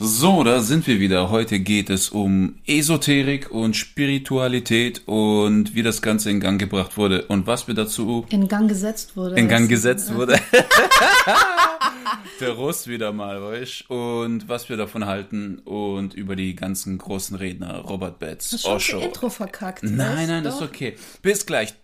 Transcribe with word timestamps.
So, 0.00 0.44
da 0.44 0.60
sind 0.60 0.86
wir 0.86 1.00
wieder. 1.00 1.28
Heute 1.30 1.58
geht 1.58 1.90
es 1.90 2.10
um 2.10 2.54
Esoterik 2.66 3.50
und 3.50 3.74
Spiritualität 3.76 5.02
und 5.06 5.74
wie 5.74 5.82
das 5.82 6.02
Ganze 6.02 6.30
in 6.30 6.38
Gang 6.38 6.60
gebracht 6.60 6.96
wurde 6.96 7.24
und 7.26 7.48
was 7.48 7.66
wir 7.66 7.74
dazu 7.74 8.24
In 8.30 8.46
Gang 8.46 8.68
gesetzt 8.68 9.16
wurde. 9.16 9.34
in 9.36 9.48
Gang 9.48 9.68
gesetzt 9.68 10.14
wurde. 10.14 10.38
Der 12.40 12.50
Russ 12.50 12.86
wieder 12.86 13.12
mal, 13.12 13.42
weißt 13.42 13.90
Und 13.90 14.48
was 14.48 14.68
wir 14.68 14.76
davon 14.76 15.06
halten 15.06 15.58
und 15.64 16.14
über 16.14 16.36
die 16.36 16.54
ganzen 16.54 16.96
großen 16.96 17.36
Redner, 17.36 17.78
Robert 17.78 18.20
Betz, 18.20 18.52
Hast 18.52 18.62
schon 18.62 18.76
Osho. 18.76 18.96
das 18.98 19.06
Intro 19.06 19.30
verkackt. 19.30 19.82
Nein, 19.82 20.28
nein, 20.28 20.44
das 20.44 20.54
ist 20.54 20.60
doch? 20.60 20.68
okay. 20.68 20.94
Bis 21.22 21.44
gleich. 21.44 21.74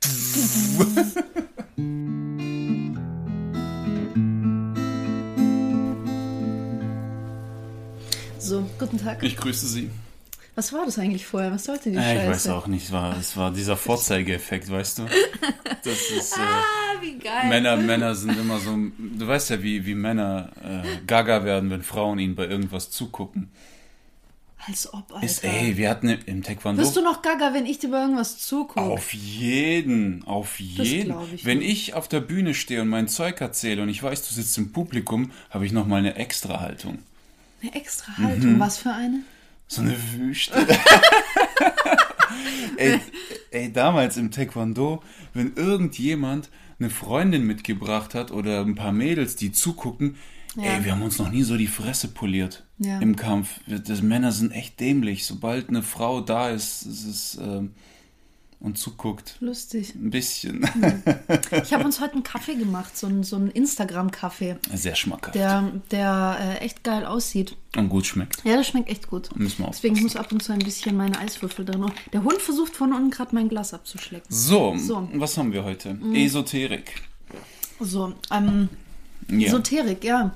So, 8.45 8.69
guten 8.79 8.99
Tag. 8.99 9.23
Ich 9.23 9.37
grüße 9.39 9.67
Sie. 9.67 9.91
Was 10.55 10.73
war 10.75 10.85
das 10.85 10.99
eigentlich 10.99 11.25
vorher? 11.27 11.51
Was 11.51 11.65
sollte 11.65 11.91
die 11.91 11.97
Äh, 11.97 12.01
Scheiße? 12.03 12.23
ich 12.25 12.29
weiß 12.31 12.49
auch 12.49 12.67
nicht, 12.67 12.85
es 12.85 12.93
war, 12.93 13.17
es 13.19 13.37
war 13.39 13.51
dieser 13.51 13.77
Vorzeigeeffekt, 13.79 14.71
weißt 14.71 14.99
du? 14.99 15.07
Das 15.83 16.11
ist, 16.11 16.33
äh, 16.37 16.41
Ah, 16.41 17.01
wie 17.01 17.19
geil. 17.19 17.49
Männer, 17.49 17.77
Männer 17.79 18.15
sind 18.15 18.39
immer 18.39 18.59
so, 18.61 18.77
du 18.99 19.27
weißt 19.27 19.49
ja, 19.51 19.63
wie, 19.63 19.87
wie 19.87 19.95
Männer 19.95 20.51
äh, 20.63 20.87
gaga 21.07 21.45
werden, 21.45 21.71
wenn 21.71 21.83
Frauen 21.83 22.19
ihnen 22.19 22.35
bei 22.35 22.47
irgendwas 22.47 22.91
zugucken. 22.91 23.51
Als 24.67 24.93
ob, 24.93 25.11
Alter. 25.13 25.25
Ist, 25.27 25.43
ey, 25.43 25.77
wir 25.79 25.89
hatten 25.91 26.09
im 26.09 26.43
Taekwondo... 26.43 26.83
Wirst 26.83 26.97
du 26.97 27.03
noch 27.03 27.23
gaga, 27.23 27.55
wenn 27.55 27.65
ich 27.67 27.79
dir 27.79 27.91
bei 27.91 28.01
irgendwas 28.03 28.39
zugucke? 28.39 28.81
Auf 28.81 29.13
jeden, 29.15 30.23
auf 30.25 30.61
jeden. 30.61 31.07
glaub 31.07 31.33
ich 31.33 31.45
Wenn 31.47 31.59
nicht. 31.61 31.89
ich 31.89 31.95
auf 31.95 32.09
der 32.09 32.21
Bühne 32.21 32.53
stehe 32.55 32.83
und 32.83 32.89
mein 32.89 33.09
Zeug 33.09 33.41
erzähle 33.41 33.83
und 33.83 33.89
ich 33.89 34.03
weiß, 34.03 34.29
du 34.29 34.35
sitzt 34.35 34.57
im 34.59 34.71
Publikum, 34.73 35.33
habe 35.51 35.65
ich 35.65 35.73
nochmal 35.73 35.99
eine 36.01 36.17
extra 36.17 36.61
Haltung. 36.61 36.99
Eine 37.65 37.75
extra 37.75 38.13
Mhm. 38.19 38.25
Haltung. 38.27 38.61
Was 38.61 38.77
für 38.79 38.93
eine? 38.93 39.21
So 39.69 39.81
eine 39.81 39.97
Wüste. 40.13 40.55
ey, 42.77 43.01
ey, 43.51 43.73
damals 43.73 44.17
im 44.19 44.31
Taekwondo, 44.31 45.03
wenn 45.33 45.55
irgendjemand 45.55 46.51
eine 46.79 46.91
Freundin 46.91 47.47
mitgebracht 47.47 48.15
hat 48.15 48.31
oder 48.33 48.61
ein 48.61 48.75
paar 48.75 48.93
Mädels, 48.93 49.37
die 49.37 49.51
zugucken, 49.53 50.17
Ja. 50.57 50.75
ey, 50.75 50.85
wir 50.85 50.93
haben 50.93 51.01
uns 51.03 51.19
noch 51.19 51.31
nie 51.31 51.43
so 51.43 51.57
die 51.57 51.67
Fresse 51.67 52.09
poliert 52.09 52.65
Ja. 52.79 52.99
im 52.99 53.17
Kampf. 53.17 53.61
Das, 53.67 54.03
Männer 54.03 54.31
sind 54.33 54.53
echt 54.53 54.79
dämlich. 54.81 55.25
Sobald 55.25 55.71
eine 55.71 55.83
Frau 55.83 56.21
da 56.21 56.51
ist, 56.51 56.83
ist 56.83 57.05
es, 57.07 57.39
ähm, 57.41 57.73
und 58.61 58.79
zuguckt, 58.79 59.37
Lustig. 59.41 59.95
ein 59.95 60.11
bisschen. 60.11 60.65
Ich 61.63 61.73
habe 61.73 61.85
uns 61.85 62.01
heute 62.01 62.15
einen 62.15 62.23
Kaffee 62.23 62.55
gemacht, 62.55 62.97
so 62.97 63.07
einen, 63.07 63.23
so 63.25 63.37
einen 63.37 63.51
Instagram-Kaffee, 63.51 64.57
Sehr 64.75 64.95
schmackhaft. 64.95 65.35
der, 65.35 65.71
der 65.91 66.39
äh, 66.61 66.65
echt 66.65 66.83
geil 66.85 67.05
aussieht. 67.05 67.57
Und 67.77 67.89
gut 67.89 68.07
schmeckt. 68.07 68.43
Ja, 68.45 68.57
das 68.57 68.67
schmeckt 68.69 68.89
echt 68.89 69.09
gut. 69.09 69.35
Müssen 69.37 69.63
wir 69.65 69.71
Deswegen 69.71 70.01
muss 70.03 70.17
ab 70.17 70.33
und 70.33 70.43
zu 70.43 70.53
ein 70.53 70.61
bisschen 70.61 70.97
meine 70.97 71.19
Eiswürfel 71.19 71.65
drin. 71.65 71.91
Der 72.13 72.23
Hund 72.25 72.41
versucht 72.41 72.75
von 72.77 72.93
unten 72.93 73.11
gerade 73.11 73.35
mein 73.35 73.49
Glas 73.49 73.75
abzuschlecken. 73.75 74.27
So, 74.31 74.77
So. 74.79 75.01
Mhm. 75.03 75.21
was 75.21 75.37
haben 75.37 75.53
wir 75.53 75.65
heute? 75.65 75.99
Esoterik. 76.15 77.03
So, 77.81 78.15
ähm, 78.31 78.69
Ja. 79.29 79.49
Esoterik, 79.49 80.05
ja. 80.05 80.33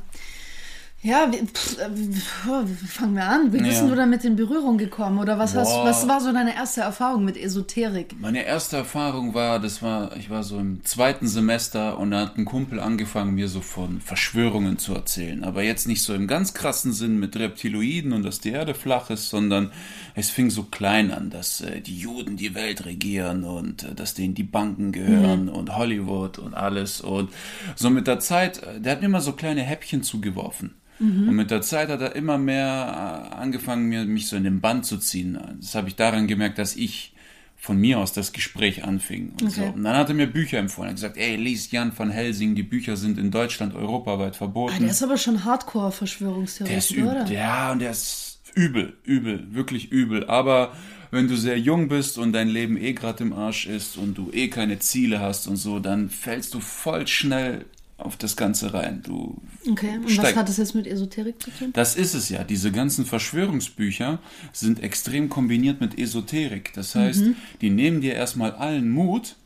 Ja, 1.01 1.31
wie, 1.31 1.47
pff, 1.47 1.79
äh, 1.79 1.89
wie 1.95 2.13
wie 2.13 2.87
fangen 2.89 3.15
wir 3.15 3.23
an? 3.25 3.53
Wie 3.53 3.59
bist 3.59 3.83
Ja. 3.83 3.87
du 3.87 3.95
damit 3.95 4.25
in 4.25 4.35
Berührung 4.35 4.79
gekommen? 4.79 5.21
Oder 5.21 5.39
was, 5.39 5.55
hast, 5.55 5.73
was 5.85 6.09
war 6.09 6.21
so 6.21 6.33
deine 6.33 6.57
erste 6.57 6.81
Erfahrung 6.81 7.25
mit 7.25 7.37
Esoterik? 7.37 8.17
Meine 8.19 8.45
erste 8.45 8.79
Erfahrung 8.79 9.33
war, 9.33 9.61
das 9.61 9.81
war, 9.81 10.17
ich 10.17 10.29
war 10.29 10.43
so 10.43 10.59
im 10.59 10.85
zweiten 10.85 11.29
Semester 11.29 11.99
und 11.99 12.11
da 12.11 12.23
hat 12.23 12.37
ein 12.37 12.45
Kumpel 12.45 12.81
angefangen, 12.81 13.35
mir 13.37 13.47
so 13.49 13.61
von 13.61 14.01
Verschwörungen 14.01 14.79
zu 14.79 14.93
erzählen. 14.93 15.45
Aber 15.45 15.63
jetzt 15.63 15.87
nicht 15.87 16.03
so 16.03 16.15
im 16.15 16.27
ganz 16.27 16.53
krassen 16.53 16.93
Sinn 16.93 17.21
mit 17.21 17.37
Reptiloiden 17.37 18.13
und 18.13 18.25
dass 18.25 18.41
die 18.41 18.51
Erde 18.51 18.75
flach 18.75 19.09
ist, 19.11 19.31
sondern 19.31 19.71
es 20.19 20.31
fing 20.31 20.51
so 20.51 20.65
klein 20.65 21.11
an, 21.11 21.31
dass 21.31 21.61
äh, 21.61 21.81
die 21.81 21.99
Juden 21.99 22.37
die 22.37 22.55
Welt 22.55 22.85
regieren 22.85 23.45
und 23.45 23.85
äh, 23.85 23.95
dass 23.95 24.15
denen 24.15 24.35
die 24.35 24.43
Banken 24.43 24.93
gehören 24.93 25.49
und 25.49 25.77
Hollywood 25.77 26.39
und 26.39 26.55
alles. 26.55 27.01
Und 27.01 27.31
so 27.77 27.91
mit 27.91 28.07
der 28.07 28.21
Zeit, 28.21 28.63
äh, 28.63 28.81
der 28.81 28.93
hat 28.93 29.01
mir 29.01 29.07
immer 29.07 29.21
so 29.21 29.33
kleine 29.33 29.63
Häppchen 29.63 30.03
zugeworfen. 30.03 30.75
Und 31.01 31.37
mit 31.37 31.53
der 31.53 31.61
Zeit 31.61 31.91
hat 31.91 32.01
er 32.01 32.17
immer 32.17 32.39
mehr 32.39 33.31
äh, 33.31 33.35
angefangen, 33.37 33.89
mir, 33.89 34.05
mich 34.05 34.27
so 34.27 34.35
in 34.35 34.43
den 34.43 34.61
Band 34.61 34.85
zu 34.85 34.99
ziehen. 34.99 35.39
Das 35.61 35.77
habe 35.77 35.87
ich 35.87 35.95
daran 35.95 36.27
gemerkt, 36.27 36.59
dass 36.59 36.75
ich 36.75 37.15
von 37.57 37.77
mir 37.77 37.99
aus 37.99 38.13
das 38.13 38.33
Gespräch 38.33 38.85
anfing. 38.85 39.33
Und, 39.41 39.51
so. 39.51 39.61
Okay. 39.61 39.73
und 39.75 39.85
dann 39.85 39.97
hat 39.97 40.09
er 40.09 40.15
mir 40.15 40.27
Bücher 40.27 40.59
empfohlen. 40.59 40.89
Er 40.89 40.91
hat 40.91 40.97
gesagt, 40.97 41.17
ey, 41.17 41.37
lies 41.37 41.71
Jan 41.71 41.93
van 41.97 42.11
Helsing, 42.11 42.57
die 42.57 42.65
Bücher 42.65 42.97
sind 42.97 43.17
in 43.17 43.31
Deutschland 43.31 43.75
europaweit 43.75 44.35
verboten. 44.35 44.75
Ah, 44.77 44.81
der 44.81 44.91
ist 44.91 45.03
aber 45.03 45.17
schon 45.17 45.45
Hardcore-Verschwörungstheoretiker, 45.45 47.03
oder? 47.03 47.27
Ja, 47.27 47.71
und 47.71 47.81
der 47.81 47.93
ist 47.93 48.28
übel, 48.59 48.93
übel, 49.05 49.47
wirklich 49.55 49.91
übel. 49.93 50.25
Aber 50.27 50.73
wenn 51.11 51.29
du 51.29 51.37
sehr 51.37 51.59
jung 51.59 51.89
bist 51.89 52.19
und 52.19 52.33
dein 52.33 52.49
Leben 52.49 52.77
eh 52.77 52.93
gerade 52.93 53.23
im 53.25 53.33
Arsch 53.33 53.67
ist 53.67 53.97
und 53.97 54.19
du 54.19 54.31
eh 54.33 54.49
keine 54.49 54.79
Ziele 54.79 55.21
hast 55.21 55.47
und 55.47 55.57
so, 55.57 55.79
dann 55.79 56.11
fällst 56.11 56.53
du 56.55 56.61
voll 56.61 57.07
schnell 57.07 57.65
auf 57.97 58.17
das 58.17 58.37
Ganze 58.37 58.75
rein. 58.75 59.03
Du 59.05 59.41
Okay, 59.69 59.97
und 59.97 60.05
was 60.05 60.13
steig- 60.13 60.37
hat 60.37 60.49
das 60.49 60.57
jetzt 60.59 60.75
mit 60.75 60.87
Esoterik 60.87 61.43
zu 61.43 61.51
tun? 61.51 61.71
das 61.73 61.97
ist 61.97 62.15
es 62.15 62.29
ja. 62.29 62.45
Diese 62.45 62.71
ganzen 62.71 63.05
Verschwörungsbücher 63.07 64.19
sind 64.53 64.83
extrem 64.83 65.29
kombiniert 65.29 65.81
mit 65.81 65.99
Esoterik. 65.99 66.73
Das 66.75 66.95
heißt, 66.95 67.23
die 67.61 67.71
nehmen 67.71 68.01
dir 68.01 68.15
erstmal 68.15 68.53
allen 68.53 68.89
Mut 68.91 69.37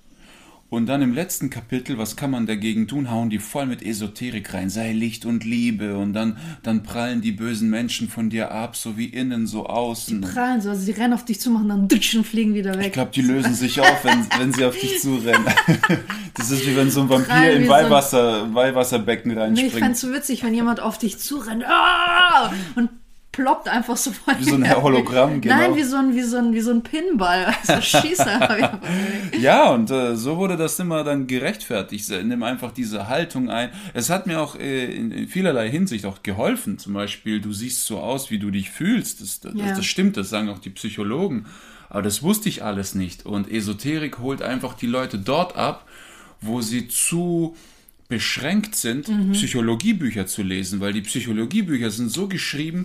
und 0.72 0.86
dann 0.86 1.02
im 1.02 1.12
letzten 1.12 1.50
Kapitel, 1.50 1.98
was 1.98 2.16
kann 2.16 2.30
man 2.30 2.46
dagegen 2.46 2.88
tun, 2.88 3.10
hauen 3.10 3.28
die 3.28 3.38
voll 3.38 3.66
mit 3.66 3.82
Esoterik 3.82 4.54
rein. 4.54 4.70
Sei 4.70 4.92
Licht 4.92 5.26
und 5.26 5.44
Liebe 5.44 5.98
und 5.98 6.14
dann, 6.14 6.38
dann 6.62 6.82
prallen 6.82 7.20
die 7.20 7.32
bösen 7.32 7.68
Menschen 7.68 8.08
von 8.08 8.30
dir 8.30 8.52
ab, 8.52 8.74
so 8.74 8.96
wie 8.96 9.04
innen, 9.04 9.46
so 9.46 9.66
außen. 9.66 10.22
Prallen 10.22 10.62
so, 10.62 10.70
also 10.70 10.86
die 10.86 10.92
rennen 10.92 11.12
auf 11.12 11.26
dich 11.26 11.40
zu, 11.40 11.50
machen 11.50 11.68
dann 11.68 11.88
dutsch 11.88 12.14
und 12.14 12.26
fliegen 12.26 12.54
wieder 12.54 12.74
weg. 12.78 12.86
Ich 12.86 12.92
glaube, 12.92 13.10
die 13.14 13.20
lösen 13.20 13.52
sich 13.52 13.82
auf, 13.82 14.02
wenn, 14.02 14.24
wenn 14.38 14.54
sie 14.54 14.64
auf 14.64 14.74
dich 14.78 14.98
zurennen. 14.98 15.44
Das 16.34 16.50
ist 16.50 16.66
wie 16.66 16.74
wenn 16.74 16.90
so 16.90 17.02
ein 17.02 17.10
Vampir 17.10 17.52
in 17.52 17.66
so 17.66 17.72
ein- 17.74 17.84
Weihwasser, 17.84 18.54
Weihwasserbecken 18.54 19.28
Nee, 19.32 19.34
ich 19.34 19.40
reinspringt. 19.40 19.72
fänd's 19.74 20.00
so 20.00 20.10
witzig, 20.14 20.42
wenn 20.42 20.54
jemand 20.54 20.80
auf 20.80 20.96
dich 20.96 21.18
zurennt 21.18 21.62
ah! 21.66 22.50
und 22.74 22.88
ploppt 23.32 23.66
einfach 23.68 23.96
so 23.96 24.12
vor 24.12 24.34
Wie 24.38 24.44
so 24.44 24.54
ein. 24.56 24.82
Hologramm, 24.82 25.40
genau. 25.40 25.56
Nein, 25.56 25.74
wie 25.74 25.82
so 25.82 25.96
ein, 25.96 26.14
wie 26.14 26.22
so 26.22 26.36
ein, 26.36 26.52
wie 26.52 26.60
so 26.60 26.70
ein 26.70 26.82
Pinball. 26.82 27.46
Also 27.66 27.80
schießt 27.80 28.20
einfach. 28.20 28.78
Ja, 29.40 29.70
und 29.70 29.90
äh, 29.90 30.14
so 30.16 30.36
wurde 30.36 30.56
das 30.58 30.78
immer 30.78 31.02
dann 31.02 31.26
gerechtfertigt. 31.26 32.08
Ich 32.10 32.22
nimm 32.24 32.42
einfach 32.42 32.72
diese 32.72 33.08
Haltung 33.08 33.48
ein. 33.50 33.70
Es 33.94 34.10
hat 34.10 34.26
mir 34.26 34.38
auch 34.40 34.54
äh, 34.56 34.94
in, 34.94 35.10
in 35.10 35.26
vielerlei 35.28 35.70
Hinsicht 35.70 36.04
auch 36.04 36.22
geholfen. 36.22 36.78
Zum 36.78 36.92
Beispiel, 36.92 37.40
du 37.40 37.52
siehst 37.52 37.86
so 37.86 37.98
aus, 37.98 38.30
wie 38.30 38.38
du 38.38 38.50
dich 38.50 38.70
fühlst. 38.70 39.20
Das, 39.22 39.40
das, 39.40 39.54
Ja. 39.54 39.74
das 39.74 39.86
stimmt, 39.86 40.16
das 40.18 40.28
sagen 40.28 40.48
auch 40.50 40.58
die 40.58 40.70
Psychologen. 40.70 41.46
Aber 41.88 42.02
das 42.02 42.22
wusste 42.22 42.48
ich 42.50 42.62
alles 42.62 42.94
nicht. 42.94 43.24
Und 43.26 43.50
Esoterik 43.50 44.18
holt 44.18 44.42
einfach 44.42 44.74
die 44.74 44.86
Leute 44.86 45.18
dort 45.18 45.56
ab, 45.56 45.86
wo 46.40 46.60
sie 46.60 46.88
zu 46.88 47.56
beschränkt 48.08 48.74
sind, 48.74 49.08
Mhm. 49.08 49.32
Psychologiebücher 49.32 50.26
zu 50.26 50.42
lesen, 50.42 50.80
weil 50.80 50.92
die 50.92 51.00
Psychologiebücher 51.00 51.90
sind 51.90 52.10
so 52.10 52.28
geschrieben, 52.28 52.84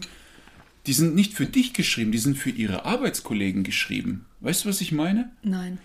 die 0.87 0.93
sind 0.93 1.15
nicht 1.15 1.33
für 1.33 1.45
dich 1.45 1.73
geschrieben, 1.73 2.11
die 2.11 2.17
sind 2.17 2.37
für 2.37 2.49
ihre 2.49 2.85
Arbeitskollegen 2.85 3.63
geschrieben. 3.63 4.25
Weißt 4.39 4.63
du, 4.63 4.69
was 4.69 4.81
ich 4.81 4.91
meine? 4.91 5.31
Nein. 5.43 5.79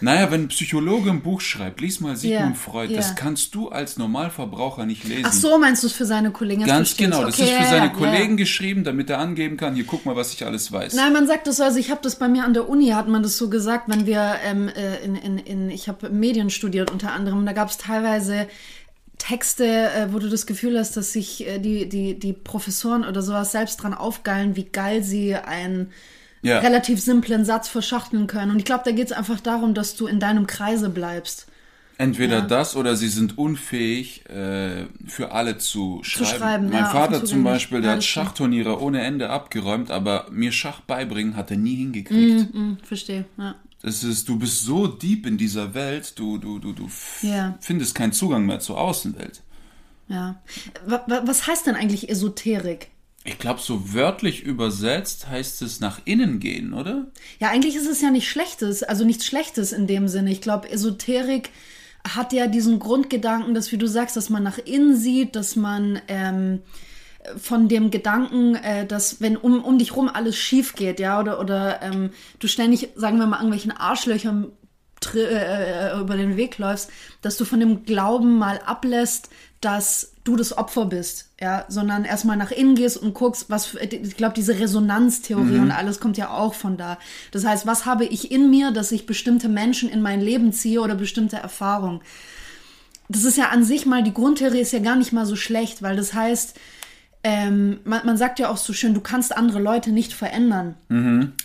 Naja, 0.00 0.30
wenn 0.30 0.42
ein 0.42 0.48
Psychologe 0.48 1.10
ein 1.10 1.22
Buch 1.22 1.40
schreibt, 1.40 1.80
lies 1.80 2.00
mal 2.00 2.16
Sigmund 2.16 2.54
Ja, 2.54 2.54
Freud, 2.54 2.92
ja. 2.92 2.96
das 2.98 3.16
kannst 3.16 3.54
du 3.54 3.68
als 3.68 3.96
Normalverbraucher 3.96 4.86
nicht 4.86 5.04
lesen. 5.04 5.24
Ach 5.26 5.32
so, 5.32 5.58
meinst 5.58 5.82
du 5.82 5.88
es 5.88 5.92
für 5.92 6.06
seine 6.06 6.30
Kollegen? 6.30 6.64
Ganz 6.64 6.92
ich. 6.92 6.98
genau, 6.98 7.24
das 7.24 7.34
Okay, 7.38 7.50
ist 7.50 7.56
für 7.56 7.68
seine 7.68 7.86
ja, 7.86 7.92
Kollegen 7.92 8.36
geschrieben, 8.36 8.84
damit 8.84 9.10
er 9.10 9.18
angeben 9.18 9.56
kann, 9.56 9.74
hier 9.74 9.84
guck 9.84 10.06
mal, 10.06 10.14
was 10.14 10.32
ich 10.32 10.46
alles 10.46 10.70
weiß. 10.70 10.94
Nein, 10.94 11.12
man 11.12 11.26
sagt 11.26 11.46
das 11.46 11.56
so, 11.56 11.64
also 11.64 11.78
ich 11.78 11.90
habe 11.90 12.00
das 12.02 12.16
bei 12.16 12.28
mir 12.28 12.44
an 12.44 12.54
der 12.54 12.68
Uni, 12.68 12.88
hat 12.90 13.08
man 13.08 13.22
das 13.22 13.36
so 13.36 13.50
gesagt, 13.50 13.88
wenn 13.88 14.06
wir 14.06 14.36
ähm, 14.44 14.68
äh, 14.68 15.04
in, 15.04 15.16
in, 15.16 15.38
in, 15.38 15.70
ich 15.70 15.88
habe 15.88 16.08
Medien 16.10 16.50
studiert 16.50 16.90
unter 16.90 17.12
anderem, 17.12 17.44
da 17.44 17.52
gab 17.52 17.68
es 17.68 17.76
teilweise 17.76 18.46
Texte, 19.18 19.64
äh, 19.64 20.12
wo 20.12 20.18
du 20.18 20.28
das 20.28 20.46
Gefühl 20.46 20.78
hast, 20.78 20.96
dass 20.96 21.12
sich 21.12 21.46
äh, 21.46 21.58
die, 21.58 21.88
die, 21.88 22.18
die 22.18 22.32
Professoren 22.32 23.04
oder 23.04 23.22
sowas 23.22 23.52
selbst 23.52 23.76
dran 23.82 23.94
aufgeilen, 23.94 24.56
wie 24.56 24.64
geil 24.64 25.02
sie 25.02 25.34
einen 25.34 25.90
Ja. 26.42 26.58
relativ 26.60 27.00
simplen 27.00 27.44
Satz 27.44 27.68
verschachteln 27.68 28.26
können. 28.26 28.52
Und 28.52 28.58
ich 28.58 28.64
glaube, 28.64 28.82
da 28.84 28.92
geht 28.92 29.06
es 29.06 29.12
einfach 29.12 29.40
darum, 29.40 29.74
dass 29.74 29.96
du 29.96 30.06
in 30.06 30.20
deinem 30.20 30.46
Kreise 30.46 30.90
bleibst. 30.90 31.46
Entweder 31.98 32.40
Ja. 32.40 32.46
das 32.46 32.76
oder 32.76 32.94
sie 32.94 33.08
sind 33.08 33.38
unfähig, 33.38 34.28
äh, 34.28 34.84
für 35.06 35.32
alle 35.32 35.56
zu 35.56 36.00
schreiben. 36.02 36.38
schreiben, 36.38 36.64
mein 36.68 36.80
ja, 36.84 36.90
Vater 36.90 37.24
zum. 37.24 37.42
Beispiel, 37.42 37.80
der 37.80 37.92
hat. 37.92 38.04
Schachturniere 38.04 38.82
ohne 38.82 39.00
Ende 39.00 39.30
abgeräumt, 39.30 39.90
aber 39.90 40.26
mir 40.30 40.52
Schach 40.52 40.80
beibringen 40.82 41.36
hat 41.36 41.50
er 41.50 41.56
nie 41.56 41.76
hingekriegt. 41.76 42.52
Hm, 42.52 42.76
verstehe. 42.82 43.24
Ja. 43.38 43.54
Es 43.86 44.02
ist, 44.02 44.28
du 44.28 44.36
bist 44.36 44.64
so 44.64 44.88
deep 44.88 45.26
in 45.26 45.38
dieser 45.38 45.72
Welt, 45.74 46.18
du, 46.18 46.38
du, 46.38 46.58
du, 46.58 46.72
du 46.72 46.88
Ja. 47.22 47.56
findest 47.60 47.94
keinen 47.94 48.12
Zugang 48.12 48.44
mehr 48.44 48.58
zur 48.58 48.78
Außenwelt. 48.80 49.42
ja. 50.08 50.42
Wa- 50.84 51.04
wa- 51.06 51.22
Was 51.24 51.46
heißt 51.46 51.66
denn 51.66 51.76
eigentlich 51.76 52.08
Esoterik? 52.08 52.88
Ich 53.24 53.38
glaube, 53.38 53.60
so 53.60 53.92
wörtlich 53.94 54.42
übersetzt 54.42 55.28
heißt 55.28 55.62
es 55.62 55.78
nach 55.80 56.00
innen 56.04 56.38
gehen, 56.40 56.72
oder? 56.74 57.06
Ja, 57.40 57.48
eigentlich 57.50 57.74
ist 57.76 57.88
es 57.88 58.00
ja 58.00 58.10
nicht 58.10 58.28
Schlechtes, 58.28 58.82
also 58.82 59.04
nichts 59.04 59.24
Schlechtes 59.26 59.72
in 59.72 59.86
dem 59.86 60.06
Sinne. 60.08 60.30
Ich 60.32 60.40
glaube, 60.40 60.68
Esoterik 60.70 61.50
hat 62.08 62.32
ja 62.32 62.46
diesen 62.48 62.78
Grundgedanken, 62.80 63.52
dass, 63.54 63.70
wie 63.72 63.78
du 63.78 63.86
sagst, 63.88 64.16
dass 64.16 64.30
man 64.30 64.42
nach 64.44 64.58
innen 64.58 64.96
sieht, 64.96 65.34
dass 65.36 65.54
man 65.56 66.00
ähm, 66.08 66.60
von 67.36 67.68
dem 67.68 67.90
Gedanken, 67.90 68.54
äh, 68.54 68.86
dass 68.86 69.20
wenn 69.20 69.36
um, 69.36 69.64
um 69.64 69.78
dich 69.78 69.96
rum 69.96 70.08
alles 70.12 70.36
schief 70.36 70.74
geht, 70.74 71.00
ja, 71.00 71.20
oder, 71.20 71.40
oder 71.40 71.82
ähm, 71.82 72.10
du 72.38 72.48
ständig, 72.48 72.90
sagen 72.96 73.18
wir 73.18 73.26
mal, 73.26 73.38
irgendwelchen 73.38 73.72
Arschlöchern 73.72 74.52
tr- 75.00 75.18
äh, 75.18 75.98
über 76.00 76.16
den 76.16 76.36
Weg 76.36 76.58
läufst, 76.58 76.90
dass 77.22 77.36
du 77.36 77.44
von 77.44 77.60
dem 77.60 77.84
Glauben 77.84 78.38
mal 78.38 78.60
ablässt, 78.64 79.30
dass 79.60 80.12
du 80.24 80.36
das 80.36 80.56
Opfer 80.56 80.84
bist, 80.86 81.30
ja, 81.40 81.64
sondern 81.68 82.04
erstmal 82.04 82.36
nach 82.36 82.50
innen 82.50 82.74
gehst 82.74 82.98
und 82.98 83.14
guckst, 83.14 83.48
was, 83.48 83.66
für, 83.66 83.78
ich 83.80 84.16
glaube, 84.16 84.34
diese 84.34 84.58
Resonanztheorie 84.58 85.58
und 85.58 85.70
alles 85.70 85.98
kommt 85.98 86.18
ja 86.18 86.30
auch 86.30 86.54
von 86.54 86.76
da. 86.76 86.98
Das 87.32 87.44
heißt, 87.44 87.66
was 87.66 87.86
habe 87.86 88.04
ich 88.04 88.30
in 88.30 88.50
mir, 88.50 88.70
dass 88.70 88.92
ich 88.92 89.06
bestimmte 89.06 89.48
Menschen 89.48 89.88
in 89.88 90.02
mein 90.02 90.20
Leben 90.20 90.52
ziehe 90.52 90.80
oder 90.80 90.94
bestimmte 90.94 91.36
Erfahrungen? 91.36 92.00
Das 93.08 93.24
ist 93.24 93.38
ja 93.38 93.48
an 93.48 93.64
sich 93.64 93.86
mal, 93.86 94.02
die 94.02 94.14
Grundtheorie 94.14 94.60
ist 94.60 94.72
ja 94.72 94.80
gar 94.80 94.96
nicht 94.96 95.12
mal 95.12 95.26
so 95.26 95.36
schlecht, 95.36 95.80
weil 95.80 95.96
das 95.96 96.12
heißt, 96.12 96.58
ähm, 97.28 97.80
man, 97.82 98.06
man 98.06 98.16
sagt 98.16 98.38
ja 98.38 98.48
auch 98.48 98.56
so 98.56 98.72
schön, 98.72 98.94
du 98.94 99.00
kannst 99.00 99.36
andere 99.36 99.58
Leute 99.58 99.90
nicht 99.90 100.12
verändern. 100.12 100.76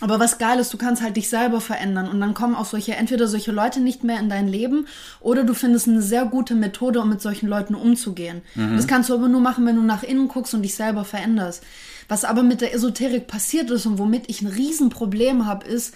Aber 0.00 0.20
was 0.20 0.38
geil 0.38 0.60
ist, 0.60 0.72
du 0.72 0.78
kannst 0.78 1.02
halt 1.02 1.16
dich 1.16 1.28
selber 1.28 1.60
verändern 1.60 2.08
und 2.08 2.20
dann 2.20 2.34
kommen 2.34 2.54
auch 2.54 2.66
solche, 2.66 2.94
entweder 2.94 3.26
solche 3.26 3.50
Leute 3.50 3.80
nicht 3.80 4.04
mehr 4.04 4.20
in 4.20 4.28
dein 4.28 4.46
Leben 4.46 4.86
oder 5.18 5.42
du 5.42 5.54
findest 5.54 5.88
eine 5.88 6.00
sehr 6.00 6.24
gute 6.24 6.54
Methode, 6.54 7.00
um 7.00 7.08
mit 7.08 7.20
solchen 7.20 7.48
Leuten 7.48 7.74
umzugehen. 7.74 8.42
Das 8.76 8.86
kannst 8.86 9.10
du 9.10 9.14
aber 9.14 9.26
nur 9.26 9.40
machen, 9.40 9.66
wenn 9.66 9.74
du 9.74 9.82
nach 9.82 10.04
innen 10.04 10.28
guckst 10.28 10.54
und 10.54 10.62
dich 10.62 10.76
selber 10.76 11.04
veränderst. 11.04 11.64
Was 12.06 12.24
aber 12.24 12.44
mit 12.44 12.60
der 12.60 12.72
Esoterik 12.72 13.26
passiert 13.26 13.68
ist 13.72 13.84
und 13.84 13.98
womit 13.98 14.30
ich 14.30 14.40
ein 14.40 14.46
Riesenproblem 14.46 15.46
habe, 15.46 15.66
ist 15.66 15.94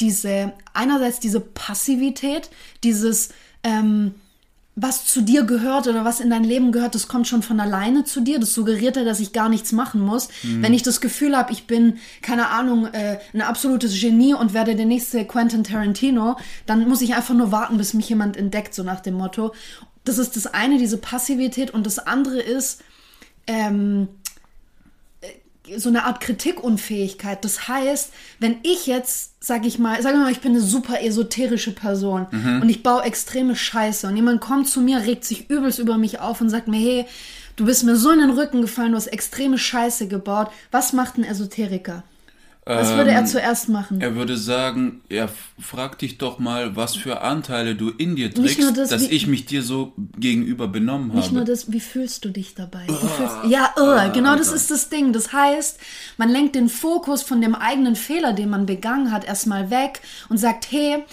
diese, 0.00 0.54
einerseits 0.72 1.20
diese 1.20 1.40
Passivität, 1.40 2.48
dieses, 2.82 3.28
ähm, 3.62 4.14
was 4.78 5.06
zu 5.06 5.22
dir 5.22 5.44
gehört 5.44 5.88
oder 5.88 6.04
was 6.04 6.20
in 6.20 6.28
dein 6.28 6.44
Leben 6.44 6.70
gehört, 6.70 6.94
das 6.94 7.08
kommt 7.08 7.26
schon 7.26 7.42
von 7.42 7.58
alleine 7.60 8.04
zu 8.04 8.20
dir. 8.20 8.38
Das 8.38 8.52
suggeriert 8.52 8.96
ja, 8.96 9.04
dass 9.04 9.20
ich 9.20 9.32
gar 9.32 9.48
nichts 9.48 9.72
machen 9.72 10.02
muss. 10.02 10.28
Wenn 10.42 10.74
ich 10.74 10.82
das 10.82 11.00
Gefühl 11.00 11.34
habe, 11.34 11.50
ich 11.50 11.66
bin, 11.66 11.96
keine 12.20 12.50
Ahnung, 12.50 12.86
äh, 12.92 13.18
ein 13.32 13.40
absolutes 13.40 13.98
Genie 13.98 14.34
und 14.34 14.52
werde 14.52 14.76
der 14.76 14.84
nächste 14.84 15.24
Quentin 15.24 15.64
Tarantino, 15.64 16.36
dann 16.66 16.86
muss 16.86 17.00
ich 17.00 17.14
einfach 17.14 17.34
nur 17.34 17.50
warten, 17.52 17.78
bis 17.78 17.94
mich 17.94 18.10
jemand 18.10 18.36
entdeckt, 18.36 18.74
so 18.74 18.82
nach 18.82 19.00
dem 19.00 19.14
Motto. 19.14 19.54
Das 20.04 20.18
ist 20.18 20.36
das 20.36 20.46
eine, 20.46 20.76
diese 20.76 20.98
Passivität. 20.98 21.70
Und 21.70 21.86
das 21.86 21.98
andere 21.98 22.38
ist, 22.38 22.82
ähm, 23.46 24.08
so 25.76 25.88
eine 25.88 26.04
Art 26.04 26.20
Kritikunfähigkeit. 26.20 27.44
Das 27.44 27.68
heißt, 27.68 28.12
wenn 28.38 28.56
ich 28.62 28.86
jetzt, 28.86 29.32
sag 29.40 29.66
ich 29.66 29.78
mal, 29.78 30.00
sagen 30.02 30.18
wir 30.18 30.24
mal, 30.24 30.32
ich 30.32 30.40
bin 30.40 30.52
eine 30.52 30.60
super 30.60 31.02
esoterische 31.02 31.72
Person 31.72 32.26
und 32.60 32.68
ich 32.68 32.82
baue 32.82 33.02
extreme 33.02 33.56
Scheiße 33.56 34.06
und 34.06 34.16
jemand 34.16 34.40
kommt 34.40 34.68
zu 34.68 34.80
mir, 34.80 34.98
regt 35.00 35.24
sich 35.24 35.50
übelst 35.50 35.78
über 35.78 35.98
mich 35.98 36.20
auf 36.20 36.40
und 36.40 36.50
sagt 36.50 36.68
mir, 36.68 36.78
hey, 36.78 37.06
du 37.56 37.64
bist 37.64 37.84
mir 37.84 37.96
so 37.96 38.10
in 38.10 38.20
den 38.20 38.30
Rücken 38.30 38.60
gefallen, 38.60 38.92
du 38.92 38.96
hast 38.96 39.08
extreme 39.08 39.58
Scheiße 39.58 40.08
gebaut. 40.08 40.48
Was 40.70 40.92
macht 40.92 41.18
ein 41.18 41.24
Esoteriker? 41.24 42.02
Was 42.68 42.96
würde 42.96 43.12
er 43.12 43.24
zuerst 43.24 43.68
machen? 43.68 44.00
Er 44.00 44.16
würde 44.16 44.36
sagen, 44.36 45.00
ja, 45.08 45.26
f- 45.26 45.52
frag 45.60 46.00
dich 46.00 46.18
doch 46.18 46.40
mal, 46.40 46.74
was 46.74 46.96
für 46.96 47.20
Anteile 47.20 47.76
du 47.76 47.90
in 47.90 48.16
dir 48.16 48.34
trägst, 48.34 48.76
das, 48.76 48.90
dass 48.90 49.02
wie- 49.02 49.14
ich 49.14 49.28
mich 49.28 49.46
dir 49.46 49.62
so 49.62 49.92
gegenüber 50.18 50.66
benommen 50.66 51.14
Nicht 51.14 51.30
nur 51.30 51.42
habe. 51.42 51.52
das, 51.52 51.70
wie 51.70 51.78
fühlst 51.78 52.24
du 52.24 52.30
dich 52.30 52.56
dabei? 52.56 52.82
Wie 52.88 52.92
fühlst, 52.92 53.36
ja, 53.48 53.72
uh, 53.78 54.12
genau 54.12 54.34
das 54.34 54.50
ist 54.52 54.72
das 54.72 54.88
Ding. 54.88 55.12
Das 55.12 55.32
heißt, 55.32 55.78
man 56.18 56.28
lenkt 56.28 56.56
den 56.56 56.68
Fokus 56.68 57.22
von 57.22 57.40
dem 57.40 57.54
eigenen 57.54 57.94
Fehler, 57.94 58.32
den 58.32 58.50
man 58.50 58.66
begangen 58.66 59.12
hat, 59.12 59.24
erstmal 59.24 59.70
weg 59.70 60.00
und 60.28 60.38
sagt, 60.38 60.66
hey, 60.72 61.04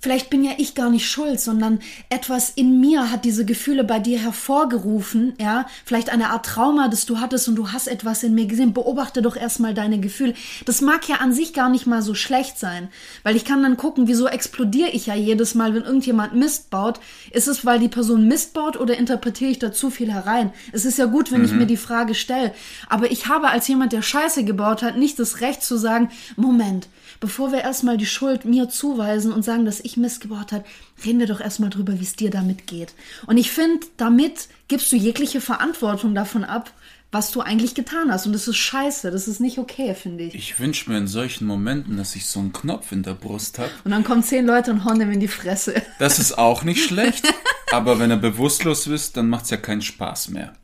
vielleicht 0.00 0.30
bin 0.30 0.42
ja 0.42 0.52
ich 0.56 0.74
gar 0.74 0.90
nicht 0.90 1.08
schuld, 1.08 1.40
sondern 1.40 1.80
etwas 2.08 2.50
in 2.50 2.80
mir 2.80 3.10
hat 3.10 3.24
diese 3.24 3.44
Gefühle 3.44 3.84
bei 3.84 3.98
dir 3.98 4.18
hervorgerufen, 4.18 5.34
ja, 5.38 5.66
vielleicht 5.84 6.10
eine 6.10 6.30
Art 6.30 6.46
Trauma, 6.46 6.88
das 6.88 7.06
du 7.06 7.20
hattest 7.20 7.48
und 7.48 7.56
du 7.56 7.72
hast 7.72 7.86
etwas 7.86 8.22
in 8.22 8.34
mir 8.34 8.46
gesehen. 8.46 8.72
Beobachte 8.72 9.22
doch 9.22 9.36
erstmal 9.36 9.74
deine 9.74 10.00
Gefühle. 10.00 10.34
Das 10.64 10.80
mag 10.80 11.08
ja 11.08 11.16
an 11.16 11.32
sich 11.32 11.52
gar 11.52 11.68
nicht 11.68 11.86
mal 11.86 12.02
so 12.02 12.14
schlecht 12.14 12.58
sein, 12.58 12.88
weil 13.22 13.36
ich 13.36 13.44
kann 13.44 13.62
dann 13.62 13.76
gucken, 13.76 14.08
wieso 14.08 14.26
explodiere 14.26 14.90
ich 14.90 15.06
ja 15.06 15.14
jedes 15.14 15.54
Mal, 15.54 15.74
wenn 15.74 15.82
irgendjemand 15.82 16.34
Mist 16.34 16.70
baut. 16.70 17.00
Ist 17.30 17.48
es, 17.48 17.64
weil 17.64 17.78
die 17.78 17.88
Person 17.88 18.26
Mist 18.26 18.54
baut 18.54 18.78
oder 18.78 18.96
interpretiere 18.96 19.50
ich 19.50 19.58
da 19.58 19.72
zu 19.72 19.90
viel 19.90 20.12
herein? 20.12 20.52
Es 20.72 20.84
ist 20.84 20.98
ja 20.98 21.06
gut, 21.06 21.30
wenn 21.30 21.44
ich 21.44 21.52
mir 21.52 21.66
die 21.66 21.76
Frage 21.76 22.14
stelle, 22.14 22.52
aber 22.88 23.10
ich 23.10 23.28
habe 23.28 23.48
als 23.48 23.68
jemand, 23.68 23.92
der 23.92 24.02
Scheiße 24.02 24.44
gebaut 24.44 24.82
hat, 24.82 24.96
nicht 24.96 25.18
das 25.18 25.40
Recht 25.40 25.62
zu 25.62 25.76
sagen, 25.76 26.10
Moment, 26.36 26.88
bevor 27.20 27.52
wir 27.52 27.60
erstmal 27.60 27.96
die 27.96 28.06
Schuld 28.06 28.44
mir 28.44 28.68
zuweisen 28.68 29.32
und 29.32 29.44
sagen, 29.44 29.64
dass 29.64 29.80
ich 29.80 29.96
Mist 29.96 30.20
gebaut 30.20 30.52
habe, 30.52 30.64
reden 31.04 31.20
wir 31.20 31.26
doch 31.26 31.40
erstmal 31.40 31.70
drüber, 31.70 32.00
wie 32.00 32.04
es 32.04 32.16
dir 32.16 32.30
damit 32.30 32.66
geht. 32.66 32.94
Und 33.26 33.36
ich 33.36 33.50
finde, 33.50 33.86
damit 33.96 34.48
gibst 34.68 34.90
du 34.90 34.96
jegliche 34.96 35.40
Verantwortung 35.40 36.14
davon 36.14 36.44
ab, 36.44 36.72
was 37.12 37.32
du 37.32 37.40
eigentlich 37.40 37.74
getan 37.74 38.10
hast. 38.10 38.26
Und 38.26 38.32
das 38.32 38.46
ist 38.46 38.56
scheiße, 38.56 39.10
das 39.10 39.26
ist 39.26 39.40
nicht 39.40 39.58
okay, 39.58 39.94
finde 39.94 40.24
ich. 40.24 40.34
Ich 40.34 40.60
wünsche 40.60 40.90
mir 40.90 40.98
in 40.98 41.08
solchen 41.08 41.46
Momenten, 41.46 41.96
dass 41.96 42.14
ich 42.14 42.26
so 42.26 42.40
einen 42.40 42.52
Knopf 42.52 42.92
in 42.92 43.02
der 43.02 43.14
Brust 43.14 43.58
habe. 43.58 43.70
Und 43.84 43.90
dann 43.90 44.04
kommen 44.04 44.22
zehn 44.22 44.46
Leute 44.46 44.70
und 44.70 44.84
hauen 44.84 44.98
dem 44.98 45.10
in 45.10 45.20
die 45.20 45.28
Fresse. 45.28 45.82
Das 45.98 46.18
ist 46.18 46.38
auch 46.38 46.62
nicht 46.62 46.84
schlecht, 46.84 47.24
aber 47.72 47.98
wenn 47.98 48.10
er 48.10 48.16
bewusstlos 48.16 48.86
ist, 48.86 49.16
dann 49.16 49.28
macht 49.28 49.44
es 49.44 49.50
ja 49.50 49.56
keinen 49.56 49.82
Spaß 49.82 50.28
mehr. 50.28 50.54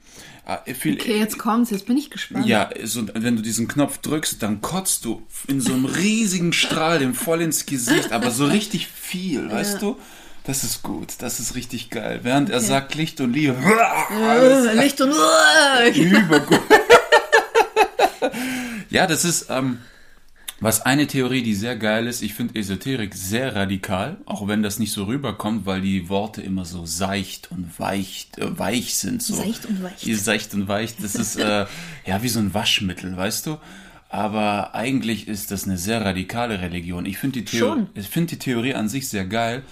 Ah, 0.48 0.60
Viel, 0.78 0.94
Okay, 0.94 1.18
jetzt 1.18 1.38
kommt's, 1.38 1.70
jetzt 1.70 1.86
bin 1.86 1.96
ich 1.96 2.08
gespannt. 2.08 2.46
Ja, 2.46 2.70
so, 2.84 3.04
wenn 3.14 3.34
du 3.34 3.42
diesen 3.42 3.66
Knopf 3.66 3.98
drückst, 3.98 4.40
dann 4.42 4.60
kotzt 4.60 5.04
du 5.04 5.22
in 5.48 5.60
so 5.60 5.72
einem 5.72 5.86
riesigen 5.86 6.52
Strahl 6.52 7.00
dem 7.00 7.14
voll 7.14 7.42
ins 7.42 7.66
Gesicht, 7.66 8.12
aber 8.12 8.30
so 8.30 8.46
richtig 8.46 8.86
viel, 8.86 9.50
weißt 9.50 9.82
du? 9.82 9.96
Das 10.44 10.62
ist 10.62 10.84
gut, 10.84 11.14
das 11.18 11.40
ist 11.40 11.56
richtig 11.56 11.90
geil. 11.90 12.20
Während 12.22 12.50
er 12.50 12.60
sagt 12.60 12.94
Licht 12.94 13.20
und 13.20 13.32
Liebe, 13.32 13.56
Äh, 14.12 14.74
Licht 14.80 15.00
und 15.00 15.10
übergut. 15.96 16.60
ja, 18.90 19.08
das 19.08 19.24
ist, 19.24 19.46
ähm, 19.50 19.80
was 20.58 20.80
eine 20.80 21.06
Theorie, 21.06 21.42
die 21.42 21.54
sehr 21.54 21.76
geil 21.76 22.06
ist. 22.06 22.22
Ich 22.22 22.34
finde 22.34 22.58
Esoterik 22.58 23.14
sehr 23.14 23.54
radikal, 23.54 24.16
auch 24.24 24.48
wenn 24.48 24.62
das 24.62 24.78
nicht 24.78 24.92
so 24.92 25.04
rüberkommt, 25.04 25.66
weil 25.66 25.82
die 25.82 26.08
Worte 26.08 26.40
immer 26.40 26.64
so 26.64 26.86
seicht 26.86 27.50
und 27.52 27.78
weich, 27.78 28.28
äh, 28.38 28.46
weich 28.58 28.94
sind. 28.94 29.22
So. 29.22 29.34
Seicht 29.34 29.66
und 29.66 29.82
weich. 29.82 30.18
Seicht 30.18 30.54
und 30.54 30.66
weich. 30.66 30.96
Das 30.96 31.14
ist 31.14 31.36
äh, 31.36 31.66
ja 32.06 32.22
wie 32.22 32.28
so 32.28 32.40
ein 32.40 32.54
Waschmittel, 32.54 33.16
weißt 33.16 33.46
du? 33.46 33.58
Aber 34.08 34.74
eigentlich 34.74 35.28
ist 35.28 35.50
das 35.50 35.64
eine 35.64 35.76
sehr 35.76 36.02
radikale 36.04 36.60
Religion. 36.62 37.04
Ich 37.06 37.18
finde 37.18 37.40
die, 37.40 37.44
Theo 37.44 37.66
Schon. 37.66 37.86
ich 37.94 38.08
find 38.08 38.30
die 38.30 38.38
Theorie 38.38 38.74
an 38.74 38.88
sich 38.88 39.08
sehr 39.08 39.26
geil, 39.26 39.62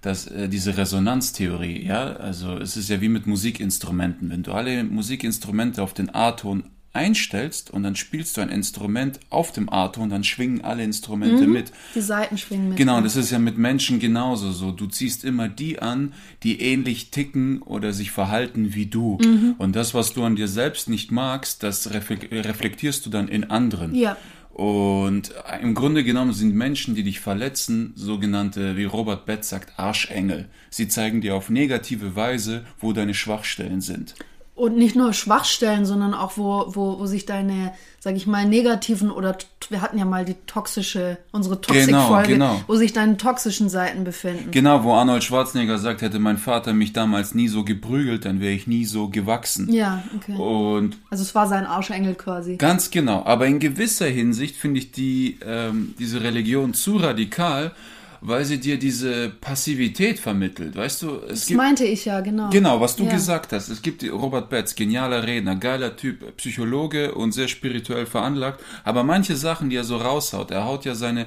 dass 0.00 0.26
äh, 0.26 0.48
diese 0.48 0.76
Resonanztheorie, 0.76 1.84
ja, 1.84 2.14
also 2.14 2.56
es 2.56 2.78
ist 2.78 2.88
ja 2.88 3.02
wie 3.02 3.10
mit 3.10 3.26
Musikinstrumenten. 3.26 4.30
Wenn 4.30 4.42
du 4.42 4.52
alle 4.52 4.84
Musikinstrumente 4.84 5.82
auf 5.82 5.92
den 5.92 6.14
A-Ton 6.14 6.64
einstellst 6.92 7.70
und 7.70 7.82
dann 7.84 7.94
spielst 7.94 8.36
du 8.36 8.40
ein 8.40 8.48
Instrument 8.48 9.20
auf 9.30 9.52
dem 9.52 9.68
A-Ton, 9.68 10.10
dann 10.10 10.24
schwingen 10.24 10.62
alle 10.62 10.82
Instrumente 10.82 11.46
mit. 11.46 11.72
Die 11.94 12.00
Seiten 12.00 12.36
schwingen 12.36 12.70
mit. 12.70 12.78
Genau, 12.78 12.96
und 12.96 13.04
das 13.04 13.16
ist 13.16 13.30
ja 13.30 13.38
mit 13.38 13.58
Menschen 13.58 14.00
genauso 14.00 14.50
so. 14.50 14.72
Du 14.72 14.86
ziehst 14.86 15.24
immer 15.24 15.48
die 15.48 15.78
an, 15.80 16.12
die 16.42 16.60
ähnlich 16.60 17.10
ticken 17.10 17.62
oder 17.62 17.92
sich 17.92 18.10
verhalten 18.10 18.74
wie 18.74 18.86
du. 18.86 19.18
Mhm. 19.22 19.54
Und 19.58 19.76
das, 19.76 19.94
was 19.94 20.12
du 20.12 20.24
an 20.24 20.34
dir 20.34 20.48
selbst 20.48 20.88
nicht 20.88 21.12
magst, 21.12 21.62
das 21.62 21.92
reflek- 21.92 22.32
reflektierst 22.32 23.06
du 23.06 23.10
dann 23.10 23.28
in 23.28 23.44
anderen. 23.50 23.94
Ja. 23.94 24.16
Und 24.52 25.32
im 25.62 25.74
Grunde 25.74 26.02
genommen 26.02 26.32
sind 26.32 26.54
Menschen, 26.54 26.94
die 26.94 27.04
dich 27.04 27.20
verletzen, 27.20 27.92
sogenannte, 27.94 28.76
wie 28.76 28.84
Robert 28.84 29.24
Betz 29.24 29.48
sagt, 29.48 29.78
Arschengel. 29.78 30.48
Sie 30.70 30.88
zeigen 30.88 31.20
dir 31.20 31.36
auf 31.36 31.50
negative 31.50 32.16
Weise, 32.16 32.66
wo 32.78 32.92
deine 32.92 33.14
Schwachstellen 33.14 33.80
sind. 33.80 34.16
Und 34.60 34.76
nicht 34.76 34.94
nur 34.94 35.14
Schwachstellen, 35.14 35.86
sondern 35.86 36.12
auch, 36.12 36.36
wo, 36.36 36.66
wo, 36.68 36.98
wo 36.98 37.06
sich 37.06 37.24
deine, 37.24 37.72
sag 37.98 38.14
ich 38.14 38.26
mal, 38.26 38.44
negativen 38.44 39.10
oder 39.10 39.38
wir 39.70 39.80
hatten 39.80 39.96
ja 39.96 40.04
mal 40.04 40.26
die 40.26 40.34
toxische, 40.46 41.16
unsere 41.32 41.62
Toxik-Folge, 41.62 42.34
genau. 42.34 42.60
wo 42.66 42.76
sich 42.76 42.92
deine 42.92 43.16
toxischen 43.16 43.70
Seiten 43.70 44.04
befinden. 44.04 44.50
Genau, 44.50 44.84
wo 44.84 44.92
Arnold 44.92 45.24
Schwarzenegger 45.24 45.78
sagt, 45.78 46.02
hätte 46.02 46.18
mein 46.18 46.36
Vater 46.36 46.74
mich 46.74 46.92
damals 46.92 47.34
nie 47.34 47.48
so 47.48 47.64
geprügelt, 47.64 48.26
dann 48.26 48.40
wäre 48.40 48.52
ich 48.52 48.66
nie 48.66 48.84
so 48.84 49.08
gewachsen. 49.08 49.72
Ja, 49.72 50.02
okay. 50.14 50.36
Und 50.36 50.98
Also 51.08 51.22
es 51.22 51.34
war 51.34 51.48
sein 51.48 51.64
Arschengel 51.64 52.14
quasi. 52.14 52.56
Ganz 52.56 52.90
genau. 52.90 53.24
Aber 53.24 53.46
in 53.46 53.60
gewisser 53.60 54.08
Hinsicht 54.08 54.56
finde 54.56 54.80
ich 54.80 54.92
die, 54.92 55.38
ähm, 55.42 55.94
diese 55.98 56.22
Religion 56.22 56.74
zu 56.74 56.96
radikal, 56.96 57.72
weil 58.20 58.44
sie 58.44 58.58
dir 58.58 58.78
diese 58.78 59.30
Passivität 59.30 60.18
vermittelt, 60.18 60.76
weißt 60.76 61.02
du? 61.02 61.16
Es 61.28 61.46
das 61.46 61.50
meinte 61.50 61.84
ich 61.84 62.04
ja, 62.04 62.20
genau. 62.20 62.50
Genau, 62.50 62.80
was 62.80 62.96
du 62.96 63.04
Ja. 63.04 63.10
gesagt 63.12 63.52
hast. 63.52 63.68
Es 63.68 63.80
gibt 63.82 64.02
Robert 64.10 64.50
Betz, 64.50 64.74
genialer 64.74 65.26
Redner, 65.26 65.56
geiler 65.56 65.96
Typ, 65.96 66.36
Psychologe 66.36 67.14
und 67.14 67.32
sehr 67.32 67.48
spirituell 67.48 68.06
veranlagt. 68.06 68.62
Aber 68.84 69.04
manche 69.04 69.36
Sachen, 69.36 69.70
die 69.70 69.76
er 69.76 69.84
so 69.84 69.96
raushaut, 69.96 70.50
er 70.50 70.64
haut 70.66 70.84
ja 70.84 70.94
seine, 70.94 71.26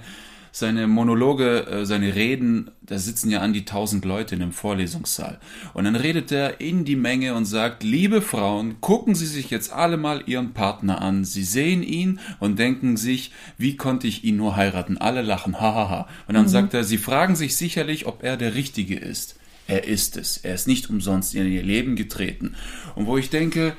seine 0.55 0.86
Monologe, 0.86 1.65
äh, 1.65 1.86
seine 1.86 2.13
Reden, 2.13 2.69
da 2.83 3.00
sitzen 3.00 3.31
ja 3.31 3.41
an 3.41 3.53
die 3.53 3.65
tausend 3.65 4.05
Leute 4.05 4.36
in 4.36 4.43
einem 4.43 4.51
Vorlesungssaal. 4.51 5.39
Und 5.74 5.86
dann 5.86 5.95
redet 5.95 6.31
er 6.31 6.62
in 6.62 6.86
die 6.86 6.95
Menge 6.95 7.33
und 7.33 7.45
sagt, 7.45 7.81
liebe 7.81 8.22
Frauen, 8.22 8.79
gucken 8.79 9.15
Sie 9.15 9.25
sich 9.25 9.50
jetzt 9.50 9.74
alle 9.74 9.98
mal 9.98 10.24
Ihren 10.27 10.53
Partner 10.53 11.01
an. 11.01 11.25
Sie 11.25 11.43
sehen 11.43 11.81
ihn 11.81 12.19
und 12.39 12.60
denken 12.60 12.98
sich, 12.98 13.31
wie 13.57 13.77
konnte 13.77 14.05
ich 14.05 14.24
ihn 14.24 14.38
nur 14.38 14.55
heiraten? 14.55 15.00
Alle 15.00 15.24
lachen, 15.24 15.60
hahaha. 15.60 16.07
Und 16.27 16.36
dann 16.36 16.48
sagt 16.48 16.75
er, 16.75 16.83
Sie 16.83 17.00
fragen 17.00 17.36
sich 17.36 17.57
sicherlich, 17.57 18.05
ob 18.05 18.22
er 18.24 18.38
der 18.38 18.53
Richtige 18.53 18.95
ist. 18.95 19.36
Er 19.67 19.86
ist 19.86 20.17
es. 20.17 20.38
Er 20.38 20.53
ist 20.53 20.67
nicht 20.67 20.88
umsonst 20.88 21.33
in 21.33 21.51
ihr 21.51 21.63
Leben 21.63 21.95
getreten. 21.95 22.53
Und 22.93 23.07
wo 23.07 23.17
ich 23.17 23.31
denke, 23.31 23.74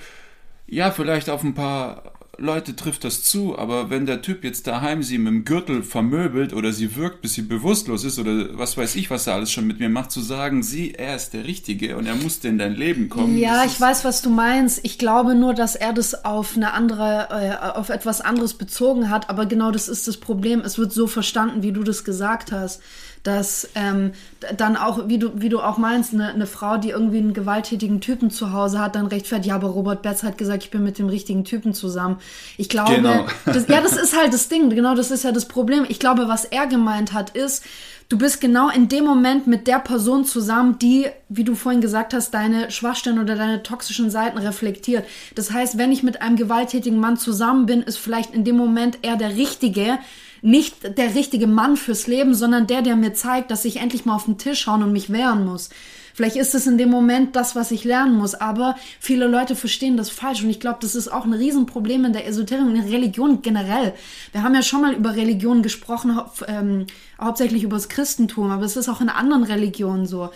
ja, 0.67 0.91
vielleicht 0.91 1.31
auf 1.31 1.45
ein 1.45 1.55
paar 1.55 2.14
Leute 2.39 2.77
trifft 2.77 3.05
das 3.05 3.23
zu, 3.23 3.59
aber 3.59 3.91
wenn 3.91 4.07
der 4.07 4.23
Typ 4.23 4.45
jetzt 4.45 4.67
daheim 4.67 5.03
sie 5.03 5.19
mit 5.19 5.33
dem 5.33 5.45
Gürtel 5.45 5.83
vermöbelt 5.83 6.53
oder 6.53 6.73
sie 6.73 6.97
wirkt, 6.97 7.23
bis 7.23 7.35
sie 7.35 7.43
bewusstlos 7.43 8.05
ist 8.05 8.19
oder 8.19 8.59
was 8.59 8.77
weiß 8.77 8.97
ich, 8.97 9.11
was 9.11 9.27
er 9.27 9.35
alles 9.35 9.53
schon 9.53 9.67
mit 9.67 9.81
mir 9.81 9.89
macht, 9.89 10.11
zu 10.11 10.21
sagen, 10.21 10.63
sie, 10.63 10.95
er 10.95 11.17
ist 11.17 11.35
der 11.35 11.45
Richtige 11.45 11.97
und 11.97 12.07
er 12.07 12.15
musste 12.15 12.49
in 12.49 12.59
dein 12.59 12.75
Leben 12.75 13.09
kommen. 13.09 13.39
Ja, 13.39 13.65
ich 13.65 13.81
weiß, 13.81 14.05
was 14.05 14.23
du 14.23 14.31
meinst. 14.31 14.81
Ich 14.83 14.99
glaube 14.99 15.35
nur, 15.35 15.55
dass 15.55 15.77
er 15.77 15.93
das 15.93 16.25
auf 16.25 16.57
eine 16.57 16.73
andere, 16.73 17.29
äh, 17.31 17.79
auf 17.79 17.89
etwas 17.89 18.21
anderes 18.21 18.55
bezogen 18.55 19.11
hat. 19.11 19.31
Aber 19.31 19.47
genau 19.47 19.71
das 19.71 19.89
ist 19.89 20.09
das 20.09 20.17
Problem. 20.17 20.61
Es 20.61 20.79
wird 20.79 20.93
so 20.93 21.07
verstanden, 21.07 21.63
wie 21.63 21.73
du 21.73 21.83
das 21.83 22.05
gesagt 22.05 22.53
hast, 22.53 22.83
dass 23.25 23.69
ähm, 23.75 24.13
dann 24.57 24.77
auch, 24.77 25.09
wie 25.09 25.19
du, 25.19 25.31
wie 25.35 25.49
du 25.49 25.61
auch 25.61 25.79
meinst, 25.79 26.13
eine, 26.13 26.29
eine 26.29 26.47
Frau, 26.47 26.77
die 26.77 26.91
irgendwie 26.91 27.19
einen 27.19 27.33
gewalttätigen 27.33 28.01
Typen 28.01 28.31
zu 28.31 28.53
Hause 28.53 28.79
hat, 28.79 28.95
dann 28.95 29.07
rechtfertigt, 29.07 29.49
ja, 29.49 29.55
aber 29.57 29.69
Robert 29.69 30.03
Betz 30.03 30.23
hat 30.23 30.39
gesagt, 30.39 30.63
ich 30.65 30.71
bin 30.71 30.85
mit 30.85 30.99
dem 30.99 31.09
richtigen 31.09 31.45
Typen 31.45 31.73
zusammen. 31.75 32.19
Ich 32.59 32.69
glaube, 32.69 32.95
Genau. 32.95 33.25
das, 33.47 33.67
ja, 33.67 33.81
das 33.81 33.97
ist 33.97 34.17
halt 34.17 34.33
das 34.33 34.49
Ding. 34.49 34.69
Genau, 34.71 34.95
das 34.95 35.11
ist 35.11 35.25
ja 35.25 35.33
das 35.33 35.47
Problem. 35.47 35.87
Ich 35.89 35.99
glaube, 35.99 36.29
was 36.29 36.45
er 36.45 36.67
gemeint 36.67 37.15
hat, 37.15 37.31
ist, 37.31 37.65
du 38.11 38.19
bist 38.19 38.43
genau 38.43 38.69
in 38.69 38.89
dem 38.89 39.05
Moment 39.05 39.47
mit 39.47 39.67
der 39.67 39.79
Person 39.79 40.27
zusammen, 40.27 40.79
die, 40.79 41.07
wie 41.31 41.45
du 41.45 41.55
vorhin 41.55 41.81
gesagt 41.81 42.13
hast, 42.13 42.33
deine 42.35 42.71
Schwachstellen 42.71 43.19
oder 43.19 43.37
deine 43.37 43.63
toxischen 43.63 44.11
Seiten 44.11 44.37
reflektiert. 44.37 45.07
Das 45.35 45.51
heißt, 45.51 45.79
wenn 45.79 45.93
ich 45.93 46.03
mit 46.03 46.21
einem 46.21 46.37
gewalttätigen 46.37 47.01
Mann 47.01 47.17
zusammen 47.17 47.65
bin, 47.65 47.83
ist 47.83 47.97
vielleicht 47.97 48.35
in 48.35 48.45
dem 48.45 48.57
Moment 48.59 48.99
er 49.01 49.17
der 49.17 49.31
Richtige, 49.31 49.99
nicht 50.45 50.99
der 50.99 51.15
richtige 51.15 51.47
Mann 51.47 51.77
fürs 51.77 52.07
Leben, 52.07 52.35
sondern 52.35 52.67
der, 52.67 52.83
der 52.83 52.97
mir 52.97 53.15
zeigt, 53.15 53.51
dass 53.51 53.65
ich 53.65 53.77
endlich 53.79 54.05
mal 54.05 54.15
auf 54.15 54.27
den 54.27 54.37
Tisch 54.37 54.67
hauen 54.67 54.83
und 54.83 54.93
mich 54.93 55.11
wehren 55.11 55.47
muss. 55.47 55.71
Vielleicht 56.13 56.37
ist 56.37 56.55
es 56.55 56.67
in 56.67 56.79
dem 56.79 56.91
Moment 56.91 57.35
das, 57.35 57.57
was 57.57 57.71
ich 57.73 57.83
lernen 57.83 58.17
muss, 58.17 58.35
aber 58.35 58.77
viele 59.01 59.27
Leute 59.27 59.57
verstehen 59.57 59.97
das 59.97 60.11
falsch 60.11 60.45
und 60.45 60.51
ich 60.51 60.61
glaube, 60.61 60.79
das 60.83 60.95
ist 60.95 61.09
auch 61.09 61.25
ein 61.25 61.33
Riesenproblem 61.33 62.05
in 62.05 62.13
der 62.13 62.27
Esoterik 62.29 62.63
und 62.63 62.77
in 62.77 62.83
der 62.83 62.93
Religion 62.93 63.43
generell. 63.43 63.95
Wir 64.33 64.43
haben 64.43 64.55
ja 64.55 64.63
schon 64.63 64.83
mal 64.83 64.93
über 64.93 65.17
Religion 65.17 65.63
gesprochen, 65.63 66.15
hau- 66.15 66.31
ähm, 66.47 66.87
hauptsächlich 67.21 67.65
über 67.65 67.77
das 67.77 67.89
Christentum, 67.89 68.51
aber 68.51 68.65
es 68.65 68.77
ist 68.77 68.89
auch 68.89 69.01
in 69.01 69.09
anderen 69.09 69.43
Religionen 69.45 70.07
so. 70.07 70.29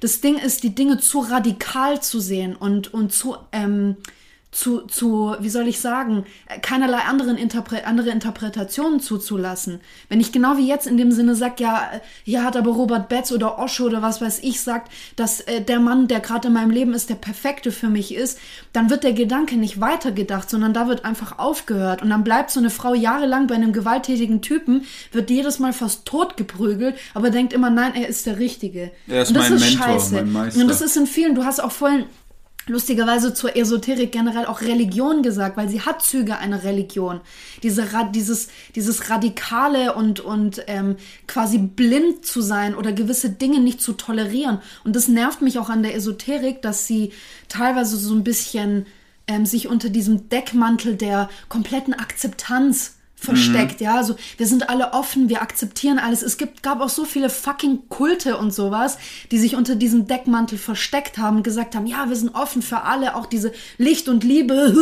Das 0.00 0.20
Ding 0.20 0.36
ist, 0.36 0.64
die 0.64 0.74
Dinge 0.74 0.98
zu 0.98 1.20
radikal 1.20 2.02
zu 2.02 2.18
sehen 2.18 2.56
und, 2.56 2.92
und 2.92 3.12
zu, 3.12 3.36
ähm, 3.52 3.96
zu, 4.52 4.82
zu, 4.82 5.34
wie 5.40 5.48
soll 5.48 5.66
ich 5.66 5.80
sagen, 5.80 6.26
äh, 6.46 6.60
keinerlei 6.60 6.98
anderen 6.98 7.38
Interpre 7.38 7.86
andere 7.86 8.10
Interpretationen 8.10 9.00
zuzulassen. 9.00 9.80
Wenn 10.10 10.20
ich 10.20 10.30
genau 10.30 10.58
wie 10.58 10.68
jetzt 10.68 10.86
in 10.86 10.98
dem 10.98 11.10
Sinne 11.10 11.34
sag, 11.34 11.58
ja, 11.58 11.90
äh, 11.94 12.00
hier 12.22 12.44
hat 12.44 12.56
aber 12.56 12.70
Robert 12.70 13.08
Betz 13.08 13.32
oder 13.32 13.58
Osho 13.58 13.86
oder 13.86 14.02
was 14.02 14.20
weiß 14.20 14.40
ich 14.42 14.60
sagt, 14.60 14.92
dass 15.16 15.40
äh, 15.40 15.62
der 15.62 15.80
Mann, 15.80 16.06
der 16.06 16.20
gerade 16.20 16.48
in 16.48 16.54
meinem 16.54 16.70
Leben 16.70 16.92
ist, 16.92 17.08
der 17.08 17.14
perfekte 17.14 17.72
für 17.72 17.88
mich 17.88 18.14
ist, 18.14 18.38
dann 18.74 18.90
wird 18.90 19.04
der 19.04 19.14
Gedanke 19.14 19.56
nicht 19.56 19.80
weitergedacht, 19.80 20.50
sondern 20.50 20.74
da 20.74 20.86
wird 20.86 21.06
einfach 21.06 21.38
aufgehört 21.38 22.02
und 22.02 22.10
dann 22.10 22.22
bleibt 22.22 22.50
so 22.50 22.60
eine 22.60 22.70
Frau 22.70 22.92
jahrelang 22.92 23.46
bei 23.46 23.54
einem 23.54 23.72
gewalttätigen 23.72 24.42
Typen, 24.42 24.84
wird 25.12 25.30
jedes 25.30 25.60
Mal 25.60 25.72
fast 25.72 26.04
tot 26.04 26.36
geprügelt, 26.36 26.96
aber 27.14 27.30
denkt 27.30 27.54
immer, 27.54 27.70
nein, 27.70 27.94
er 27.94 28.06
ist 28.06 28.26
der 28.26 28.38
Richtige. 28.38 28.92
Er 29.08 29.22
ist 29.22 29.28
und 29.28 29.38
das 29.38 29.48
mein 29.48 29.56
ist 29.58 29.70
Mentor, 29.70 29.86
scheiße. 29.86 30.14
mein 30.14 30.32
Meister. 30.32 30.60
Und 30.60 30.68
das 30.68 30.82
ist 30.82 30.96
in 30.98 31.06
vielen, 31.06 31.34
du 31.34 31.44
hast 31.44 31.60
auch 31.60 31.72
vorhin 31.72 32.04
lustigerweise 32.66 33.34
zur 33.34 33.56
Esoterik 33.56 34.12
generell 34.12 34.46
auch 34.46 34.60
Religion 34.60 35.22
gesagt, 35.22 35.56
weil 35.56 35.68
sie 35.68 35.80
hat 35.80 36.02
Züge 36.02 36.38
einer 36.38 36.62
Religion. 36.64 37.20
Diese, 37.62 37.88
dieses, 38.14 38.48
dieses 38.74 39.10
Radikale 39.10 39.94
und, 39.94 40.20
und 40.20 40.62
ähm, 40.66 40.96
quasi 41.26 41.58
blind 41.58 42.24
zu 42.24 42.40
sein 42.40 42.74
oder 42.74 42.92
gewisse 42.92 43.30
Dinge 43.30 43.60
nicht 43.60 43.80
zu 43.80 43.94
tolerieren. 43.94 44.58
Und 44.84 44.96
das 44.96 45.08
nervt 45.08 45.42
mich 45.42 45.58
auch 45.58 45.68
an 45.68 45.82
der 45.82 45.94
Esoterik, 45.94 46.62
dass 46.62 46.86
sie 46.86 47.12
teilweise 47.48 47.96
so 47.96 48.14
ein 48.14 48.24
bisschen 48.24 48.86
ähm, 49.26 49.46
sich 49.46 49.68
unter 49.68 49.88
diesem 49.88 50.28
Deckmantel 50.28 50.96
der 50.96 51.28
kompletten 51.48 51.94
Akzeptanz 51.94 52.96
versteckt, 53.22 53.80
ja, 53.80 53.96
also 53.96 54.16
wir 54.36 54.46
sind 54.46 54.68
alle 54.68 54.92
offen, 54.92 55.28
wir 55.28 55.42
akzeptieren 55.42 55.98
alles. 55.98 56.22
Es 56.22 56.36
gibt, 56.36 56.62
gab 56.62 56.80
auch 56.80 56.88
so 56.88 57.04
viele 57.04 57.30
fucking 57.30 57.88
Kulte 57.88 58.36
und 58.36 58.52
sowas, 58.52 58.98
die 59.30 59.38
sich 59.38 59.54
unter 59.54 59.76
diesem 59.76 60.06
Deckmantel 60.06 60.58
versteckt 60.58 61.18
haben 61.18 61.38
und 61.38 61.42
gesagt 61.42 61.74
haben, 61.74 61.86
ja, 61.86 62.08
wir 62.08 62.16
sind 62.16 62.34
offen 62.34 62.62
für 62.62 62.82
alle, 62.82 63.14
auch 63.14 63.26
diese 63.26 63.52
Licht 63.78 64.08
und 64.08 64.24
Liebe, 64.24 64.54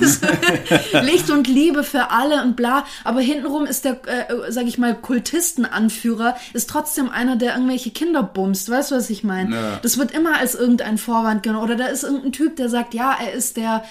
weißt 0.00 0.24
du? 0.24 1.00
Licht 1.00 1.30
und 1.30 1.46
Liebe 1.46 1.84
für 1.84 2.10
alle 2.10 2.42
und 2.42 2.56
bla, 2.56 2.84
aber 3.04 3.20
hintenrum 3.20 3.66
ist 3.66 3.84
der, 3.84 4.00
äh, 4.06 4.50
sag 4.50 4.66
ich 4.66 4.78
mal, 4.78 4.94
Kultistenanführer, 4.94 6.36
ist 6.54 6.70
trotzdem 6.70 7.10
einer, 7.10 7.36
der 7.36 7.54
irgendwelche 7.54 7.90
Kinder 7.90 8.22
bumst, 8.22 8.70
weißt 8.70 8.90
du, 8.90 8.96
was 8.96 9.10
ich 9.10 9.24
meine? 9.24 9.54
Ja. 9.54 9.78
Das 9.82 9.98
wird 9.98 10.12
immer 10.12 10.38
als 10.38 10.54
irgendein 10.54 10.98
Vorwand 10.98 11.42
genommen, 11.42 11.64
oder 11.64 11.76
da 11.76 11.86
ist 11.86 12.04
irgendein 12.04 12.32
Typ, 12.32 12.56
der 12.56 12.68
sagt, 12.68 12.94
ja, 12.94 13.16
er 13.20 13.32
ist 13.32 13.56
der, 13.56 13.84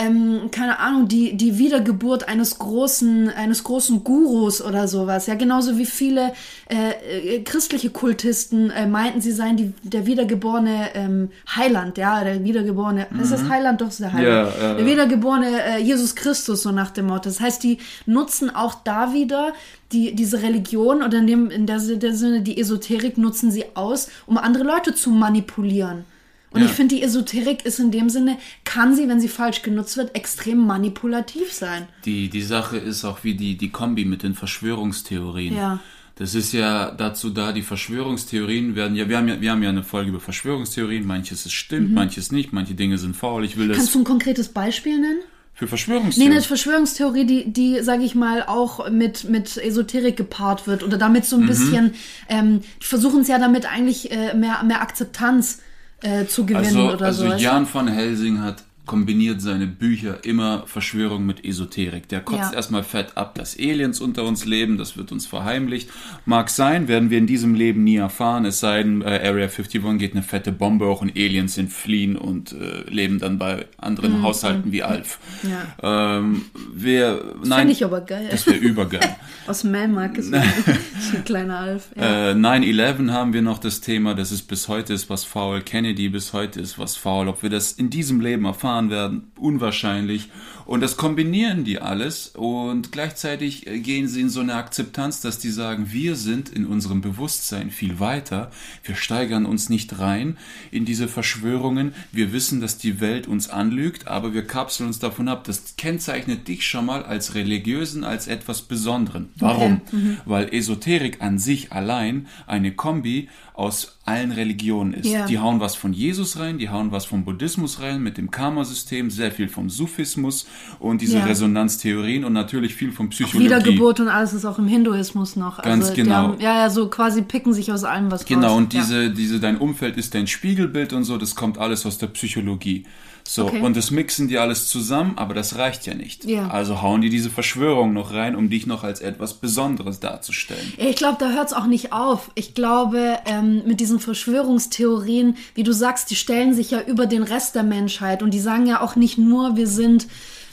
ähm, 0.00 0.50
keine 0.50 0.78
Ahnung, 0.78 1.08
die, 1.08 1.36
die 1.36 1.58
Wiedergeburt 1.58 2.28
eines 2.28 2.58
großen, 2.58 3.28
eines 3.28 3.64
großen 3.64 4.02
Gurus 4.02 4.62
oder 4.62 4.88
sowas. 4.88 5.26
Ja, 5.26 5.34
genauso 5.34 5.76
wie 5.76 5.84
viele 5.84 6.32
äh, 6.68 7.36
äh, 7.36 7.42
christliche 7.42 7.90
Kultisten 7.90 8.70
äh, 8.70 8.86
meinten, 8.86 9.20
sie 9.20 9.32
seien 9.32 9.56
die, 9.56 9.74
der 9.82 10.06
wiedergeborene 10.06 10.94
ähm, 10.94 11.30
Heiland, 11.54 11.98
ja, 11.98 12.24
der 12.24 12.42
wiedergeborene, 12.42 13.08
ist 13.20 13.32
das 13.32 13.48
Heiland? 13.48 13.80
Doch, 13.80 13.88
ist 13.88 14.00
der 14.00 14.12
Heiland. 14.12 14.54
Ja, 14.58 14.68
ja, 14.68 14.74
der 14.74 14.86
wiedergeborene 14.86 15.62
äh, 15.62 15.78
Jesus 15.78 16.14
Christus, 16.14 16.62
so 16.62 16.70
nach 16.70 16.90
dem 16.90 17.06
Motto. 17.06 17.24
Das 17.24 17.40
heißt, 17.40 17.62
die 17.62 17.78
nutzen 18.06 18.54
auch 18.54 18.74
da 18.84 19.12
wieder 19.12 19.52
die, 19.92 20.14
diese 20.14 20.42
Religion 20.42 21.02
oder 21.02 21.18
in 21.18 21.26
dem, 21.26 21.50
in 21.50 21.66
der, 21.66 21.78
der 21.78 22.14
Sinne 22.14 22.40
die 22.40 22.58
Esoterik 22.58 23.18
nutzen 23.18 23.50
sie 23.50 23.64
aus, 23.74 24.08
um 24.26 24.38
andere 24.38 24.64
Leute 24.64 24.94
zu 24.94 25.10
manipulieren. 25.10 26.04
Und 26.52 26.60
Ja. 26.60 26.66
ich 26.66 26.72
finde, 26.72 26.96
die 26.96 27.02
Esoterik 27.02 27.64
ist 27.64 27.78
in 27.78 27.90
dem 27.92 28.10
Sinne, 28.10 28.36
kann 28.64 28.96
sie, 28.96 29.08
wenn 29.08 29.20
sie 29.20 29.28
falsch 29.28 29.62
genutzt 29.62 29.96
wird, 29.96 30.14
extrem 30.16 30.58
manipulativ 30.66 31.52
sein. 31.52 31.86
Die, 32.04 32.28
die 32.28 32.42
Sache 32.42 32.76
ist 32.76 33.04
auch 33.04 33.22
wie 33.22 33.34
die, 33.34 33.56
die 33.56 33.70
Kombi 33.70 34.04
mit 34.04 34.22
den 34.24 34.34
Verschwörungstheorien. 34.34 35.54
Ja. 35.56 35.78
Das 36.16 36.34
ist 36.34 36.52
ja 36.52 36.90
dazu 36.90 37.30
da, 37.30 37.52
die 37.52 37.62
Verschwörungstheorien 37.62 38.74
werden 38.76 38.94
ja, 38.96 39.08
wir 39.08 39.16
haben 39.16 39.28
ja, 39.28 39.40
wir 39.40 39.50
haben 39.52 39.62
ja 39.62 39.70
eine 39.70 39.82
Folge 39.82 40.10
über 40.10 40.20
Verschwörungstheorien, 40.20 41.06
manches 41.06 41.46
ist 41.46 41.52
stimmt, 41.52 41.92
manches 41.94 42.30
nicht, 42.30 42.52
manche 42.52 42.74
Dinge 42.74 42.98
sind 42.98 43.16
faul. 43.16 43.44
Ich 43.44 43.56
will 43.56 43.68
das 43.68 43.76
Mhm. 43.76 43.80
Kannst 43.80 43.94
du 43.94 43.98
ein 44.00 44.04
konkretes 44.04 44.48
Beispiel 44.48 44.98
nennen? 45.00 45.20
für 45.54 45.64
Nee, 45.64 45.68
Verschwörungstheorien. 45.68 46.32
eine 46.32 46.42
Verschwörungstheorie, 46.42 47.26
die, 47.26 47.52
die 47.52 47.80
sage 47.82 48.02
ich 48.02 48.14
mal, 48.14 48.44
auch 48.46 48.88
mit, 48.90 49.24
mit 49.28 49.56
Esoterik 49.58 50.16
gepaart 50.16 50.66
wird 50.66 50.82
oder 50.82 50.96
damit 50.96 51.26
so 51.26 51.36
ein 51.36 51.46
bisschen, 51.46 51.92
ähm, 52.30 52.60
die 52.82 52.86
versuchen 52.86 53.20
es 53.22 53.28
ja 53.28 53.38
damit 53.38 53.70
eigentlich 53.70 54.10
äh, 54.10 54.32
mehr, 54.34 54.62
mehr 54.64 54.80
Akzeptanz 54.80 55.60
äh, 56.02 56.26
zu 56.26 56.46
gewinnen 56.46 56.66
also, 56.66 56.92
oder 56.92 57.06
also 57.06 57.24
so. 57.24 57.30
du? 57.32 57.36
Jan 57.38 57.66
van 57.72 57.88
Helsing 57.88 58.40
hat 58.40 58.62
kombiniert 58.90 59.40
seine 59.40 59.68
Bücher 59.68 60.24
immer 60.24 60.64
Verschwörung 60.66 61.24
mit 61.24 61.44
Esoterik. 61.44 62.08
Der 62.08 62.22
kotzt 62.22 62.50
Ja. 62.50 62.54
erstmal 62.54 62.82
fett 62.82 63.16
ab, 63.16 63.36
dass 63.36 63.56
Aliens 63.56 64.00
unter 64.00 64.24
uns 64.24 64.44
leben, 64.46 64.78
das 64.78 64.96
wird 64.96 65.12
uns 65.12 65.28
verheimlicht. 65.28 65.88
Mag 66.26 66.50
sein, 66.50 66.88
werden 66.88 67.08
wir 67.08 67.18
in 67.18 67.28
diesem 67.28 67.54
Leben 67.54 67.84
nie 67.84 67.98
erfahren, 67.98 68.44
es 68.44 68.58
sei 68.58 68.82
denn, 68.82 69.02
äh, 69.02 69.20
Area 69.28 69.46
51 69.46 69.96
geht 69.96 70.14
eine 70.14 70.24
fette 70.24 70.50
Bombe 70.50 70.88
hoch 70.88 71.02
und 71.02 71.12
Aliens 71.16 71.54
sind 71.54 71.72
fliehen 71.72 72.16
und 72.16 72.50
äh, 72.50 72.82
leben 72.90 73.20
dann 73.20 73.38
bei 73.38 73.66
anderen 73.78 74.22
Haushalten 74.24 74.72
wie 74.72 74.82
Alf. 74.82 75.20
Mhm, 75.44 75.50
Ja. 75.82 76.16
Ähm, 76.18 76.42
wir, 76.74 77.36
nein, 77.44 77.58
Finde 77.60 77.72
ich 77.74 77.84
aber 77.84 78.00
geil. 78.00 78.26
das 78.28 78.44
wäre 78.48 78.56
übergeil. 78.58 79.16
Aus 79.46 79.62
Melmark 79.62 80.18
ist 80.18 80.34
ein 80.34 80.42
kleiner 81.24 81.58
Alf. 81.60 81.90
Ja. 81.94 82.30
Äh, 82.30 82.34
9-11 82.34 83.12
haben 83.12 83.32
wir 83.34 83.42
noch 83.42 83.58
das 83.58 83.80
Thema, 83.80 84.14
das 84.16 84.32
ist 84.32 84.42
bis 84.48 84.66
heute 84.66 84.94
ist 84.94 85.08
was 85.08 85.22
faul. 85.22 85.60
Kennedy 85.60 86.08
bis 86.08 86.32
heute 86.32 86.58
ist 86.58 86.76
was 86.76 86.96
faul. 86.96 87.28
Ob 87.28 87.44
wir 87.44 87.50
das 87.50 87.70
in 87.72 87.88
diesem 87.88 88.20
Leben 88.20 88.46
erfahren, 88.46 88.79
gefahren 88.80 88.90
werden, 88.90 89.32
unwahrscheinlich. 89.38 90.30
Und 90.66 90.82
das 90.82 90.96
kombinieren 90.96 91.64
die 91.64 91.80
alles 91.80 92.28
und 92.28 92.92
gleichzeitig 92.92 93.66
äh, 93.66 93.80
gehen 93.80 94.06
sie 94.06 94.20
in 94.20 94.28
so 94.28 94.38
eine 94.38 94.54
Akzeptanz, 94.54 95.20
dass 95.20 95.40
die 95.40 95.50
sagen, 95.50 95.90
wir 95.90 96.14
sind 96.14 96.48
in 96.48 96.64
unserem 96.64 97.00
Bewusstsein 97.00 97.70
viel 97.70 97.98
weiter, 97.98 98.52
wir 98.84 98.94
steigern 98.94 99.46
uns 99.46 99.68
nicht 99.68 99.98
rein 99.98 100.36
in 100.70 100.84
diese 100.84 101.08
Verschwörungen, 101.08 101.92
wir 102.12 102.32
wissen, 102.32 102.60
dass 102.60 102.78
die 102.78 103.00
Welt 103.00 103.26
uns 103.26 103.50
anlügt, 103.50 104.06
aber 104.06 104.32
wir 104.32 104.46
kapseln 104.46 104.86
uns 104.86 105.00
davon 105.00 105.28
ab. 105.28 105.42
Das 105.42 105.74
kennzeichnet 105.76 106.46
dich 106.46 106.64
schon 106.64 106.86
mal 106.86 107.02
als 107.02 107.34
Religiösen, 107.34 108.04
als 108.04 108.28
etwas 108.28 108.62
Besonderen. 108.62 109.30
Warum? 109.36 109.80
Okay. 109.86 109.96
Mhm. 109.96 110.16
Weil 110.24 110.54
Esoterik 110.54 111.20
an 111.20 111.40
sich 111.40 111.72
allein 111.72 112.28
eine 112.46 112.70
Kombi 112.70 113.28
aus 113.60 113.98
allen 114.06 114.32
Religionen 114.32 114.94
ist. 114.94 115.06
Ja. 115.06 115.26
Die 115.26 115.38
hauen 115.38 115.60
was 115.60 115.76
von 115.76 115.92
Jesus 115.92 116.38
rein, 116.38 116.56
die 116.56 116.70
hauen 116.70 116.92
was 116.92 117.04
vom 117.04 117.24
Buddhismus 117.24 117.80
rein, 117.80 118.02
mit 118.02 118.16
dem 118.16 118.30
Karma-System, 118.30 119.10
sehr 119.10 119.30
viel 119.30 119.48
vom 119.50 119.68
Sufismus 119.68 120.46
und 120.78 121.02
diese 121.02 121.18
ja. 121.18 121.24
Resonanztheorien 121.26 122.24
und 122.24 122.32
natürlich 122.32 122.74
viel 122.74 122.90
vom 122.90 123.10
Psychologie. 123.10 123.52
Auch 123.52 123.58
Wiedergeburt 123.58 124.00
und 124.00 124.08
alles 124.08 124.32
ist 124.32 124.46
auch 124.46 124.58
im 124.58 124.66
Hinduismus 124.66 125.36
noch. 125.36 125.60
Ganz 125.60 125.84
also 125.84 125.94
genau. 125.94 126.14
Haben, 126.14 126.40
ja, 126.40 126.54
ja, 126.54 126.70
so 126.70 126.88
quasi 126.88 127.20
picken 127.20 127.52
sich 127.52 127.70
aus 127.70 127.84
allem 127.84 128.10
was 128.10 128.24
Genau, 128.24 128.48
raus. 128.48 128.56
und 128.56 128.72
diese, 128.72 129.02
ja. 129.04 129.08
diese, 129.10 129.38
dein 129.40 129.58
Umfeld 129.58 129.98
ist 129.98 130.14
dein 130.14 130.26
Spiegelbild 130.26 130.94
und 130.94 131.04
so, 131.04 131.18
das 131.18 131.34
kommt 131.34 131.58
alles 131.58 131.84
aus 131.84 131.98
der 131.98 132.06
Psychologie. 132.06 132.84
So, 133.32 133.46
okay. 133.46 133.60
und 133.60 133.76
das 133.76 133.92
mixen 133.92 134.26
die 134.26 134.38
alles 134.38 134.66
zusammen, 134.66 135.12
aber 135.14 135.34
das 135.34 135.54
reicht 135.54 135.86
ja 135.86 135.94
nicht. 135.94 136.24
Ja. 136.24 136.48
Also 136.48 136.82
hauen 136.82 137.00
die 137.00 137.10
diese 137.10 137.30
Verschwörung 137.30 137.92
noch 137.92 138.12
rein, 138.12 138.34
um 138.34 138.50
dich 138.50 138.66
noch 138.66 138.82
als 138.82 139.00
etwas 139.00 139.34
Besonderes 139.34 140.00
darzustellen. 140.00 140.72
Ich 140.78 140.96
glaube, 140.96 141.18
da 141.20 141.30
hört 141.30 141.46
es 141.46 141.52
auch 141.52 141.66
nicht 141.66 141.92
auf. 141.92 142.32
Ich 142.34 142.54
glaube, 142.54 143.20
ähm, 143.26 143.62
mit 143.66 143.78
diesen 143.78 144.00
Verschwörungstheorien, 144.00 145.36
wie 145.54 145.62
du 145.62 145.72
sagst, 145.72 146.10
die 146.10 146.16
stellen 146.16 146.54
sich 146.54 146.72
ja 146.72 146.80
über 146.80 147.06
den 147.06 147.22
Rest 147.22 147.54
der 147.54 147.62
Menschheit 147.62 148.24
und 148.24 148.34
die 148.34 148.40
sagen 148.40 148.66
ja 148.66 148.80
auch 148.80 148.96
nicht 148.96 149.16
nur, 149.16 149.54
wir 149.54 149.68
sind 149.68 150.08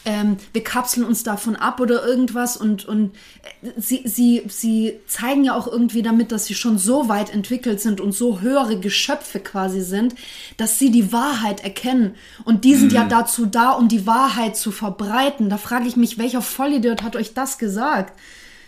ähm, 0.07 0.37
wir 0.53 0.63
kapseln 0.63 1.05
uns 1.05 1.23
davon 1.23 1.57
ab 1.57 1.81
oder 1.81 2.07
irgendwas 2.07 2.55
und, 2.55 2.85
und 2.85 3.13
äh, 3.61 3.71
sie, 3.75 4.03
sie, 4.05 4.41
sie 4.47 4.93
zeigen 5.05 5.43
ja 5.43 5.53
auch 5.53 5.67
irgendwie 5.67 6.01
damit, 6.01 6.31
dass 6.31 6.45
sie 6.45 6.55
schon 6.55 6.77
so 6.77 7.09
weit 7.09 7.33
entwickelt 7.33 7.81
sind 7.81 7.99
und 7.99 8.13
so 8.13 8.39
höhere 8.39 8.79
Geschöpfe 8.79 9.41
quasi 9.41 9.81
sind, 9.81 10.15
dass 10.55 10.79
sie 10.79 10.91
die 10.91 11.11
Wahrheit 11.11 11.65
erkennen. 11.65 12.15
Und 12.45 12.63
die 12.63 12.75
sind 12.75 12.91
mhm. 12.91 12.95
ja 12.95 13.03
dazu 13.03 13.45
da, 13.45 13.71
um 13.71 13.89
die 13.89 14.07
Wahrheit 14.07 14.55
zu 14.55 14.71
verbreiten. 14.71 15.49
Da 15.49 15.57
frage 15.57 15.89
ich 15.89 15.97
mich, 15.97 16.17
welcher 16.17 16.41
Vollidiot 16.41 17.03
hat 17.03 17.17
euch 17.17 17.33
das 17.33 17.57
gesagt? 17.57 18.17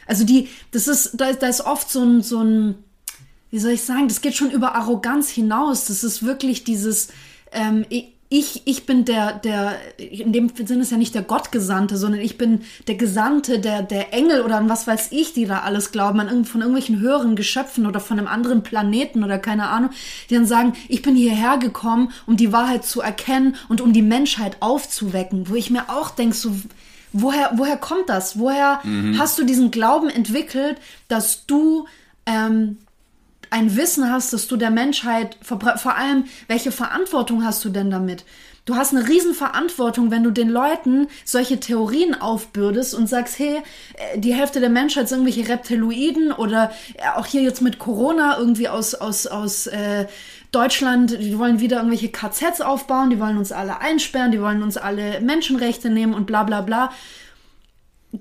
Also 0.07 0.25
die, 0.25 0.49
das 0.71 0.89
ist, 0.89 1.11
da, 1.13 1.31
da 1.31 1.47
ist 1.47 1.61
oft 1.61 1.89
so 1.89 2.03
ein, 2.03 2.21
so 2.21 2.43
ein, 2.43 2.75
wie 3.49 3.59
soll 3.59 3.71
ich 3.71 3.83
sagen, 3.83 4.09
das 4.09 4.19
geht 4.19 4.35
schon 4.35 4.51
über 4.51 4.75
Arroganz 4.75 5.29
hinaus. 5.29 5.85
Das 5.85 6.03
ist 6.03 6.21
wirklich 6.21 6.65
dieses, 6.65 7.07
ähm, 7.53 7.85
ich, 7.87 8.09
ich, 8.31 8.61
ich 8.65 8.85
bin 8.85 9.05
der, 9.05 9.33
der, 9.33 9.75
in 9.97 10.31
dem 10.31 10.51
Sinne 10.55 10.83
ist 10.83 10.91
ja 10.91 10.97
nicht 10.97 11.15
der 11.15 11.23
Gottgesandte, 11.23 11.97
sondern 11.97 12.21
ich 12.21 12.37
bin 12.37 12.61
der 12.87 12.93
Gesandte, 12.93 13.59
der, 13.59 13.81
der 13.81 14.13
Engel 14.13 14.43
oder 14.43 14.57
an 14.57 14.69
was 14.69 14.85
weiß 14.85 15.07
ich, 15.11 15.33
die 15.33 15.45
da 15.45 15.61
alles 15.61 15.91
glauben, 15.91 16.19
an 16.19 16.45
von 16.45 16.61
irgendwelchen 16.61 16.99
höheren 16.99 17.35
Geschöpfen 17.35 17.87
oder 17.87 17.99
von 17.99 18.19
einem 18.19 18.27
anderen 18.27 18.61
Planeten 18.61 19.23
oder 19.23 19.39
keine 19.39 19.69
Ahnung, 19.69 19.89
die 20.29 20.35
dann 20.35 20.45
sagen, 20.45 20.73
ich 20.87 21.01
bin 21.01 21.15
hierher 21.15 21.57
gekommen, 21.57 22.11
um 22.27 22.37
die 22.37 22.53
Wahrheit 22.53 22.85
zu 22.85 23.01
erkennen 23.01 23.55
und 23.67 23.81
um 23.81 23.93
die 23.93 24.03
Menschheit 24.03 24.57
aufzuwecken, 24.59 25.49
wo 25.49 25.55
ich 25.55 25.71
mir 25.71 25.89
auch 25.89 26.11
denke, 26.11 26.35
so, 26.35 26.51
woher, 27.11 27.53
woher 27.55 27.77
kommt 27.77 28.09
das? 28.09 28.37
Woher 28.37 28.79
mhm. 28.83 29.17
hast 29.17 29.39
du 29.39 29.43
diesen 29.43 29.71
Glauben 29.71 30.07
entwickelt, 30.07 30.77
dass 31.07 31.47
du 31.47 31.87
ähm, 32.27 32.77
ein 33.49 33.75
Wissen 33.75 34.11
hast, 34.11 34.33
dass 34.33 34.47
du 34.47 34.57
der 34.57 34.71
Menschheit, 34.71 35.37
vor 35.41 35.95
allem, 35.95 36.25
welche 36.47 36.71
Verantwortung 36.71 37.43
hast 37.43 37.63
du 37.65 37.69
denn 37.69 37.89
damit? 37.89 38.25
Du 38.69 38.75
hast 38.75 38.93
eine 38.93 39.07
Riesenverantwortung, 39.07 40.11
wenn 40.11 40.23
du 40.23 40.29
den 40.29 40.49
Leuten 40.49 41.07
solche 41.25 41.59
Theorien 41.59 42.13
aufbürdest 42.13 42.93
und 42.93 43.07
sagst, 43.07 43.39
hey, 43.39 43.63
äh, 43.95 44.19
die 44.19 44.35
Hälfte 44.35 44.59
der 44.59 44.69
Menschheit 44.69 45.09
sind 45.09 45.21
irgendwelche 45.21 45.49
Reptiloiden 45.49 46.31
oder 46.31 46.71
äh, 46.93 47.17
auch 47.17 47.25
hier 47.25 47.41
jetzt 47.41 47.63
mit 47.63 47.79
Corona 47.79 48.37
irgendwie 48.37 48.69
aus, 48.69 48.93
aus, 48.93 49.25
aus 49.25 49.65
äh, 49.65 50.05
Deutschland, 50.51 51.17
die 51.19 51.39
wollen 51.39 51.59
wieder 51.59 51.77
irgendwelche 51.77 52.09
KZs 52.09 52.61
aufbauen, 52.61 53.09
die 53.09 53.19
wollen 53.19 53.39
uns 53.39 53.51
alle 53.51 53.79
einsperren, 53.79 54.31
die 54.31 54.41
wollen 54.41 54.61
uns 54.61 54.77
alle 54.77 55.19
Menschenrechte 55.19 55.89
nehmen 55.89 56.13
und 56.13 56.27
bla 56.27 56.43
bla 56.43 56.61
bla. 56.61 56.91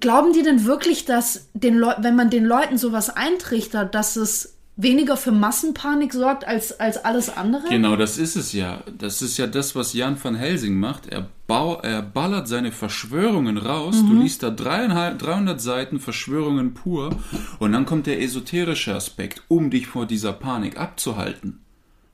Glauben 0.01 0.33
die 0.33 0.43
denn 0.43 0.65
wirklich, 0.65 1.05
dass 1.05 1.49
den 1.53 1.77
Leu 1.77 1.93
wenn 1.99 2.17
man 2.17 2.31
den 2.31 2.47
Leuten 2.47 2.79
sowas 2.79 3.11
eintrichtert, 3.11 3.95
dass 3.95 4.17
es 4.17 4.58
weniger 4.79 5.17
für 5.17 5.33
Massenpanik 5.33 6.15
sorgt 6.15 6.47
als, 6.47 6.81
als 6.81 7.05
alles 7.05 7.29
andere? 7.29 7.69
Genau, 7.69 7.97
das 7.97 8.17
ist 8.17 8.37
es 8.37 8.53
ja. 8.53 8.83
Das 8.97 9.21
ist 9.21 9.37
ja 9.37 9.47
das, 9.47 9.75
was 9.75 9.93
Jan 9.93 10.17
van 10.23 10.37
Helsing 10.37 10.79
macht. 10.79 11.07
Er, 11.09 11.29
bau, 11.47 11.81
er 11.81 12.01
ballert 12.01 12.49
seine 12.49 12.73
Verschwörungen 12.73 13.59
raus. 13.59 13.97
Mhm. 13.97 14.09
Du 14.09 14.23
liest 14.23 14.43
da 14.43 14.51
300 14.51 15.61
Seiten 15.61 15.99
Verschwörungen 15.99 16.75
pur 16.75 17.11
und 17.59 17.73
dann 17.73 17.85
kommt 17.85 18.07
der 18.07 18.23
esoterische 18.23 18.95
Aspekt, 18.95 19.43
um 19.49 19.69
dich 19.69 19.89
vor 19.89 20.07
dieser 20.07 20.33
Panik 20.33 20.79
abzuhalten. 20.79 21.61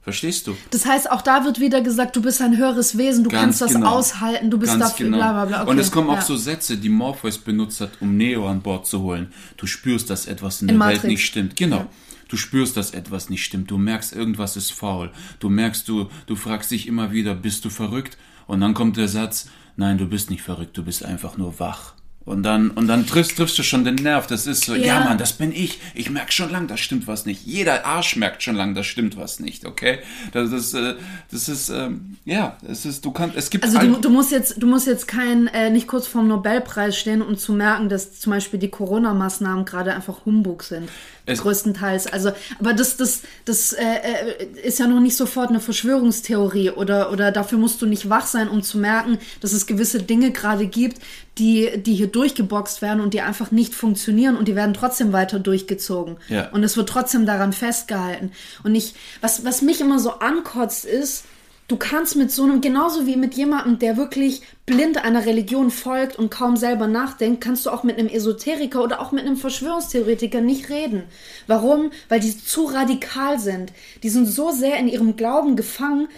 Verstehst 0.01 0.47
du? 0.47 0.55
Das 0.71 0.85
heißt, 0.85 1.11
auch 1.11 1.23
da 1.23 1.47
wird 1.47 1.61
wieder 1.61 1.81
gesagt, 1.81 2.15
du 2.15 2.21
bist 2.21 2.43
ein 2.43 2.59
höheres 2.59 2.99
Wesen, 2.99 3.25
du 3.25 3.31
Ganz 3.31 3.43
kannst 3.43 3.63
das 3.63 3.73
genau. 3.73 3.89
aushalten, 3.93 4.51
du 4.51 4.59
bist 4.59 4.73
Ganz 4.73 4.91
dafür, 4.91 5.07
genau. 5.07 5.17
bla 5.17 5.33
bla 5.33 5.45
bla. 5.47 5.63
Okay. 5.63 5.71
Und 5.71 5.79
es 5.79 5.91
kommen 5.91 6.11
auch 6.11 6.17
ja. 6.17 6.21
so 6.21 6.37
Sätze, 6.37 6.77
die 6.77 6.91
Morpheus 6.91 7.39
benutzt 7.39 7.81
hat, 7.81 7.91
um 8.01 8.15
Neo 8.15 8.47
an 8.47 8.61
Bord 8.61 8.87
zu 8.87 9.01
holen. 9.01 9.33
Du 9.57 9.67
spürst, 9.67 10.11
dass 10.11 10.27
etwas 10.27 10.61
in, 10.61 10.69
in 10.69 10.75
der 10.75 10.79
Matrix. 10.79 11.03
Welt 11.05 11.11
nicht 11.11 11.25
stimmt. 11.25 11.57
Genau. 11.57 11.77
Ja. 11.79 11.89
Du 12.29 12.37
spürst, 12.37 12.77
dass 12.77 12.93
etwas 12.93 13.31
nicht 13.31 13.45
stimmt. 13.45 13.71
Du 13.71 13.79
merkst, 13.79 14.13
irgendwas 14.13 14.57
ist 14.57 14.73
faul. 14.73 15.11
Du 15.41 15.49
merkst, 15.49 15.89
du, 15.89 16.09
du 16.27 16.37
fragst 16.37 16.71
dich 16.71 16.87
immer 16.87 17.13
wieder, 17.13 17.35
bist 17.35 17.65
du 17.65 17.71
verrückt? 17.71 18.17
Und 18.47 18.61
dann 18.61 18.75
kommt 18.75 18.97
der 18.97 19.09
Satz, 19.09 19.49
nein, 19.77 19.99
du 19.99 20.07
bist 20.07 20.31
nicht 20.31 20.43
verrückt, 20.43 20.77
du 20.77 20.85
bist 20.85 21.05
einfach 21.05 21.37
nur 21.37 21.59
wach. 21.59 21.95
Und 22.25 22.43
dann, 22.43 22.71
und 22.71 22.87
dann 22.87 23.07
triffst, 23.07 23.37
triffst 23.37 23.59
du 23.59 23.63
schon 23.63 23.85
den 23.85 23.97
Nerv. 23.97 24.27
Das 24.27 24.47
ist 24.47 24.65
so, 24.65 24.75
ja, 24.75 24.87
ja 24.87 25.01
Mann, 25.01 25.19
das 25.19 25.35
bin 25.35 25.53
ich. 25.53 25.79
Ich 25.95 26.09
merk 26.09 26.33
schon 26.33 26.51
lang, 26.51 26.69
das 26.69 26.81
stimmt 26.81 27.07
was 27.07 27.27
nicht. 27.27 27.45
Jeder 27.45 27.85
Arsch 27.85 28.17
merkt 28.17 28.43
schon 28.43 28.57
lang, 28.57 28.75
das 28.75 28.87
stimmt 28.87 29.19
was 29.19 29.41
nicht, 29.41 29.67
okay? 29.67 29.99
Das 30.33 30.51
ist, 30.51 30.73
äh, 30.73 30.95
das 31.31 31.51
ist, 31.51 31.69
ähm, 31.69 32.17
ja, 32.25 32.57
es 32.67 32.87
ist, 32.87 33.05
du 33.05 33.11
kannst, 33.11 33.37
es 33.37 33.51
gibt. 33.51 33.65
Also 33.65 33.79
du, 33.79 34.01
du 34.01 34.09
musst 34.09 34.31
jetzt, 34.31 34.63
du 34.63 34.67
musst 34.67 34.87
jetzt 34.87 35.07
kein, 35.07 35.49
äh, 35.49 35.69
nicht 35.69 35.87
kurz 35.87 36.07
vorm 36.07 36.29
Nobelpreis 36.29 36.97
stehen, 36.97 37.21
um 37.21 37.37
zu 37.37 37.53
merken, 37.53 37.91
dass 37.91 38.19
zum 38.19 38.33
Beispiel 38.33 38.59
die 38.59 38.71
Corona-Maßnahmen 38.71 39.67
gerade 39.67 39.95
einfach 39.95 40.25
Humbug 40.25 40.63
sind. 40.63 40.89
Es 41.27 41.41
größtenteils. 41.41 42.07
Also, 42.07 42.33
aber 42.59 42.75
das, 42.75 42.99
das, 42.99 43.23
das 43.47 43.73
äh, 43.73 43.83
äh, 43.83 44.47
ist 44.63 44.79
ja 44.79 44.87
noch 44.87 45.01
nicht 45.01 45.17
sofort 45.17 45.49
eine 45.49 45.61
Verschwörungstheorie 45.61 46.71
oder, 46.71 47.13
oder 47.13 47.33
dafür 47.33 47.57
musst 47.57 47.81
du 47.81 47.87
nicht 47.87 48.11
wach 48.11 48.27
sein, 48.27 48.49
um 48.49 48.63
zu 48.63 48.79
merken, 48.79 49.19
dass 49.41 49.53
es 49.53 49.67
gewisse 49.67 50.03
Dinge 50.03 50.33
gerade 50.33 50.67
gibt, 50.67 51.01
die, 51.39 51.71
die 51.77 51.95
hier 51.95 52.07
durchgeboxt 52.07 52.81
werden 52.83 53.01
und 53.01 53.15
die 53.15 53.21
einfach 53.21 53.51
nicht 53.51 53.75
funktionieren 53.75 54.37
und 54.37 54.47
die 54.47 54.55
werden 54.55 54.75
trotzdem 54.75 55.13
weiter 55.13 55.39
durchgezogen. 55.39 56.17
Ja. 56.29 56.51
Und 56.51 56.63
es 56.63 56.77
wird 56.77 56.89
trotzdem 56.89 57.27
daran 57.27 57.53
festgehalten. 57.53 58.33
Und 58.63 58.75
ich, 58.75 58.95
was, 59.21 59.45
was 59.45 59.63
mich 59.63 59.81
immer 59.81 59.99
so 59.99 60.13
ankotzt, 60.19 60.85
ist, 60.85 61.25
Du 61.67 61.79
kannst 61.79 62.15
mit 62.17 62.31
so 62.31 62.43
einem, 62.43 62.61
genauso 62.61 63.07
wie 63.07 63.17
mit 63.17 63.35
jemandem, 63.35 63.79
der 63.79 63.97
wirklich 63.97 64.43
blind 64.67 65.03
einer 65.03 65.25
Religion 65.25 65.71
folgt 65.71 66.19
und 66.19 66.31
kaum 66.31 66.59
selber 66.59 66.87
nachdenkt, 66.87 67.41
kannst 67.41 67.65
du 67.65 67.71
auch 67.71 67.85
mit 67.85 67.99
einem 67.99 68.09
Esoteriker 68.09 68.83
oder 68.83 69.01
auch 69.01 69.13
mit 69.13 69.25
einem 69.25 69.39
Verschwörungstheoretiker 69.39 70.43
nicht 70.43 70.69
reden. 70.69 71.05
Warum? 71.47 71.91
Weil 72.11 72.21
die 72.21 72.37
zu 72.37 72.65
radikal 72.65 73.39
sind. 73.39 73.73
Die 74.03 74.11
sind 74.11 74.27
so 74.27 74.51
sehr 74.51 74.77
in 74.77 74.89
ihrem 74.89 75.17
Glauben 75.17 75.57
gefangen, 75.57 76.09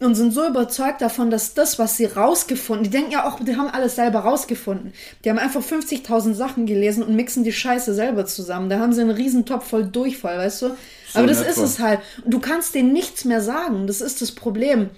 und 0.00 0.14
sind 0.14 0.32
so 0.32 0.46
überzeugt 0.46 1.00
davon, 1.00 1.30
dass 1.30 1.54
das, 1.54 1.78
was 1.78 1.96
sie 1.96 2.04
rausgefunden, 2.04 2.84
die 2.84 2.90
denken 2.90 3.12
ja 3.12 3.26
auch, 3.26 3.40
die 3.40 3.56
haben 3.56 3.68
alles 3.68 3.96
selber 3.96 4.20
rausgefunden. 4.20 4.92
Die 5.24 5.30
haben 5.30 5.38
einfach 5.38 5.62
50.000 5.62 6.34
Sachen 6.34 6.66
gelesen 6.66 7.02
und 7.02 7.16
mixen 7.16 7.44
die 7.44 7.52
Scheiße 7.52 7.94
selber 7.94 8.26
zusammen. 8.26 8.68
Da 8.68 8.78
haben 8.78 8.92
sie 8.92 9.00
einen 9.00 9.10
Riesentopf 9.10 9.68
voll 9.68 9.84
Durchfall, 9.86 10.38
weißt 10.38 10.62
du? 10.62 10.68
So 10.68 11.18
Aber 11.18 11.26
das 11.26 11.40
ist 11.40 11.58
es 11.58 11.78
halt. 11.78 12.00
Du 12.24 12.40
kannst 12.40 12.74
denen 12.74 12.92
nichts 12.92 13.24
mehr 13.24 13.40
sagen. 13.40 13.86
Das 13.86 14.00
ist 14.00 14.20
das 14.20 14.32
Problem. 14.32 14.90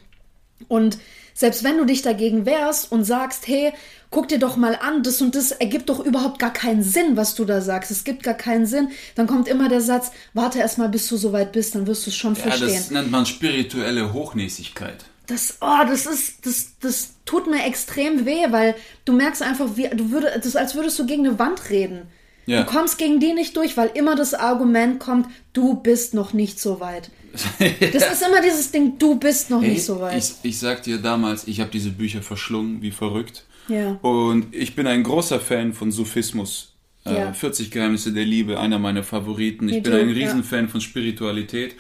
Und 0.67 0.99
selbst 1.39 1.63
wenn 1.63 1.79
du 1.79 1.85
dich 1.85 2.03
dagegen 2.03 2.47
wehrst 2.47 2.91
und 2.91 3.05
sagst, 3.05 3.47
hey, 3.47 3.73
guck 4.11 4.27
dir 4.27 4.41
doch 4.41 4.57
mal 4.57 4.75
an, 4.75 5.05
das 5.05 5.23
und 5.23 5.37
das 5.37 5.53
ergibt 5.53 5.89
doch 5.89 6.05
überhaupt 6.05 6.41
gar 6.41 6.53
keinen 6.53 6.83
Sinn, 6.83 7.17
was 7.17 7.37
du 7.37 7.45
da 7.45 7.61
sagst. 7.61 7.93
Es 7.93 8.03
gibt 8.03 8.25
gar 8.25 8.35
keinen 8.35 8.67
Sinn. 8.67 8.89
Dann 9.15 9.29
kommt 9.29 9.47
immer 9.47 9.69
der 9.69 9.81
Satz, 9.81 10.11
warte 10.35 10.59
erst 10.59 10.79
mal, 10.79 10.89
bis 10.89 11.07
du 11.07 11.17
soweit 11.17 11.53
bist, 11.53 11.77
dann 11.77 11.87
wirst 11.87 12.07
du 12.07 12.11
es 12.11 12.17
schon 12.17 12.35
ja, 12.35 12.43
verstehen. 12.43 12.75
Das 12.75 12.91
nennt 12.91 13.13
man 13.13 13.25
spirituelle 13.25 14.13
Hochnäsigkeit. 14.13 15.05
Das, 15.29 15.59
oh, 15.61 15.87
das 15.87 16.07
ist, 16.07 16.45
das, 16.45 16.73
das 16.81 17.11
tut 17.25 17.49
mir 17.49 17.65
extrem 17.65 18.27
weh, 18.27 18.47
weil 18.51 18.75
du 19.05 19.13
merkst 19.13 19.43
einfach, 19.43 19.77
wie, 19.77 19.89
du 19.91 20.11
würdest, 20.11 20.45
das 20.45 20.57
als 20.57 20.75
würdest 20.75 20.99
du 20.99 21.07
gegen 21.07 21.25
eine 21.25 21.39
Wand 21.39 21.71
reden. 21.71 22.09
Ja. 22.49 22.63
Du 22.63 22.73
kommst 22.73 22.97
gegen 22.97 23.21
die 23.21 23.35
nicht 23.35 23.57
durch, 23.59 23.77
weil 23.77 23.91
immer 23.95 24.17
das 24.17 24.33
Argument 24.33 24.99
kommt, 24.99 25.27
du 25.53 25.75
bist 25.75 26.15
noch 26.15 26.33
nicht 26.33 26.59
so 26.59 26.81
weit. 26.81 27.11
Das 27.93 28.11
ist 28.11 28.27
immer 28.27 28.41
dieses 28.41 28.71
Ding, 28.71 28.99
du 28.99 29.17
bist 29.17 29.51
noch 29.51 29.61
hey, 29.61 29.73
nicht 29.73 29.85
so 29.85 30.01
weit. 30.01 30.17
Ich, 30.17 30.33
ich 30.43 30.59
sag 30.59 30.83
dir 30.83 30.97
damals, 30.97 31.47
ich 31.47 31.61
habe 31.61 31.71
diese 31.71 31.91
Bücher 31.91 32.23
verschlungen, 32.23 32.81
wie 32.81 32.91
verrückt. 32.91 33.45
Ja. 33.69 33.99
Und 34.01 34.47
ich 34.55 34.75
bin 34.75 34.87
ein 34.87 35.03
großer 35.03 35.41
Fan 35.41 35.75
von 35.75 35.93
Sufismus. 35.93 36.73
Äh, 37.05 37.15
ja. 37.15 37.33
40 37.35 37.71
Geheimnisse 37.71 38.15
der 38.15 38.25
Liebe, 38.25 38.59
einer 38.59 38.79
meiner 38.79 39.03
Favoriten. 39.03 39.69
Ich 39.69 39.77
Me 39.77 39.81
bin 39.83 39.93
ein 39.93 40.09
Riesenfan 40.09 40.65
ja. 40.65 40.69
von 40.69 40.81
Spiritualität. 40.81 41.77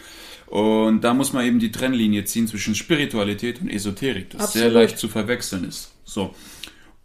Und 0.47 1.01
da 1.03 1.15
muss 1.15 1.33
man 1.33 1.47
eben 1.47 1.59
die 1.59 1.73
Trennlinie 1.73 2.27
ziehen 2.27 2.47
zwischen 2.47 2.75
Spiritualität 2.75 3.63
und 3.63 3.71
Esoterik, 3.71 4.31
das 4.31 4.53
sehr 4.53 4.67
Absolut. 4.67 4.75
leicht 4.75 4.99
zu 4.99 5.09
verwechseln 5.09 5.65
ist. 5.65 5.93
So. 6.05 6.35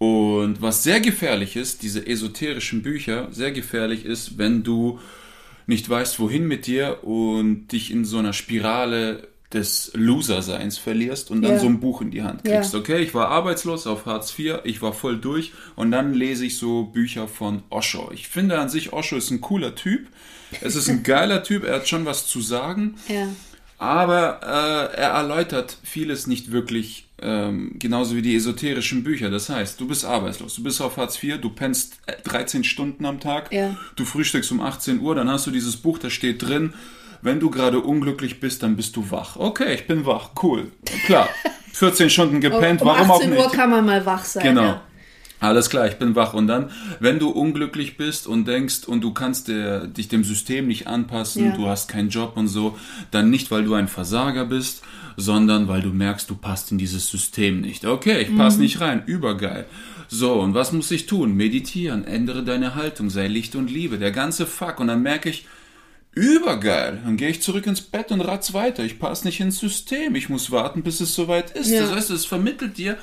Und 0.04 0.62
was 0.62 0.84
sehr 0.84 1.00
gefährlich 1.00 1.56
ist, 1.56 1.82
diese 1.82 2.06
esoterischen 2.06 2.82
Bücher, 2.82 3.28
sehr 3.32 3.52
gefährlich 3.52 4.04
ist, 4.06 4.38
wenn 4.38 4.64
du 4.64 5.00
nicht 5.66 5.90
weißt, 5.90 6.20
wohin 6.20 6.46
mit 6.48 6.68
dir 6.68 7.04
und 7.06 7.68
dich 7.72 7.90
in 7.90 8.04
so 8.04 8.18
einer 8.18 8.34
Spirale 8.34 9.28
des 9.54 9.92
Loser-Seins 9.94 10.78
verlierst 10.78 11.30
und 11.32 11.42
dann 11.44 11.54
Ja. 11.54 11.60
so 11.60 11.68
ein 11.68 11.80
Buch 11.80 12.02
in 12.02 12.12
die 12.12 12.24
Hand 12.24 12.44
kriegst. 12.44 12.74
Okay, 12.76 13.02
ich 13.02 13.14
war 13.14 13.30
arbeitslos 13.30 13.86
auf 13.88 14.06
Hartz 14.06 14.38
IV, 14.38 14.56
ich 14.66 14.82
war 14.82 14.94
voll 14.94 15.18
durch 15.20 15.54
und 15.76 15.92
dann 15.92 16.14
lese 16.14 16.46
ich 16.46 16.58
so 16.58 16.84
Bücher 16.86 17.28
von 17.28 17.62
Osho. 17.70 18.12
Ich 18.14 18.28
finde 18.28 18.60
an 18.60 18.68
sich, 18.70 18.92
Osho 18.94 19.16
ist 19.16 19.30
ein 19.32 19.42
cooler 19.42 19.76
Typ. 19.76 20.08
Es 20.62 20.76
ist 20.76 20.90
ein 20.90 21.04
geiler 21.16 21.44
Typ, 21.44 21.64
er 21.64 21.76
hat 21.76 21.88
schon 21.88 22.06
was 22.06 22.28
zu 22.28 22.42
sagen. 22.42 22.96
Ja. 23.08 23.28
Aber 23.78 24.40
äh, 24.42 24.98
er 25.00 25.10
erläutert 25.12 25.78
vieles 25.84 26.26
nicht 26.28 26.52
wirklich, 26.52 27.06
ähm, 27.24 27.72
genauso 27.80 28.16
wie 28.16 28.22
die 28.22 28.36
esoterischen 28.36 29.04
Bücher. 29.04 29.30
Das 29.30 29.50
heißt, 29.50 29.80
du 29.80 29.88
bist 29.88 30.04
arbeitslos, 30.06 30.56
du 30.56 30.64
bist 30.64 30.82
auf 30.82 30.98
Hartz 30.98 31.22
IV, 31.24 31.40
du 31.42 31.50
pennst 31.50 31.96
äh, 32.06 32.14
13 32.24 32.64
Stunden 32.64 33.06
am 33.06 33.20
Tag, 33.20 33.52
Ja. 33.52 33.76
du 33.96 34.06
frühstückst 34.06 34.52
um 34.52 34.62
18 34.62 35.00
Uhr, 35.00 35.16
dann 35.16 35.30
hast 35.30 35.48
du 35.48 35.52
dieses 35.52 35.78
Buch, 35.78 35.98
da 35.98 36.10
steht 36.10 36.42
drin, 36.42 36.74
wenn 37.22 37.40
du 37.40 37.50
gerade 37.50 37.80
unglücklich 37.80 38.40
bist, 38.42 38.62
dann 38.64 38.76
bist 38.76 38.96
du 38.98 39.10
wach. 39.10 39.38
Okay, 39.38 39.74
ich 39.76 39.88
bin 39.88 40.06
wach, 40.06 40.32
cool, 40.44 40.72
klar. 41.06 41.30
14 41.74 42.10
Stunden 42.12 42.40
gepennt, 42.42 42.82
um 42.82 42.88
warum 42.90 43.10
auch 43.10 43.16
18 43.18 43.30
nicht? 43.32 43.40
Uhr 43.40 43.52
kann 43.52 43.70
man 43.72 43.84
mal 43.86 44.06
wach 44.06 44.24
sein. 44.26 44.44
Genau. 44.44 44.62
Ja. 44.64 44.82
Alles 45.44 45.70
klar, 45.70 45.88
ich 45.88 45.96
bin 45.96 46.16
wach. 46.16 46.34
Und 46.34 46.48
dann, 46.48 46.70
wenn 47.00 47.20
du 47.20 47.30
unglücklich 47.30 47.98
bist 47.98 48.28
und 48.28 48.48
denkst 48.48 48.86
und 48.88 49.02
du 49.02 49.14
kannst 49.14 49.48
der, 49.48 49.88
dich 49.88 50.08
dem 50.08 50.24
System 50.24 50.68
nicht 50.68 50.88
anpassen, 50.88 51.46
Ja. 51.46 51.56
du 51.56 51.68
hast 51.68 51.88
keinen 51.90 52.10
Job 52.10 52.34
und 52.38 52.48
so, 52.48 52.78
dann 53.12 53.30
nicht, 53.30 53.52
weil 53.52 53.64
du 53.64 53.74
ein 53.74 53.88
Versager 53.88 54.46
bist, 54.46 54.84
sondern 55.18 55.68
weil 55.68 55.82
du 55.82 55.90
merkst, 55.90 56.30
du 56.30 56.36
passt 56.36 56.72
in 56.72 56.78
dieses 56.78 57.10
System 57.10 57.62
nicht. 57.62 57.86
Okay, 57.86 58.22
ich 58.22 58.36
passe 58.36 58.60
nicht 58.60 58.82
rein, 58.82 59.04
übergeil. 59.06 59.66
So, 60.08 60.34
und 60.34 60.54
was 60.54 60.72
muss 60.72 60.92
ich 60.92 61.06
tun? 61.06 61.36
Meditieren, 61.36 62.04
ändere 62.06 62.44
deine 62.44 62.76
Haltung, 62.76 63.10
sei 63.10 63.28
Licht 63.28 63.56
und 63.56 63.70
Liebe, 63.70 63.98
der 63.98 64.12
ganze 64.12 64.46
Fuck. 64.46 64.80
Und 64.80 64.88
dann 64.88 65.02
merke 65.02 65.30
ich, 65.30 65.46
Übergeil. 66.16 67.02
Dann 67.04 67.18
gehe 67.18 67.30
ich 67.30 67.42
zurück 67.42 67.66
ins 67.66 67.82
Bett 67.82 68.12
und 68.12 68.22
ratz 68.22 68.54
weiter. 68.54 68.84
Ich 68.84 69.00
passe 69.00 69.26
nicht 69.26 69.40
ins 69.40 69.58
System. 69.58 70.14
Ich 70.14 70.30
muss 70.30 70.52
warten, 70.52 70.84
bis 70.84 71.02
es 71.02 71.16
soweit 71.16 71.52
ist. 71.52 71.72
Ja. 71.72 71.82
Das 71.82 71.92
heißt, 71.96 72.10
es 72.12 72.26
vermittelt 72.26 72.78
dir, 72.78 72.98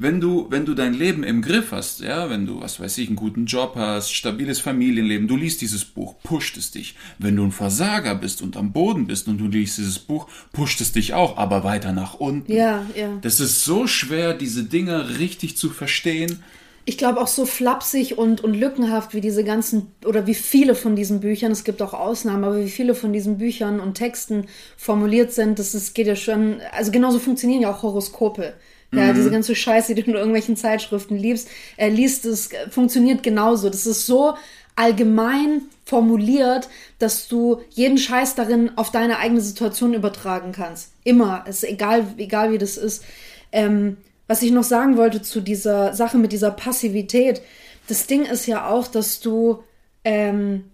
wenn 0.00 0.20
du, 0.20 0.46
wenn 0.50 0.64
du 0.64 0.74
dein 0.74 0.94
Leben 0.94 1.22
im 1.22 1.42
Griff 1.42 1.72
hast, 1.72 2.00
ja, 2.00 2.30
wenn 2.30 2.46
du, 2.46 2.60
was 2.60 2.80
weiß 2.80 2.98
ich, 2.98 3.08
einen 3.08 3.16
guten 3.16 3.46
Job 3.46 3.74
hast, 3.76 4.12
stabiles 4.12 4.60
Familienleben, 4.60 5.28
du 5.28 5.36
liest 5.36 5.60
dieses 5.60 5.84
Buch, 5.84 6.16
pusht 6.22 6.56
es 6.56 6.70
dich. 6.70 6.94
Wenn 7.18 7.36
du 7.36 7.44
ein 7.44 7.52
Versager 7.52 8.14
bist 8.14 8.42
und 8.42 8.56
am 8.56 8.72
Boden 8.72 9.06
bist 9.06 9.28
und 9.28 9.38
du 9.38 9.48
liest 9.48 9.78
dieses 9.78 9.98
Buch, 9.98 10.28
pusht 10.52 10.80
es 10.80 10.92
dich 10.92 11.14
auch, 11.14 11.36
aber 11.36 11.64
weiter 11.64 11.92
nach 11.92 12.14
unten. 12.14 12.52
Ja, 12.52 12.86
ja. 12.94 13.18
Das 13.22 13.40
ist 13.40 13.64
so 13.64 13.86
schwer, 13.86 14.34
diese 14.34 14.64
Dinge 14.64 15.18
richtig 15.18 15.56
zu 15.56 15.70
verstehen. 15.70 16.42
Ich 16.84 16.96
glaube 16.96 17.20
auch 17.20 17.26
so 17.26 17.44
flapsig 17.44 18.16
und, 18.16 18.42
und 18.42 18.54
lückenhaft 18.54 19.12
wie 19.12 19.20
diese 19.20 19.44
ganzen 19.44 19.92
oder 20.06 20.26
wie 20.26 20.34
viele 20.34 20.74
von 20.74 20.96
diesen 20.96 21.20
Büchern, 21.20 21.52
es 21.52 21.64
gibt 21.64 21.82
auch 21.82 21.92
Ausnahmen, 21.92 22.44
aber 22.44 22.64
wie 22.64 22.70
viele 22.70 22.94
von 22.94 23.12
diesen 23.12 23.36
Büchern 23.36 23.78
und 23.78 23.94
Texten 23.94 24.46
formuliert 24.78 25.32
sind, 25.32 25.58
das 25.58 25.74
ist, 25.74 25.94
geht 25.94 26.06
ja 26.06 26.16
schon, 26.16 26.62
also 26.72 26.90
genauso 26.90 27.18
funktionieren 27.18 27.60
ja 27.60 27.70
auch 27.70 27.82
Horoskope. 27.82 28.54
Ja, 28.90 29.12
diese 29.12 29.30
ganze 29.30 29.54
Scheiße, 29.54 29.94
die 29.94 30.02
du 30.02 30.10
in 30.10 30.16
irgendwelchen 30.16 30.56
Zeitschriften 30.56 31.16
liebst, 31.16 31.48
äh, 31.76 31.90
liest, 31.90 32.24
das 32.24 32.48
funktioniert 32.70 33.22
genauso. 33.22 33.68
Das 33.68 33.84
ist 33.84 34.06
so 34.06 34.34
allgemein 34.76 35.62
formuliert, 35.84 36.68
dass 36.98 37.28
du 37.28 37.60
jeden 37.70 37.98
Scheiß 37.98 38.34
darin 38.34 38.70
auf 38.76 38.90
deine 38.90 39.18
eigene 39.18 39.40
Situation 39.40 39.92
übertragen 39.92 40.52
kannst. 40.52 40.92
Immer. 41.04 41.44
Es 41.46 41.62
ist 41.62 41.70
egal, 41.70 42.06
egal 42.16 42.52
wie 42.52 42.58
das 42.58 42.76
ist. 42.76 43.04
Ähm, 43.52 43.98
was 44.26 44.42
ich 44.42 44.52
noch 44.52 44.62
sagen 44.62 44.96
wollte 44.96 45.20
zu 45.20 45.40
dieser 45.40 45.94
Sache 45.94 46.18
mit 46.18 46.32
dieser 46.32 46.50
Passivität, 46.50 47.42
das 47.88 48.06
Ding 48.06 48.24
ist 48.24 48.46
ja 48.46 48.68
auch, 48.68 48.86
dass 48.86 49.20
du, 49.20 49.64
ähm, 50.04 50.64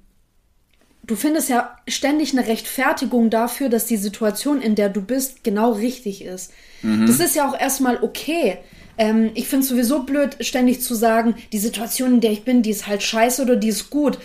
du 1.07 1.17
findest 1.17 1.49
ja 1.49 1.77
ständig 1.89 2.33
eine 2.33 2.47
Rechtfertigung 2.47 3.31
dafür, 3.31 3.69
dass 3.69 3.87
die 3.87 3.97
Situation, 3.97 4.61
in 4.61 4.75
der 4.75 4.89
du 4.89 5.03
bist, 5.03 5.45
genau 5.45 5.73
richtig 5.73 6.25
ist. 6.25 6.53
Das 7.07 7.21
ist 7.21 7.35
ja 7.35 7.49
auch 7.49 7.59
erstmal 7.59 8.03
okay. 8.03 8.59
Ähm, 8.99 9.31
ich 9.35 9.49
finde 9.49 9.65
es 9.65 9.69
sowieso 9.69 10.03
blöd, 10.03 10.37
ständig 10.41 10.83
zu 10.83 10.95
sagen, 10.95 11.35
die 11.53 11.59
Situation, 11.59 12.15
in 12.15 12.21
der 12.21 12.33
ich 12.33 12.45
bin, 12.45 12.63
die 12.63 12.71
ist 12.71 12.87
halt 12.87 13.03
scheiße 13.03 13.43
oder 13.43 13.57
die 13.57 13.69
ist 13.69 13.91
gut 13.91 14.19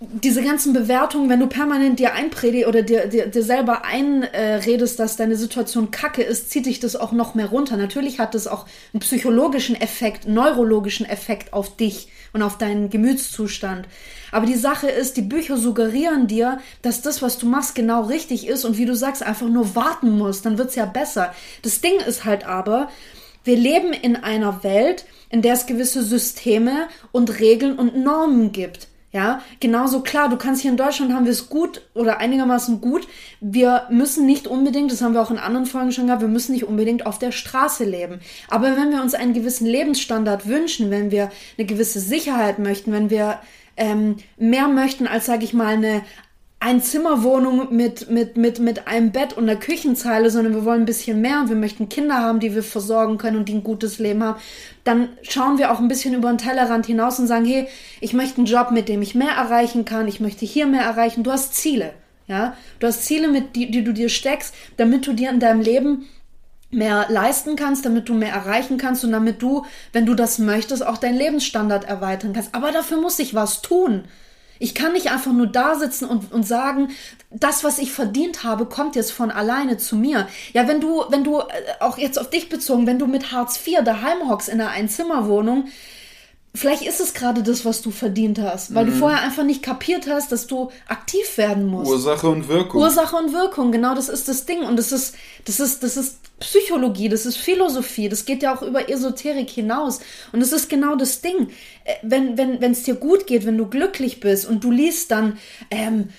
diese 0.00 0.42
ganzen 0.42 0.72
Bewertungen, 0.72 1.28
wenn 1.28 1.40
du 1.40 1.46
permanent 1.46 1.98
dir 1.98 2.14
einpredigst 2.14 2.68
oder 2.68 2.82
dir, 2.82 3.06
dir, 3.06 3.26
dir 3.26 3.42
selber 3.42 3.84
einredest, 3.84 4.98
dass 4.98 5.16
deine 5.16 5.36
Situation 5.36 5.90
kacke 5.90 6.22
ist, 6.22 6.50
zieht 6.50 6.66
dich 6.66 6.80
das 6.80 6.96
auch 6.96 7.12
noch 7.12 7.34
mehr 7.34 7.46
runter. 7.46 7.76
Natürlich 7.76 8.18
hat 8.18 8.34
das 8.34 8.46
auch 8.46 8.66
einen 8.92 9.00
psychologischen 9.00 9.80
Effekt, 9.80 10.26
einen 10.26 10.34
neurologischen 10.34 11.06
Effekt 11.06 11.52
auf 11.52 11.76
dich 11.76 12.08
und 12.32 12.42
auf 12.42 12.58
deinen 12.58 12.90
Gemütszustand. 12.90 13.88
Aber 14.34 14.46
die 14.46 14.56
Sache 14.56 14.88
ist, 14.88 15.16
die 15.16 15.22
Bücher 15.22 15.56
suggerieren 15.56 16.26
dir, 16.26 16.58
dass 16.82 17.02
das, 17.02 17.22
was 17.22 17.38
du 17.38 17.46
machst, 17.46 17.76
genau 17.76 18.02
richtig 18.02 18.48
ist 18.48 18.64
und 18.64 18.76
wie 18.76 18.84
du 18.84 18.96
sagst, 18.96 19.22
einfach 19.22 19.46
nur 19.46 19.76
warten 19.76 20.18
musst, 20.18 20.44
dann 20.44 20.58
wird's 20.58 20.74
ja 20.74 20.86
besser. 20.86 21.32
Das 21.62 21.80
Ding 21.80 22.00
ist 22.04 22.24
halt 22.24 22.44
aber, 22.44 22.88
wir 23.44 23.56
leben 23.56 23.92
in 23.92 24.16
einer 24.16 24.64
Welt, 24.64 25.04
in 25.30 25.40
der 25.40 25.52
es 25.52 25.66
gewisse 25.66 26.02
Systeme 26.02 26.88
und 27.12 27.38
Regeln 27.38 27.78
und 27.78 27.96
Normen 27.96 28.50
gibt. 28.50 28.88
Ja, 29.12 29.40
genauso 29.60 30.00
klar, 30.00 30.28
du 30.28 30.36
kannst 30.36 30.62
hier 30.62 30.72
in 30.72 30.76
Deutschland 30.76 31.12
haben 31.12 31.26
wir 31.26 31.30
es 31.30 31.48
gut 31.48 31.82
oder 31.94 32.18
einigermaßen 32.18 32.80
gut. 32.80 33.06
Wir 33.40 33.86
müssen 33.88 34.26
nicht 34.26 34.48
unbedingt, 34.48 34.90
das 34.90 35.00
haben 35.00 35.14
wir 35.14 35.22
auch 35.22 35.30
in 35.30 35.38
anderen 35.38 35.66
Folgen 35.66 35.92
schon 35.92 36.06
gehabt, 36.06 36.22
wir 36.22 36.28
müssen 36.28 36.50
nicht 36.50 36.64
unbedingt 36.64 37.06
auf 37.06 37.20
der 37.20 37.30
Straße 37.30 37.84
leben. 37.84 38.18
Aber 38.48 38.76
wenn 38.76 38.90
wir 38.90 39.00
uns 39.00 39.14
einen 39.14 39.32
gewissen 39.32 39.68
Lebensstandard 39.68 40.48
wünschen, 40.48 40.90
wenn 40.90 41.12
wir 41.12 41.30
eine 41.56 41.68
gewisse 41.68 42.00
Sicherheit 42.00 42.58
möchten, 42.58 42.90
wenn 42.90 43.08
wir 43.08 43.38
ähm, 43.76 44.16
mehr 44.36 44.68
möchten 44.68 45.06
als, 45.06 45.26
sage 45.26 45.44
ich 45.44 45.54
mal, 45.54 45.74
eine 45.74 46.02
Einzimmerwohnung 46.64 47.76
mit, 47.76 48.10
mit, 48.10 48.38
mit, 48.38 48.58
mit 48.58 48.88
einem 48.88 49.12
Bett 49.12 49.34
und 49.34 49.48
einer 49.48 49.60
Küchenzeile, 49.60 50.30
sondern 50.30 50.54
wir 50.54 50.64
wollen 50.64 50.82
ein 50.82 50.86
bisschen 50.86 51.20
mehr 51.20 51.40
und 51.40 51.50
wir 51.50 51.56
möchten 51.56 51.90
Kinder 51.90 52.14
haben, 52.14 52.40
die 52.40 52.54
wir 52.54 52.62
versorgen 52.62 53.18
können 53.18 53.36
und 53.36 53.50
die 53.50 53.54
ein 53.54 53.62
gutes 53.62 53.98
Leben 53.98 54.22
haben, 54.22 54.40
dann 54.82 55.10
schauen 55.22 55.58
wir 55.58 55.70
auch 55.70 55.78
ein 55.78 55.88
bisschen 55.88 56.14
über 56.14 56.30
den 56.30 56.38
Tellerrand 56.38 56.86
hinaus 56.86 57.18
und 57.18 57.26
sagen, 57.26 57.44
hey, 57.44 57.68
ich 58.00 58.14
möchte 58.14 58.38
einen 58.38 58.46
Job, 58.46 58.70
mit 58.70 58.88
dem 58.88 59.02
ich 59.02 59.14
mehr 59.14 59.32
erreichen 59.32 59.84
kann, 59.84 60.08
ich 60.08 60.20
möchte 60.20 60.46
hier 60.46 60.64
mehr 60.64 60.84
erreichen. 60.84 61.22
Du 61.22 61.32
hast 61.32 61.54
Ziele, 61.54 61.92
ja. 62.28 62.56
Du 62.78 62.86
hast 62.86 63.04
Ziele, 63.04 63.28
mit 63.28 63.56
die, 63.56 63.70
die 63.70 63.84
du 63.84 63.92
dir 63.92 64.08
steckst, 64.08 64.54
damit 64.78 65.06
du 65.06 65.12
dir 65.12 65.28
in 65.28 65.40
deinem 65.40 65.60
Leben 65.60 66.06
mehr 66.74 67.06
leisten 67.08 67.56
kannst, 67.56 67.84
damit 67.84 68.08
du 68.08 68.14
mehr 68.14 68.32
erreichen 68.32 68.78
kannst 68.78 69.04
und 69.04 69.12
damit 69.12 69.42
du, 69.42 69.64
wenn 69.92 70.06
du 70.06 70.14
das 70.14 70.38
möchtest, 70.38 70.86
auch 70.86 70.98
deinen 70.98 71.16
Lebensstandard 71.16 71.84
erweitern 71.84 72.32
kannst. 72.32 72.54
Aber 72.54 72.72
dafür 72.72 73.00
muss 73.00 73.18
ich 73.18 73.34
was 73.34 73.62
tun. 73.62 74.04
Ich 74.58 74.74
kann 74.74 74.92
nicht 74.92 75.10
einfach 75.10 75.32
nur 75.32 75.48
da 75.48 75.74
sitzen 75.74 76.04
und, 76.04 76.32
und 76.32 76.44
sagen, 76.44 76.90
das, 77.30 77.64
was 77.64 77.78
ich 77.78 77.92
verdient 77.92 78.44
habe, 78.44 78.66
kommt 78.66 78.94
jetzt 78.94 79.10
von 79.10 79.30
alleine 79.30 79.78
zu 79.78 79.96
mir. 79.96 80.28
Ja, 80.52 80.68
wenn 80.68 80.80
du, 80.80 81.04
wenn 81.08 81.24
du, 81.24 81.40
äh, 81.40 81.44
auch 81.80 81.98
jetzt 81.98 82.18
auf 82.20 82.30
dich 82.30 82.48
bezogen, 82.48 82.86
wenn 82.86 82.98
du 82.98 83.06
mit 83.06 83.32
Hartz 83.32 83.60
IV 83.66 83.82
daheim 83.84 84.28
hockst 84.28 84.48
in 84.48 84.60
einer 84.60 84.70
Einzimmerwohnung, 84.70 85.66
vielleicht 86.54 86.82
ist 86.82 87.00
es 87.00 87.14
gerade 87.14 87.42
das, 87.42 87.64
was 87.64 87.82
du 87.82 87.90
verdient 87.90 88.38
hast, 88.38 88.74
weil 88.74 88.86
du 88.86 88.92
vorher 88.92 89.22
einfach 89.22 89.42
nicht 89.42 89.62
kapiert 89.62 90.08
hast, 90.08 90.30
dass 90.30 90.46
du 90.46 90.70
aktiv 90.88 91.36
werden 91.36 91.66
musst. 91.66 91.90
Ursache 91.90 92.28
und 92.28 92.48
Wirkung. 92.48 92.80
Ursache 92.80 93.16
und 93.16 93.32
Wirkung, 93.32 93.72
genau 93.72 93.94
das 93.94 94.08
ist 94.08 94.28
das 94.28 94.46
Ding. 94.46 94.62
Und 94.62 94.76
das 94.76 94.92
ist, 94.92 95.16
das 95.44 95.58
ist, 95.58 95.82
das 95.82 95.96
ist 95.96 96.18
Psychologie, 96.40 97.08
das 97.08 97.26
ist 97.26 97.36
Philosophie, 97.36 98.08
das 98.08 98.24
geht 98.24 98.42
ja 98.42 98.54
auch 98.54 98.62
über 98.62 98.88
Esoterik 98.88 99.50
hinaus. 99.50 100.00
Und 100.32 100.40
das 100.40 100.52
ist 100.52 100.68
genau 100.68 100.94
das 100.96 101.20
Ding. 101.20 101.48
Äh, 101.84 101.94
Wenn, 102.02 102.38
wenn, 102.38 102.60
wenn 102.60 102.72
es 102.72 102.84
dir 102.84 102.94
gut 102.94 103.26
geht, 103.26 103.46
wenn 103.46 103.58
du 103.58 103.66
glücklich 103.66 104.20
bist 104.20 104.46
und 104.46 104.62
du 104.62 104.70
liest 104.70 105.10
dann, 105.10 105.38
ähm, 105.70 106.10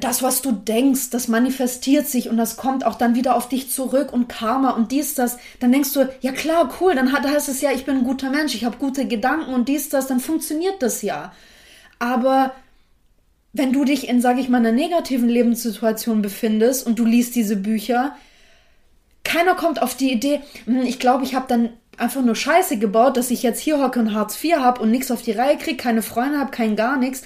das, 0.00 0.22
was 0.22 0.42
du 0.42 0.52
denkst, 0.52 1.10
das 1.10 1.28
manifestiert 1.28 2.06
sich 2.06 2.28
und 2.28 2.36
das 2.36 2.56
kommt 2.56 2.84
auch 2.84 2.94
dann 2.94 3.14
wieder 3.14 3.34
auf 3.34 3.48
dich 3.48 3.70
zurück 3.70 4.12
und 4.12 4.28
Karma 4.28 4.70
und 4.70 4.92
dies, 4.92 5.14
das, 5.14 5.38
dann 5.60 5.72
denkst 5.72 5.92
du, 5.92 6.08
ja 6.20 6.32
klar, 6.32 6.72
cool, 6.80 6.94
dann 6.94 7.12
heißt 7.12 7.48
es 7.48 7.60
ja, 7.60 7.72
ich 7.72 7.84
bin 7.84 7.98
ein 7.98 8.04
guter 8.04 8.30
Mensch, 8.30 8.54
ich 8.54 8.64
habe 8.64 8.78
gute 8.78 9.06
Gedanken 9.06 9.52
und 9.54 9.68
dies, 9.68 9.88
das, 9.88 10.06
dann 10.06 10.20
funktioniert 10.20 10.82
das 10.82 11.02
ja. 11.02 11.32
Aber 11.98 12.52
wenn 13.52 13.72
du 13.72 13.84
dich 13.84 14.08
in, 14.08 14.20
sage 14.20 14.40
ich 14.40 14.48
mal, 14.48 14.58
einer 14.58 14.72
negativen 14.72 15.28
Lebenssituation 15.28 16.22
befindest 16.22 16.86
und 16.86 16.98
du 16.98 17.04
liest 17.04 17.34
diese 17.34 17.56
Bücher, 17.56 18.16
keiner 19.24 19.54
kommt 19.54 19.82
auf 19.82 19.96
die 19.96 20.12
Idee, 20.12 20.40
hm, 20.64 20.82
ich 20.82 20.98
glaube, 20.98 21.24
ich 21.24 21.34
habe 21.34 21.46
dann 21.48 21.70
einfach 21.96 22.22
nur 22.22 22.36
Scheiße 22.36 22.78
gebaut, 22.78 23.16
dass 23.16 23.30
ich 23.30 23.42
jetzt 23.42 23.60
hier 23.60 23.82
hocke 23.82 23.98
und 23.98 24.14
Hartz 24.14 24.42
IV 24.42 24.56
habe 24.56 24.80
und 24.80 24.90
nichts 24.90 25.10
auf 25.10 25.22
die 25.22 25.32
Reihe 25.32 25.58
kriege, 25.58 25.76
keine 25.76 26.02
Freunde 26.02 26.38
habe, 26.38 26.50
kein 26.50 26.76
gar 26.76 26.96
nichts. 26.96 27.22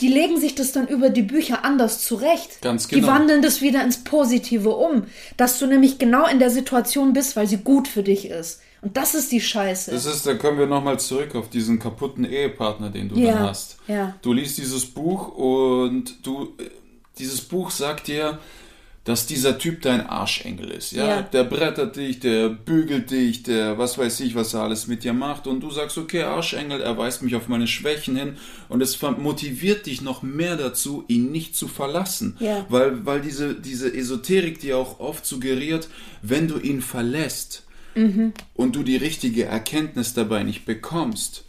Die 0.00 0.08
legen 0.08 0.38
sich 0.38 0.54
das 0.54 0.72
dann 0.72 0.88
über 0.88 1.08
die 1.08 1.22
Bücher 1.22 1.64
anders 1.64 2.04
zurecht. 2.04 2.60
Ganz 2.60 2.86
Die 2.88 2.96
genau. 2.96 3.08
wandeln 3.08 3.40
das 3.40 3.62
wieder 3.62 3.82
ins 3.82 4.04
Positive 4.04 4.70
um. 4.70 5.04
Dass 5.38 5.58
du 5.58 5.66
nämlich 5.66 5.98
genau 5.98 6.26
in 6.26 6.38
der 6.38 6.50
Situation 6.50 7.12
bist, 7.14 7.34
weil 7.36 7.46
sie 7.46 7.58
gut 7.58 7.88
für 7.88 8.02
dich 8.02 8.28
ist. 8.28 8.60
Und 8.82 8.96
das 8.98 9.14
ist 9.14 9.32
die 9.32 9.40
Scheiße. 9.40 9.90
Das 9.90 10.04
ist, 10.04 10.26
da 10.26 10.34
kommen 10.34 10.58
wir 10.58 10.66
nochmal 10.66 11.00
zurück 11.00 11.34
auf 11.34 11.48
diesen 11.48 11.78
kaputten 11.78 12.24
Ehepartner, 12.24 12.90
den 12.90 13.08
du 13.08 13.16
Ja, 13.16 13.32
dann 13.32 13.42
hast. 13.48 13.78
ja. 13.88 14.14
Du 14.20 14.32
liest 14.34 14.58
dieses 14.58 14.84
Buch 14.84 15.28
und 15.28 16.14
du, 16.26 16.52
dieses 17.18 17.40
Buch 17.40 17.70
sagt 17.70 18.06
dir, 18.08 18.38
dass 19.06 19.24
dieser 19.24 19.56
Typ 19.56 19.82
dein 19.82 20.04
Arschengel 20.04 20.68
ist. 20.68 20.90
Ja? 20.90 21.06
Ja. 21.06 21.22
Der 21.22 21.44
brettert 21.44 21.94
dich, 21.94 22.18
der 22.18 22.48
bügelt 22.48 23.12
dich, 23.12 23.44
der 23.44 23.78
was 23.78 23.96
weiß 23.96 24.18
ich, 24.20 24.34
was 24.34 24.52
er 24.52 24.62
alles 24.62 24.88
mit 24.88 25.04
dir 25.04 25.12
macht. 25.12 25.46
Und 25.46 25.60
du 25.60 25.70
sagst, 25.70 25.96
okay, 25.96 26.22
Arschengel, 26.22 26.80
er 26.80 26.98
weist 26.98 27.22
mich 27.22 27.36
auf 27.36 27.46
meine 27.46 27.68
Schwächen 27.68 28.16
hin. 28.16 28.36
Und 28.68 28.82
es 28.82 29.00
motiviert 29.00 29.86
dich 29.86 30.02
noch 30.02 30.22
mehr 30.22 30.56
dazu, 30.56 31.04
ihn 31.06 31.30
nicht 31.30 31.54
zu 31.54 31.68
verlassen. 31.68 32.36
Ja. 32.40 32.66
Weil, 32.68 33.06
weil 33.06 33.20
diese, 33.20 33.54
diese 33.54 33.94
Esoterik 33.94 34.58
dir 34.58 34.76
auch 34.76 34.98
oft 34.98 35.24
suggeriert, 35.24 35.88
wenn 36.22 36.48
du 36.48 36.58
ihn 36.58 36.82
verlässt 36.82 37.62
und 38.54 38.76
du 38.76 38.82
die 38.82 38.96
richtige 38.96 39.46
Erkenntnis 39.46 40.12
dabei 40.12 40.42
nicht 40.42 40.66
bekommst, 40.66 41.45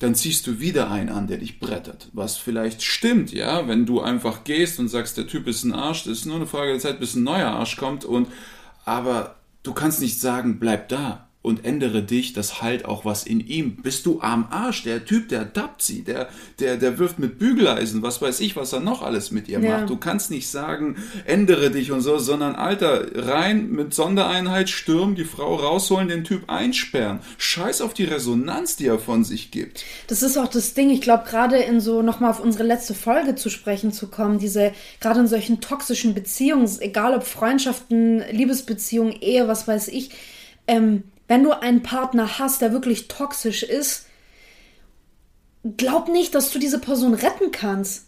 dann 0.00 0.14
ziehst 0.14 0.46
du 0.46 0.60
wieder 0.60 0.90
einen 0.90 1.10
an, 1.10 1.28
der 1.28 1.38
dich 1.38 1.60
brettert. 1.60 2.08
Was 2.12 2.36
vielleicht 2.36 2.82
stimmt, 2.82 3.32
ja, 3.32 3.68
wenn 3.68 3.86
du 3.86 4.00
einfach 4.00 4.44
gehst 4.44 4.80
und 4.80 4.88
sagst, 4.88 5.16
der 5.16 5.26
Typ 5.26 5.46
ist 5.46 5.62
ein 5.62 5.72
Arsch, 5.72 6.04
das 6.04 6.18
ist 6.18 6.26
nur 6.26 6.36
eine 6.36 6.46
Frage 6.46 6.72
der 6.72 6.80
Zeit, 6.80 6.98
bis 6.98 7.14
ein 7.14 7.22
neuer 7.22 7.50
Arsch 7.50 7.76
kommt 7.76 8.04
und 8.04 8.26
aber 8.84 9.36
du 9.62 9.72
kannst 9.72 10.00
nicht 10.00 10.20
sagen, 10.20 10.58
bleib 10.58 10.88
da 10.88 11.29
und 11.42 11.64
ändere 11.64 12.02
dich, 12.02 12.34
das 12.34 12.60
halt 12.60 12.84
auch 12.84 13.06
was 13.06 13.24
in 13.24 13.40
ihm. 13.40 13.76
Bist 13.76 14.04
du 14.04 14.20
am 14.20 14.48
Arsch, 14.50 14.82
der 14.82 15.06
Typ, 15.06 15.30
der 15.30 15.46
dappt 15.46 15.80
sie, 15.80 16.02
der, 16.02 16.28
der, 16.58 16.76
der 16.76 16.98
wirft 16.98 17.18
mit 17.18 17.38
Bügeleisen, 17.38 18.02
was 18.02 18.20
weiß 18.20 18.40
ich, 18.40 18.56
was 18.56 18.74
er 18.74 18.80
noch 18.80 19.00
alles 19.02 19.30
mit 19.30 19.48
ihr 19.48 19.58
Ja. 19.58 19.78
macht. 19.78 19.88
Du 19.90 19.96
kannst 19.96 20.30
nicht 20.30 20.48
sagen, 20.48 20.96
ändere 21.24 21.70
dich 21.70 21.92
und 21.92 22.02
so, 22.02 22.18
sondern 22.18 22.54
Alter, 22.56 23.06
rein 23.26 23.70
mit 23.70 23.94
Sondereinheit 23.94 24.68
stürmen, 24.68 25.14
die 25.14 25.24
Frau 25.24 25.54
rausholen, 25.54 26.08
den 26.08 26.24
Typ 26.24 26.50
einsperren. 26.50 27.20
Scheiß 27.38 27.80
auf 27.80 27.94
die 27.94 28.04
Resonanz, 28.04 28.76
die 28.76 28.86
er 28.86 28.98
von 28.98 29.24
sich 29.24 29.50
gibt. 29.50 29.84
Das 30.08 30.22
ist 30.22 30.36
auch 30.36 30.48
das 30.48 30.74
Ding, 30.74 30.90
ich 30.90 31.00
glaube, 31.00 31.24
gerade 31.26 31.56
in 31.56 31.80
so, 31.80 32.02
nochmal 32.02 32.30
auf 32.32 32.40
unsere 32.40 32.64
letzte 32.64 32.92
Folge 32.92 33.34
zu 33.34 33.48
sprechen 33.48 33.92
zu 33.92 34.08
kommen, 34.08 34.38
diese, 34.38 34.72
gerade 35.00 35.20
in 35.20 35.26
solchen 35.26 35.62
toxischen 35.62 36.12
Beziehungen, 36.12 36.68
egal 36.80 37.14
ob 37.14 37.24
Freundschaften, 37.24 38.22
Liebesbeziehungen, 38.30 39.14
Ehe, 39.22 39.48
was 39.48 39.66
weiß 39.66 39.88
ich, 39.88 40.10
ähm, 40.66 41.04
wenn 41.30 41.44
du 41.44 41.52
einen 41.52 41.84
Partner 41.84 42.40
hast, 42.40 42.60
der 42.60 42.72
wirklich 42.72 43.06
toxisch 43.06 43.62
ist, 43.62 44.06
glaub 45.76 46.08
nicht, 46.08 46.34
dass 46.34 46.50
du 46.50 46.58
diese 46.58 46.80
Person 46.80 47.14
retten 47.14 47.52
kannst. 47.52 48.06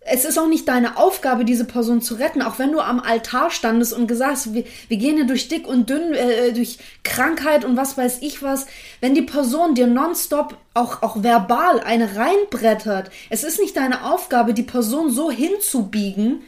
Es 0.00 0.24
ist 0.24 0.40
auch 0.40 0.48
nicht 0.48 0.66
deine 0.66 0.96
Aufgabe, 0.96 1.44
diese 1.44 1.66
Person 1.66 2.02
zu 2.02 2.16
retten, 2.16 2.42
auch 2.42 2.58
wenn 2.58 2.72
du 2.72 2.80
am 2.80 2.98
Altar 2.98 3.52
standest 3.52 3.92
und 3.92 4.08
gesagt 4.08 4.32
hast, 4.32 4.54
wir, 4.54 4.64
wir 4.88 4.96
gehen 4.96 5.14
hier 5.14 5.26
durch 5.28 5.46
dick 5.46 5.68
und 5.68 5.88
dünn, 5.88 6.14
äh, 6.14 6.52
durch 6.52 6.78
Krankheit 7.04 7.64
und 7.64 7.76
was 7.76 7.96
weiß 7.96 8.22
ich 8.22 8.42
was. 8.42 8.66
Wenn 9.00 9.14
die 9.14 9.22
Person 9.22 9.76
dir 9.76 9.86
nonstop 9.86 10.56
auch, 10.74 11.02
auch 11.02 11.22
verbal 11.22 11.78
eine 11.78 12.16
reinbrettert, 12.16 13.12
es 13.30 13.44
ist 13.44 13.60
nicht 13.60 13.76
deine 13.76 14.12
Aufgabe, 14.12 14.52
die 14.52 14.64
Person 14.64 15.12
so 15.12 15.30
hinzubiegen, 15.30 16.40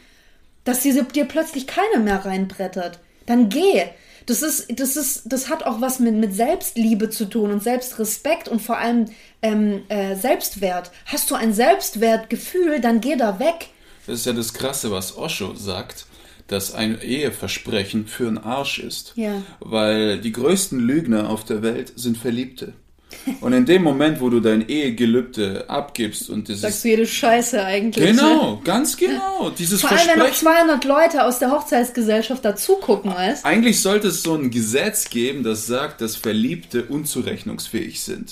dass 0.65 0.83
sie 0.83 0.91
dir 1.13 1.23
plötzlich 1.23 1.67
keine 1.67 2.03
mehr 2.03 2.25
reinbrettert. 2.25 2.99
Dann 3.27 3.47
geh. 3.47 3.85
Das 4.25 4.41
ist, 4.41 4.79
das 4.79 4.95
ist, 4.95 5.23
das 5.25 5.49
hat 5.49 5.63
auch 5.63 5.81
was 5.81 5.99
mit, 5.99 6.15
mit 6.15 6.33
Selbstliebe 6.33 7.09
zu 7.09 7.25
tun 7.25 7.51
und 7.51 7.63
Selbstrespekt 7.63 8.47
und 8.47 8.61
vor 8.61 8.77
allem 8.77 9.05
ähm, 9.41 9.83
äh, 9.89 10.15
Selbstwert. 10.15 10.91
Hast 11.05 11.31
du 11.31 11.35
ein 11.35 11.53
Selbstwertgefühl, 11.53 12.81
dann 12.81 13.01
geh 13.01 13.15
da 13.15 13.39
weg. 13.39 13.69
Das 14.07 14.19
ist 14.19 14.25
ja 14.25 14.33
das 14.33 14.53
Krasse, 14.53 14.91
was 14.91 15.17
Osho 15.17 15.55
sagt, 15.55 16.05
dass 16.47 16.73
ein 16.73 16.99
Eheversprechen 17.01 18.07
für 18.07 18.27
einen 18.27 18.37
Arsch 18.37 18.79
ist. 18.79 19.13
Ja. 19.15 19.41
Weil 19.59 20.19
die 20.19 20.31
größten 20.31 20.79
Lügner 20.79 21.29
auf 21.29 21.45
der 21.45 21.61
Welt 21.61 21.93
sind 21.95 22.17
Verliebte. 22.17 22.73
Und 23.41 23.53
in 23.53 23.65
dem 23.65 23.83
Moment, 23.83 24.19
wo 24.21 24.29
du 24.29 24.39
dein 24.39 24.67
Ehegelübde 24.67 25.65
abgibst 25.69 26.29
und 26.29 26.47
dieses 26.47 26.61
Sagst 26.61 26.83
du 26.83 26.89
jede 26.89 27.05
Scheiße 27.05 27.63
eigentlich. 27.63 28.03
Ne? 28.05 28.11
Genau, 28.13 28.61
ganz 28.63 28.97
genau. 28.97 29.51
Dieses 29.57 29.81
Vor 29.81 29.91
allem, 29.91 29.99
wenn 30.07 30.19
noch 30.19 30.25
Versprechen. 30.27 30.67
200 30.81 30.85
Leute 30.85 31.23
aus 31.25 31.39
der 31.39 31.51
Hochzeitsgesellschaft 31.51 32.43
dazugucken, 32.43 33.11
weißt 33.13 33.45
Eigentlich 33.45 33.79
sollte 33.81 34.07
es 34.09 34.23
so 34.23 34.33
ein 34.35 34.49
Gesetz 34.51 35.09
geben, 35.09 35.43
das 35.43 35.67
sagt, 35.67 36.01
dass 36.01 36.15
Verliebte 36.15 36.83
unzurechnungsfähig 36.85 38.01
sind. 38.01 38.31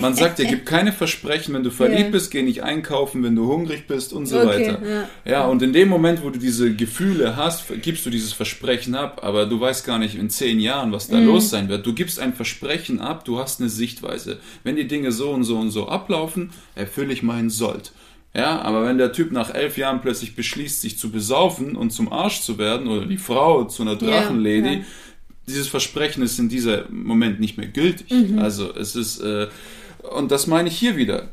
Man 0.00 0.14
sagt, 0.14 0.38
dir 0.38 0.46
gibt 0.46 0.66
keine 0.66 0.92
Versprechen, 0.92 1.54
wenn 1.54 1.62
du 1.62 1.70
verliebt 1.70 2.00
Ja. 2.00 2.10
bist, 2.10 2.30
geh 2.30 2.42
nicht 2.42 2.62
einkaufen, 2.62 3.22
wenn 3.22 3.36
du 3.36 3.46
hungrig 3.46 3.86
bist 3.86 4.12
und 4.12 4.26
so 4.26 4.38
Okay, 4.38 4.46
weiter. 4.46 4.78
ja. 4.86 5.08
Ja, 5.30 5.46
und 5.46 5.62
in 5.62 5.72
dem 5.72 5.88
Moment, 5.88 6.22
wo 6.24 6.30
du 6.30 6.38
diese 6.38 6.74
Gefühle 6.74 7.36
hast, 7.36 7.64
gibst 7.82 8.04
du 8.06 8.10
dieses 8.10 8.32
Versprechen 8.32 8.94
ab, 8.94 9.20
aber 9.22 9.46
du 9.46 9.60
weißt 9.60 9.84
gar 9.86 9.98
nicht 9.98 10.14
in 10.16 10.30
zehn 10.30 10.60
Jahren, 10.60 10.92
was 10.92 11.08
da 11.08 11.16
Mhm. 11.18 11.26
los 11.26 11.50
sein 11.50 11.68
wird. 11.68 11.84
Du 11.86 11.92
gibst 11.94 12.18
ein 12.18 12.32
Versprechen 12.34 13.00
ab, 13.00 13.24
du 13.24 13.38
hast 13.38 13.60
eine 13.60 13.68
Sichtweise. 13.68 14.19
Wenn 14.64 14.76
die 14.76 14.86
Dinge 14.86 15.12
so 15.12 15.30
und 15.30 15.44
so 15.44 15.58
und 15.58 15.70
so 15.70 15.88
ablaufen, 15.88 16.50
erfülle 16.74 17.12
ich 17.12 17.22
meinen 17.22 17.50
Sold. 17.50 17.92
Ja, 18.34 18.60
aber 18.62 18.84
wenn 18.84 18.98
der 18.98 19.12
Typ 19.12 19.32
nach 19.32 19.52
elf 19.52 19.76
Jahren 19.76 20.00
plötzlich 20.00 20.36
beschließt, 20.36 20.80
sich 20.80 20.98
zu 20.98 21.10
besaufen 21.10 21.74
und 21.74 21.90
zum 21.90 22.12
Arsch 22.12 22.42
zu 22.42 22.58
werden, 22.58 22.86
oder 22.86 23.06
die 23.06 23.18
Frau 23.18 23.64
zu 23.64 23.82
einer 23.82 23.96
Drachenlady, 23.96 24.74
ja. 24.74 24.80
dieses 25.48 25.66
Versprechen 25.66 26.22
ist 26.22 26.38
in 26.38 26.48
dieser 26.48 26.88
Moment 26.90 27.40
nicht 27.40 27.58
mehr 27.58 27.66
gültig. 27.66 28.10
Mhm. 28.10 28.38
Also 28.38 28.72
es 28.74 28.94
ist, 28.94 29.20
äh, 29.20 29.48
und 30.16 30.30
das 30.30 30.46
meine 30.46 30.68
ich 30.68 30.78
hier 30.78 30.96
wieder. 30.96 31.30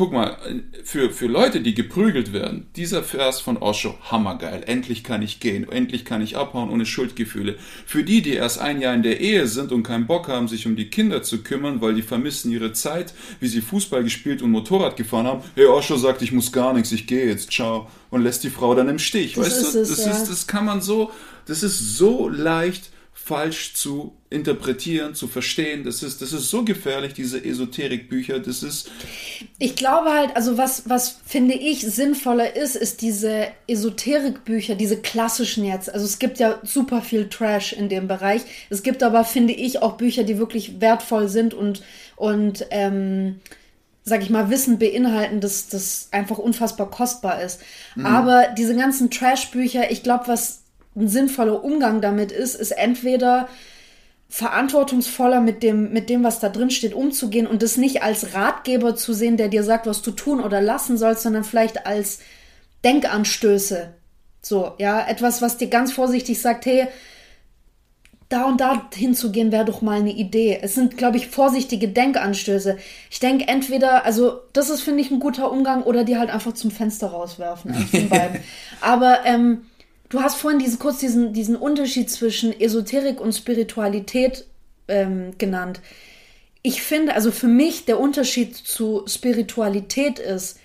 Guck 0.00 0.12
mal, 0.12 0.38
für, 0.82 1.10
für 1.10 1.26
Leute, 1.26 1.60
die 1.60 1.74
geprügelt 1.74 2.32
werden, 2.32 2.68
dieser 2.74 3.02
Vers 3.02 3.38
von 3.38 3.58
Osho, 3.58 3.98
hammergeil. 4.10 4.62
Endlich 4.66 5.04
kann 5.04 5.20
ich 5.20 5.40
gehen, 5.40 5.70
endlich 5.70 6.06
kann 6.06 6.22
ich 6.22 6.38
abhauen 6.38 6.70
ohne 6.70 6.86
Schuldgefühle. 6.86 7.56
Für 7.84 8.02
die, 8.02 8.22
die 8.22 8.32
erst 8.32 8.60
ein 8.60 8.80
Jahr 8.80 8.94
in 8.94 9.02
der 9.02 9.20
Ehe 9.20 9.46
sind 9.46 9.72
und 9.72 9.82
keinen 9.82 10.06
Bock 10.06 10.28
haben, 10.28 10.48
sich 10.48 10.66
um 10.66 10.74
die 10.74 10.88
Kinder 10.88 11.22
zu 11.22 11.42
kümmern, 11.42 11.82
weil 11.82 11.92
die 11.92 12.00
vermissen 12.00 12.50
ihre 12.50 12.72
Zeit, 12.72 13.12
wie 13.40 13.48
sie 13.48 13.60
Fußball 13.60 14.02
gespielt 14.02 14.40
und 14.40 14.52
Motorrad 14.52 14.96
gefahren 14.96 15.26
haben. 15.26 15.44
Hey, 15.54 15.66
Osho 15.66 15.98
sagt, 15.98 16.22
ich 16.22 16.32
muss 16.32 16.50
gar 16.50 16.72
nichts, 16.72 16.92
ich 16.92 17.06
gehe 17.06 17.26
jetzt, 17.26 17.52
ciao. 17.52 17.90
Und 18.08 18.22
lässt 18.22 18.42
die 18.42 18.48
Frau 18.48 18.74
dann 18.74 18.88
im 18.88 18.98
Stich. 18.98 19.34
Das 19.34 19.44
weißt 19.44 19.74
du, 19.74 19.80
es, 19.80 19.88
das 19.90 20.06
ja. 20.06 20.12
ist, 20.12 20.30
das 20.30 20.46
kann 20.46 20.64
man 20.64 20.80
so, 20.80 21.10
das 21.44 21.62
ist 21.62 21.98
so 21.98 22.26
leicht 22.30 22.90
falsch 23.22 23.74
zu 23.74 24.16
interpretieren, 24.28 25.14
zu 25.14 25.28
verstehen. 25.28 25.84
Das 25.84 26.02
ist, 26.02 26.22
das 26.22 26.32
ist 26.32 26.50
so 26.50 26.64
gefährlich, 26.64 27.14
diese 27.14 27.44
Esoterikbücher. 27.44 28.40
Das 28.40 28.62
ist, 28.62 28.90
Ich 29.58 29.76
glaube 29.76 30.10
halt, 30.10 30.34
also 30.34 30.56
was, 30.56 30.88
was 30.88 31.16
finde 31.26 31.54
ich 31.54 31.82
sinnvoller 31.82 32.56
ist, 32.56 32.76
ist 32.76 33.02
diese 33.02 33.48
Esoterikbücher, 33.68 34.74
diese 34.74 34.96
klassischen 34.96 35.64
jetzt. 35.64 35.92
Also 35.92 36.06
es 36.06 36.18
gibt 36.18 36.38
ja 36.38 36.58
super 36.62 37.02
viel 37.02 37.28
Trash 37.28 37.72
in 37.72 37.88
dem 37.88 38.08
Bereich. 38.08 38.42
Es 38.68 38.82
gibt 38.82 39.02
aber, 39.02 39.24
finde 39.24 39.52
ich, 39.52 39.80
auch 39.82 39.96
Bücher, 39.96 40.24
die 40.24 40.38
wirklich 40.38 40.80
wertvoll 40.80 41.28
sind 41.28 41.54
und, 41.54 41.82
und 42.16 42.66
ähm, 42.70 43.40
sag 44.02 44.22
ich 44.22 44.30
mal, 44.30 44.50
Wissen 44.50 44.78
beinhalten, 44.78 45.40
das, 45.40 45.68
das 45.68 46.08
einfach 46.10 46.38
unfassbar 46.38 46.90
kostbar 46.90 47.42
ist. 47.42 47.60
Aber 48.02 48.48
diese 48.56 48.74
ganzen 48.74 49.10
Trash-Bücher, 49.10 49.90
ich 49.90 50.02
glaube, 50.02 50.26
was 50.26 50.59
ein 50.96 51.08
sinnvoller 51.08 51.64
Umgang 51.64 52.00
damit 52.00 52.32
ist, 52.32 52.54
ist 52.54 52.72
entweder 52.72 53.48
verantwortungsvoller 54.28 55.40
mit 55.40 55.62
dem, 55.62 55.92
mit 55.92 56.08
dem, 56.08 56.22
was 56.22 56.38
da 56.38 56.48
drin 56.48 56.70
steht, 56.70 56.94
umzugehen 56.94 57.48
und 57.48 57.62
das 57.62 57.76
nicht 57.76 58.02
als 58.02 58.34
Ratgeber 58.34 58.94
zu 58.94 59.12
sehen, 59.12 59.36
der 59.36 59.48
dir 59.48 59.64
sagt, 59.64 59.86
was 59.86 60.02
du 60.02 60.12
tun 60.12 60.40
oder 60.40 60.60
lassen 60.60 60.96
sollst, 60.96 61.22
sondern 61.22 61.42
vielleicht 61.42 61.84
als 61.84 62.20
Denkanstöße. 62.84 63.92
So, 64.40 64.72
ja, 64.78 65.06
etwas, 65.06 65.42
was 65.42 65.58
dir 65.58 65.68
ganz 65.68 65.92
vorsichtig 65.92 66.40
sagt, 66.40 66.64
hey, 66.64 66.86
da 68.28 68.44
und 68.44 68.60
da 68.60 68.88
hinzugehen 68.94 69.50
wäre 69.50 69.64
doch 69.64 69.82
mal 69.82 69.98
eine 69.98 70.12
Idee. 70.12 70.60
Es 70.62 70.76
sind, 70.76 70.96
glaube 70.96 71.16
ich, 71.16 71.26
vorsichtige 71.26 71.88
Denkanstöße. 71.88 72.78
Ich 73.10 73.18
denke 73.18 73.48
entweder, 73.48 74.04
also 74.04 74.40
das 74.52 74.70
ist, 74.70 74.82
finde 74.82 75.02
ich, 75.02 75.10
ein 75.10 75.18
guter 75.18 75.50
Umgang 75.50 75.82
oder 75.82 76.04
die 76.04 76.16
halt 76.16 76.30
einfach 76.30 76.52
zum 76.52 76.70
Fenster 76.70 77.08
rauswerfen. 77.08 77.74
Aber 78.80 79.26
ähm, 79.26 79.62
du 80.10 80.20
hast 80.20 80.36
vorhin 80.36 80.58
diese, 80.58 80.76
kurz 80.76 80.98
diesen, 80.98 81.32
diesen 81.32 81.56
Unterschied 81.56 82.10
zwischen 82.10 82.58
Esoterik 82.60 83.20
und 83.20 83.32
Spiritualität 83.32 84.44
ähm, 84.88 85.32
genannt. 85.38 85.80
Ich 86.62 86.82
finde, 86.82 87.14
also 87.14 87.30
für 87.32 87.48
mich 87.48 87.86
der 87.86 87.98
Unterschied 87.98 88.54
zu 88.54 89.04
Spiritualität 89.06 90.18
ist, 90.18 90.58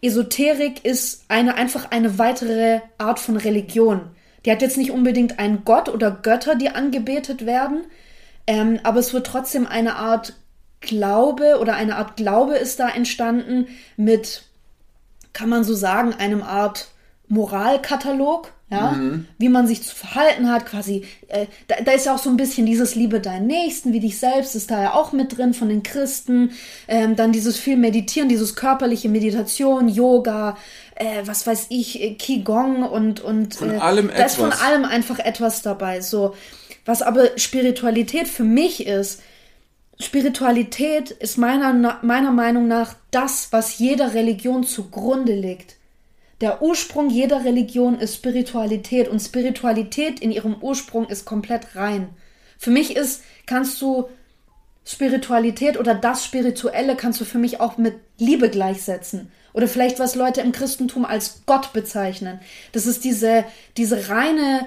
Esoterik 0.00 0.84
ist 0.84 1.24
eine, 1.26 1.56
einfach 1.56 1.90
eine 1.90 2.18
weitere 2.18 2.80
Art 2.98 3.18
von 3.18 3.36
Religion. 3.36 4.02
Die 4.44 4.52
hat 4.52 4.62
jetzt 4.62 4.76
nicht 4.76 4.92
unbedingt 4.92 5.40
einen 5.40 5.64
Gott 5.64 5.88
oder 5.88 6.12
Götter, 6.12 6.54
die 6.54 6.68
angebetet 6.68 7.46
werden, 7.46 7.84
ähm, 8.46 8.78
aber 8.84 9.00
es 9.00 9.12
wird 9.12 9.26
trotzdem 9.26 9.66
eine 9.66 9.96
Art 9.96 10.34
Glaube 10.80 11.58
oder 11.60 11.74
eine 11.74 11.96
Art 11.96 12.16
Glaube 12.16 12.54
ist 12.54 12.78
da 12.78 12.88
entstanden 12.88 13.66
mit, 13.96 14.44
kann 15.32 15.48
man 15.48 15.64
so 15.64 15.74
sagen, 15.74 16.14
einem 16.14 16.42
Art 16.42 16.88
Moralkatalog, 17.26 18.52
ja, 18.70 19.00
wie 19.38 19.48
man 19.48 19.66
sich 19.66 19.82
zu 19.82 19.94
verhalten 19.96 20.50
hat, 20.50 20.66
quasi, 20.66 21.04
äh, 21.28 21.46
da, 21.68 21.76
da 21.82 21.92
ist 21.92 22.04
ja 22.04 22.14
auch 22.14 22.18
so 22.18 22.28
ein 22.28 22.36
bisschen 22.36 22.66
dieses 22.66 22.94
Liebe 22.94 23.18
deinen 23.18 23.46
Nächsten 23.46 23.94
wie 23.94 24.00
dich 24.00 24.18
selbst, 24.18 24.54
ist 24.54 24.70
da 24.70 24.82
ja 24.82 24.94
auch 24.94 25.12
mit 25.12 25.38
drin 25.38 25.54
von 25.54 25.70
den 25.70 25.82
Christen, 25.82 26.52
ähm, 26.86 27.16
dann 27.16 27.32
dieses 27.32 27.56
viel 27.56 27.78
Meditieren, 27.78 28.28
dieses 28.28 28.56
körperliche 28.56 29.08
Meditation, 29.08 29.88
Yoga, 29.88 30.58
äh, 30.96 31.22
was 31.24 31.46
weiß 31.46 31.66
ich, 31.70 32.02
äh, 32.02 32.14
Qigong 32.14 32.82
und, 32.82 33.20
und 33.20 33.54
Von 33.54 33.70
äh, 33.70 33.78
allem 33.78 34.08
da 34.08 34.24
ist 34.24 34.36
von 34.36 34.48
etwas. 34.48 34.62
allem 34.62 34.84
einfach 34.84 35.18
etwas 35.18 35.62
dabei, 35.62 36.02
so. 36.02 36.34
Was 36.84 37.00
aber 37.00 37.38
Spiritualität 37.38 38.28
für 38.28 38.44
mich 38.44 38.86
ist, 38.86 39.22
Spiritualität 39.98 41.10
ist 41.10 41.38
meiner, 41.38 41.98
meiner 42.02 42.32
Meinung 42.32 42.68
nach 42.68 42.94
das, 43.10 43.48
was 43.50 43.78
jeder 43.78 44.14
Religion 44.14 44.62
zugrunde 44.62 45.34
liegt. 45.34 45.77
Der 46.40 46.62
Ursprung 46.62 47.10
jeder 47.10 47.44
Religion 47.44 47.98
ist 47.98 48.14
Spiritualität 48.14 49.08
und 49.08 49.20
Spiritualität 49.20 50.20
in 50.20 50.30
ihrem 50.30 50.56
Ursprung 50.60 51.08
ist 51.08 51.24
komplett 51.24 51.74
rein. 51.74 52.10
Für 52.58 52.70
mich 52.70 52.96
ist, 52.96 53.22
kannst 53.46 53.80
du 53.82 54.08
Spiritualität 54.84 55.78
oder 55.78 55.94
das 55.94 56.24
Spirituelle 56.24 56.96
kannst 56.96 57.20
du 57.20 57.24
für 57.24 57.38
mich 57.38 57.60
auch 57.60 57.76
mit 57.76 57.94
Liebe 58.18 58.48
gleichsetzen. 58.50 59.30
Oder 59.52 59.66
vielleicht 59.66 59.98
was 59.98 60.14
Leute 60.14 60.40
im 60.40 60.52
Christentum 60.52 61.04
als 61.04 61.42
Gott 61.44 61.72
bezeichnen. 61.72 62.38
Das 62.72 62.86
ist 62.86 63.04
diese, 63.04 63.44
diese 63.76 64.08
reine, 64.08 64.66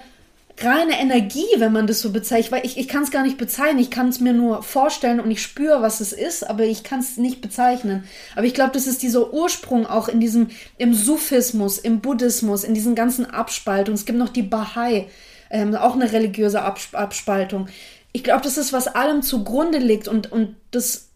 reine 0.60 1.00
Energie, 1.00 1.48
wenn 1.58 1.72
man 1.72 1.88
das 1.88 2.02
so 2.02 2.12
bezeichnet. 2.12 2.52
Weil 2.52 2.66
ich, 2.66 2.78
ich 2.78 2.88
kann 2.88 3.04
es 3.04 3.12
gar 3.12 3.24
nicht 3.24 3.38
bezeichnen. 3.38 3.80
Ich 3.80 3.92
kann 3.92 4.10
es 4.10 4.20
mir 4.20 4.34
nur 4.34 4.64
vorstellen 4.64 5.20
und 5.20 5.32
ich 5.32 5.42
spüre, 5.42 5.82
was 5.82 6.02
es 6.02 6.14
ist, 6.14 6.48
aber 6.48 6.64
ich 6.64 6.84
kann 6.84 7.00
es 7.00 7.18
nicht 7.18 7.42
bezeichnen. 7.42 8.04
Aber 8.36 8.46
ich 8.46 8.54
glaube, 8.54 8.72
das 8.74 8.88
ist 8.88 9.02
dieser 9.02 9.34
Ursprung 9.34 9.86
auch 9.86 10.08
in 10.08 10.20
diesem, 10.20 10.50
im 10.78 10.94
Sufismus, 10.94 11.78
im 11.78 12.02
Buddhismus, 12.02 12.64
in 12.64 12.74
diesen 12.74 12.96
ganzen 12.96 13.26
Abspaltungen. 13.26 13.96
Es 13.96 14.06
gibt 14.06 14.20
noch 14.20 14.30
die 14.30 14.44
Bahai, 14.44 15.08
ähm, 15.50 15.76
auch 15.76 15.96
eine 15.96 16.12
religiöse 16.12 16.62
Abspaltung. 16.62 17.68
Ich 18.14 18.24
glaube, 18.24 18.44
das 18.44 18.58
ist, 18.58 18.74
was 18.74 18.88
allem 18.88 19.22
zugrunde 19.22 19.78
liegt 19.78 20.08
und, 20.08 20.32
und 20.32 20.56
das 20.72 21.10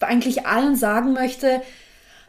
eigentlich 0.00 0.46
allen 0.46 0.76
sagen 0.76 1.12
möchte, 1.12 1.62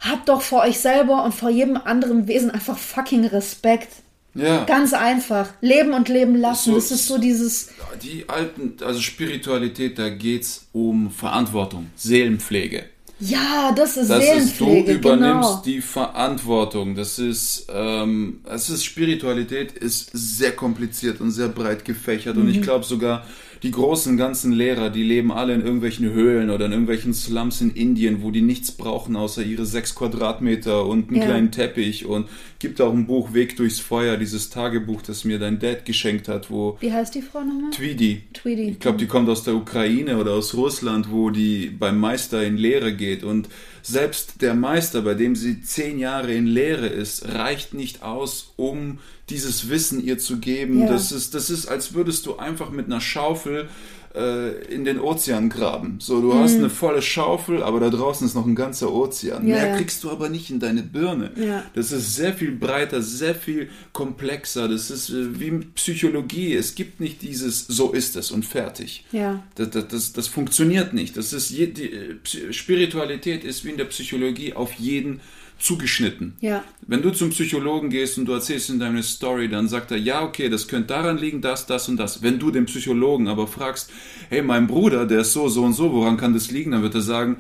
habt 0.02 0.30
doch 0.30 0.42
vor 0.42 0.62
euch 0.64 0.80
selber 0.80 1.24
und 1.24 1.34
vor 1.34 1.50
jedem 1.50 1.78
anderen 1.78 2.28
Wesen 2.28 2.52
einfach 2.52 2.78
fucking 2.78 3.26
Respekt. 3.26 3.90
Ja. 4.36 4.64
Ganz 4.66 4.94
einfach. 4.94 5.50
Leben 5.62 5.94
und 5.94 6.08
leben 6.10 6.36
lassen. 6.36 6.72
So, 6.72 6.76
das 6.76 6.92
ist 6.92 7.08
so 7.08 7.18
dieses. 7.18 7.70
Die 8.02 8.30
alten, 8.30 8.78
also 8.84 9.00
Spiritualität, 9.02 9.98
da 9.98 10.10
geht 10.10 10.44
es 10.44 10.68
um 10.72 11.12
Verantwortung, 11.12 11.88
Seelenpflege. 11.96 12.86
Ja, 13.20 13.74
das 13.76 13.98
ist 13.98 14.10
das 14.10 14.24
Seelenpflege. 14.24 14.92
Ist, 14.92 15.04
du 15.04 15.10
übernimmst 15.10 15.50
genau. 15.50 15.62
die 15.66 15.82
Verantwortung. 15.82 16.96
Das 16.96 17.20
ist, 17.20 17.68
ähm, 17.74 18.42
das 18.46 18.70
ist 18.70 18.86
Spiritualität 18.86 19.74
ist 19.74 20.12
sehr 20.14 20.54
kompliziert 20.54 21.20
und 21.20 21.32
sehr 21.32 21.50
breit 21.50 21.84
gefächert. 21.84 22.38
Mhm. 22.38 22.44
Und 22.44 22.50
ich 22.50 22.58
mhm. 22.58 22.62
glaube 22.62 22.86
sogar, 22.86 23.26
die 23.64 23.72
großen 23.72 24.16
ganzen 24.16 24.54
Lehrer, 24.54 24.90
die 24.90 25.04
leben 25.04 25.32
alle 25.32 25.54
in 25.54 25.62
irgendwelchen 25.62 26.12
Höhlen 26.12 26.50
oder 26.50 26.66
in 26.66 26.72
irgendwelchen 26.72 27.14
Slums 27.14 27.60
in 27.60 27.72
Indien, 27.72 28.24
wo 28.24 28.32
die 28.32 28.42
nichts 28.42 28.72
brauchen 28.72 29.16
außer 29.16 29.44
ihre 29.44 29.66
sechs 29.66 29.96
Quadratmeter 29.96 30.86
und 30.86 31.10
einen 31.10 31.18
ja. 31.18 31.26
kleinen 31.26 31.52
Teppich. 31.52 32.06
Und 32.06 32.30
gibt 32.60 32.80
auch 32.80 32.94
ein 32.94 33.06
Buch 33.06 33.34
Weg 33.34 33.58
durchs 33.58 33.80
Feuer, 33.80 34.18
dieses 34.18 34.50
Tagebuch, 34.50 35.02
das 35.02 35.26
mir 35.26 35.40
dein 35.40 35.60
Dad 35.60 35.86
geschenkt 35.86 36.28
hat, 36.28 36.50
wo. 36.50 36.78
Wie 36.80 36.94
heißt 36.94 37.16
die 37.16 37.22
Frau 37.22 37.40
nochmal? 37.40 37.72
Tweedy. 37.72 38.24
Tweedy. 38.34 38.70
Ich 38.70 38.80
glaube, 38.80 38.98
die 38.98 39.08
kommt 39.08 39.28
aus 39.28 39.44
der 39.44 39.56
Ukraine 39.56 40.18
oder 40.18 40.32
aus 40.32 40.54
Russland, 40.54 41.12
wo 41.12 41.30
die 41.30 41.68
beim 41.68 42.00
Meister 42.00 42.44
in 42.46 42.58
Lehre 42.58 42.94
geht. 42.94 43.24
Und 43.24 43.50
selbst 43.82 44.42
der 44.42 44.54
Meister, 44.54 45.02
bei 45.02 45.14
dem 45.14 45.36
sie 45.36 45.62
zehn 45.62 46.00
Jahre 46.00 46.34
in 46.34 46.46
Lehre 46.46 46.88
ist, 46.88 47.28
reicht 47.28 47.74
nicht 47.74 48.04
aus, 48.04 48.54
um 48.56 49.00
dieses 49.30 49.70
Wissen 49.70 50.04
ihr 50.04 50.18
zu 50.18 50.40
geben. 50.40 50.82
Ja. 50.82 50.88
Das, 50.88 51.12
ist, 51.12 51.34
das 51.36 51.50
ist, 51.50 51.68
als 51.68 51.94
würdest 51.94 52.26
du 52.26 52.38
einfach 52.38 52.72
mit 52.72 52.88
einer 52.88 53.02
Schaufel 53.02 53.70
äh, 54.16 54.74
in 54.74 54.86
den 54.86 55.00
Ozean 55.00 55.50
graben. 55.50 55.98
So, 56.00 56.22
du 56.22 56.34
mhm. 56.34 56.40
hast 56.40 56.56
eine 56.56 56.70
volle 56.70 57.02
Schaufel, 57.02 57.62
aber 57.62 57.80
da 57.80 57.90
draußen 57.90 58.26
ist 58.26 58.36
noch 58.36 58.46
ein 58.46 58.56
ganzer 58.56 58.92
Ozean. 58.92 59.48
Ja, 59.48 59.56
Mehr 59.56 59.68
ja. 59.68 59.78
kriegst 59.78 60.04
du 60.04 60.10
aber 60.10 60.30
nicht 60.30 60.50
in 60.50 60.60
deine 60.60 60.82
Birne. 60.82 61.32
Ja. 61.36 61.64
Das 61.74 61.92
ist 61.92 62.16
sehr 62.16 62.34
viel 62.34 62.52
breiter, 62.52 63.02
sehr 63.02 63.36
viel 63.36 63.70
komplexer. 63.94 64.68
Das 64.68 64.90
ist 64.90 65.10
äh, 65.10 65.40
wie 65.40 65.52
Psychologie. 65.76 66.54
Es 66.54 66.76
gibt 66.76 67.00
nicht 67.00 67.22
dieses 67.22 67.68
so 67.68 67.92
ist 67.92 68.16
es 68.16 68.32
und 68.32 68.46
fertig. 68.46 69.06
Ja. 69.12 69.44
Das, 69.56 69.70
das, 69.70 69.88
das, 69.88 70.14
das 70.14 70.28
funktioniert 70.28 70.94
nicht. 70.94 71.16
Das 71.16 71.34
ist 71.34 71.50
je, 71.50 71.68
die, 71.68 71.92
äh, 71.92 72.54
Spiritualität 72.54 73.44
ist 73.44 73.64
wie 73.66 73.70
in 73.70 73.78
der 73.78 73.86
Psychologie 73.86 74.54
auf 74.54 74.74
jeden 74.74 75.22
zugeschnitten. 75.60 76.36
Ja. 76.42 76.64
Wenn 76.88 77.02
du 77.02 77.12
zum 77.12 77.30
Psychologen 77.30 77.90
gehst 77.90 78.18
und 78.18 78.26
du 78.26 78.34
erzählst 78.34 78.70
ihm 78.70 78.80
deine 78.80 79.04
Story, 79.04 79.50
dann 79.50 79.68
sagt 79.68 79.92
er, 79.92 79.98
ja, 79.98 80.24
okay, 80.24 80.50
das 80.50 80.68
könnte 80.68 80.88
daran 80.88 81.18
liegen, 81.18 81.42
das, 81.42 81.66
das 81.66 81.90
und 81.90 81.98
das. 81.98 82.24
Wenn 82.24 82.40
du 82.40 82.50
den 82.52 82.66
Psychologen 82.66 83.28
aber 83.28 83.48
fragst, 83.48 83.92
hey, 84.30 84.42
mein 84.42 84.68
Bruder, 84.68 85.06
der 85.06 85.22
ist 85.22 85.34
so, 85.34 85.50
so 85.50 85.64
und 85.64 85.74
so, 85.74 85.92
woran 85.92 86.18
kann 86.18 86.34
das 86.34 86.50
liegen? 86.50 86.72
Dann 86.72 86.82
wird 86.82 86.96
er 86.96 87.02
sagen, 87.02 87.38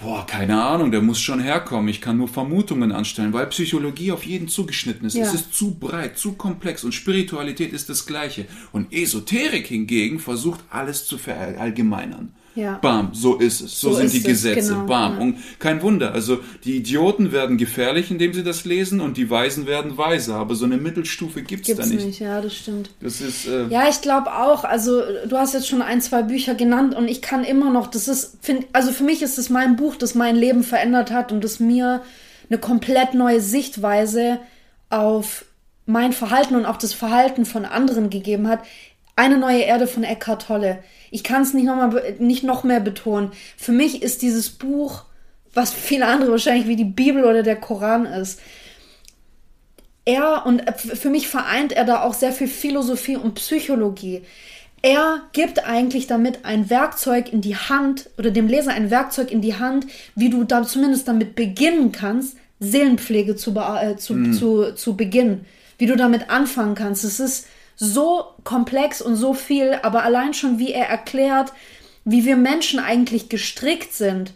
boah, 0.00 0.26
keine 0.26 0.62
Ahnung, 0.62 0.90
der 0.90 1.00
muss 1.00 1.20
schon 1.20 1.40
herkommen. 1.40 1.88
Ich 1.88 2.00
kann 2.00 2.18
nur 2.18 2.28
Vermutungen 2.28 2.92
anstellen, 2.92 3.32
weil 3.32 3.46
Psychologie 3.46 4.12
auf 4.12 4.24
jeden 4.24 4.48
zugeschnitten 4.48 5.06
ist. 5.06 5.14
Ja. 5.14 5.24
Es 5.24 5.34
ist 5.34 5.54
zu 5.54 5.74
breit, 5.74 6.18
zu 6.18 6.34
komplex 6.34 6.84
und 6.84 6.92
Spiritualität 6.92 7.72
ist 7.72 7.88
das 7.88 8.06
Gleiche. 8.06 8.46
Und 8.72 8.92
Esoterik 8.92 9.66
hingegen 9.66 10.20
versucht 10.20 10.60
alles 10.70 11.06
zu 11.06 11.18
verallgemeinern. 11.18 12.32
Ja. 12.56 12.78
Bam, 12.78 13.10
so 13.12 13.36
ist 13.36 13.60
es. 13.60 13.78
So, 13.78 13.90
so 13.90 13.96
sind 13.96 14.14
die 14.14 14.22
Gesetze. 14.22 14.72
Genau. 14.72 14.86
Bam. 14.86 15.18
Und 15.18 15.36
kein 15.58 15.82
Wunder. 15.82 16.12
Also 16.12 16.38
die 16.64 16.76
Idioten 16.76 17.30
werden 17.30 17.58
gefährlich, 17.58 18.10
indem 18.10 18.32
sie 18.32 18.42
das 18.42 18.64
lesen, 18.64 19.00
und 19.00 19.18
die 19.18 19.28
Weisen 19.28 19.66
werden 19.66 19.96
weiser. 19.98 20.36
Aber 20.36 20.54
so 20.54 20.64
eine 20.64 20.78
Mittelstufe 20.78 21.42
gibt 21.42 21.68
es 21.68 21.76
da 21.76 21.84
nicht. 21.84 22.04
nicht. 22.04 22.18
Ja, 22.18 22.40
das 22.40 22.56
stimmt. 22.56 22.90
Das 23.00 23.20
ist. 23.20 23.46
Äh 23.46 23.66
ja, 23.68 23.88
ich 23.88 24.00
glaube 24.00 24.32
auch. 24.32 24.64
Also 24.64 25.02
du 25.28 25.36
hast 25.36 25.52
jetzt 25.52 25.68
schon 25.68 25.82
ein, 25.82 26.00
zwei 26.00 26.22
Bücher 26.22 26.54
genannt, 26.54 26.94
und 26.94 27.08
ich 27.08 27.20
kann 27.20 27.44
immer 27.44 27.70
noch. 27.70 27.88
Das 27.88 28.08
ist, 28.08 28.38
find, 28.40 28.66
also 28.72 28.90
für 28.90 29.04
mich 29.04 29.22
ist 29.22 29.38
es 29.38 29.50
mein 29.50 29.76
Buch, 29.76 29.96
das 29.96 30.14
mein 30.14 30.34
Leben 30.34 30.64
verändert 30.64 31.10
hat 31.10 31.30
und 31.32 31.44
das 31.44 31.60
mir 31.60 32.02
eine 32.48 32.58
komplett 32.58 33.14
neue 33.14 33.40
Sichtweise 33.40 34.40
auf 34.88 35.44
mein 35.84 36.12
Verhalten 36.12 36.56
und 36.56 36.64
auch 36.64 36.78
das 36.78 36.92
Verhalten 36.92 37.44
von 37.44 37.64
anderen 37.64 38.10
gegeben 38.10 38.48
hat. 38.48 38.60
Eine 39.16 39.38
neue 39.38 39.62
Erde 39.62 39.86
von 39.86 40.04
Eckhart 40.04 40.46
Tolle. 40.46 40.84
Ich 41.10 41.24
kann 41.24 41.42
es 41.42 41.54
nicht 41.54 41.64
noch, 41.64 41.76
mal, 41.76 42.14
nicht 42.18 42.44
noch 42.44 42.64
mehr 42.64 42.80
betonen. 42.80 43.32
Für 43.56 43.72
mich 43.72 44.02
ist 44.02 44.20
dieses 44.20 44.50
Buch, 44.50 45.04
was 45.54 45.72
viele 45.72 46.06
andere 46.06 46.32
wahrscheinlich 46.32 46.68
wie 46.68 46.76
die 46.76 46.84
Bibel 46.84 47.24
oder 47.24 47.42
der 47.42 47.56
Koran 47.56 48.04
ist. 48.04 48.40
Er 50.04 50.44
und 50.44 50.62
für 50.78 51.08
mich 51.08 51.28
vereint 51.28 51.72
er 51.72 51.84
da 51.84 52.02
auch 52.02 52.14
sehr 52.14 52.32
viel 52.32 52.46
Philosophie 52.46 53.16
und 53.16 53.34
Psychologie. 53.34 54.22
Er 54.82 55.22
gibt 55.32 55.66
eigentlich 55.66 56.06
damit 56.06 56.44
ein 56.44 56.68
Werkzeug 56.68 57.32
in 57.32 57.40
die 57.40 57.56
Hand 57.56 58.10
oder 58.18 58.30
dem 58.30 58.46
Leser 58.46 58.72
ein 58.72 58.90
Werkzeug 58.90 59.32
in 59.32 59.40
die 59.40 59.58
Hand, 59.58 59.86
wie 60.14 60.28
du 60.28 60.44
da 60.44 60.62
zumindest 60.62 61.08
damit 61.08 61.34
beginnen 61.34 61.90
kannst, 61.90 62.36
Seelenpflege 62.60 63.34
zu, 63.34 63.52
äh, 63.56 63.96
zu, 63.96 64.14
mm. 64.14 64.32
zu, 64.34 64.74
zu 64.74 64.96
beginnen. 64.96 65.46
Wie 65.78 65.86
du 65.86 65.96
damit 65.96 66.30
anfangen 66.30 66.74
kannst. 66.74 67.02
Es 67.02 67.18
ist 67.18 67.46
so 67.76 68.24
komplex 68.42 69.02
und 69.02 69.16
so 69.16 69.34
viel, 69.34 69.78
aber 69.82 70.02
allein 70.02 70.34
schon 70.34 70.58
wie 70.58 70.72
er 70.72 70.88
erklärt, 70.88 71.52
wie 72.04 72.24
wir 72.24 72.36
Menschen 72.36 72.80
eigentlich 72.80 73.28
gestrickt 73.28 73.92
sind, 73.92 74.32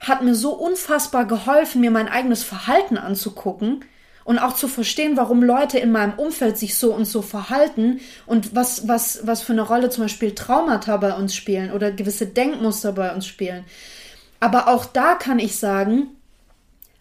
hat 0.00 0.22
mir 0.22 0.34
so 0.34 0.52
unfassbar 0.52 1.26
geholfen, 1.26 1.80
mir 1.80 1.90
mein 1.90 2.08
eigenes 2.08 2.42
Verhalten 2.42 2.96
anzugucken 2.96 3.84
und 4.24 4.38
auch 4.38 4.54
zu 4.54 4.68
verstehen, 4.68 5.16
warum 5.16 5.42
Leute 5.42 5.78
in 5.78 5.92
meinem 5.92 6.14
Umfeld 6.14 6.58
sich 6.58 6.76
so 6.76 6.92
und 6.94 7.04
so 7.04 7.22
verhalten 7.22 8.00
und 8.26 8.54
was, 8.54 8.88
was, 8.88 9.26
was 9.26 9.42
für 9.42 9.52
eine 9.52 9.62
Rolle 9.62 9.90
zum 9.90 10.04
Beispiel 10.04 10.34
Traumata 10.34 10.96
bei 10.96 11.12
uns 11.12 11.34
spielen 11.34 11.72
oder 11.72 11.92
gewisse 11.92 12.26
Denkmuster 12.26 12.92
bei 12.92 13.14
uns 13.14 13.26
spielen. 13.26 13.64
Aber 14.40 14.68
auch 14.68 14.84
da 14.84 15.14
kann 15.14 15.38
ich 15.38 15.56
sagen, 15.56 16.08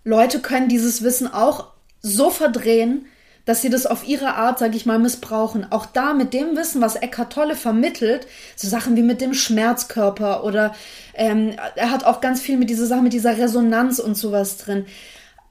Leute 0.03 0.39
können 0.41 0.67
dieses 0.67 1.03
Wissen 1.03 1.31
auch 1.31 1.67
so 2.01 2.29
verdrehen, 2.29 3.05
dass 3.45 3.62
sie 3.62 3.69
das 3.69 3.86
auf 3.86 4.08
ihre 4.08 4.36
Art, 4.36 4.60
sage 4.60 4.75
ich 4.75 4.86
mal, 4.86 4.99
missbrauchen. 4.99 5.67
Auch 5.71 5.86
da 5.86 6.13
mit 6.13 6.34
dem 6.34 6.56
Wissen, 6.56 6.82
was 6.82 6.95
Eckhart 6.95 7.34
Tolle 7.34 7.56
vermittelt, 7.56 8.27
so 8.56 8.67
Sachen 8.67 8.95
wie 8.95 9.01
mit 9.01 9.21
dem 9.21 9.34
Schmerzkörper 9.34 10.43
oder 10.43 10.73
ähm, 11.13 11.54
er 11.75 11.91
hat 11.91 12.04
auch 12.04 12.21
ganz 12.21 12.41
viel 12.41 12.58
mit 12.58 12.69
dieser 12.69 12.86
Sache, 12.86 13.01
mit 13.01 13.13
dieser 13.13 13.38
Resonanz 13.38 13.99
und 13.99 14.15
sowas 14.15 14.58
drin. 14.58 14.86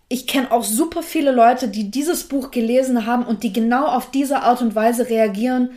Ich 0.08 0.26
kenne 0.26 0.50
auch 0.50 0.64
super 0.64 1.02
viele 1.02 1.30
Leute, 1.30 1.68
die 1.68 1.90
dieses 1.90 2.24
Buch 2.24 2.50
gelesen 2.50 3.06
haben 3.06 3.24
und 3.24 3.42
die 3.42 3.52
genau 3.52 3.86
auf 3.86 4.10
diese 4.10 4.42
Art 4.42 4.60
und 4.60 4.74
Weise 4.74 5.08
reagieren 5.08 5.70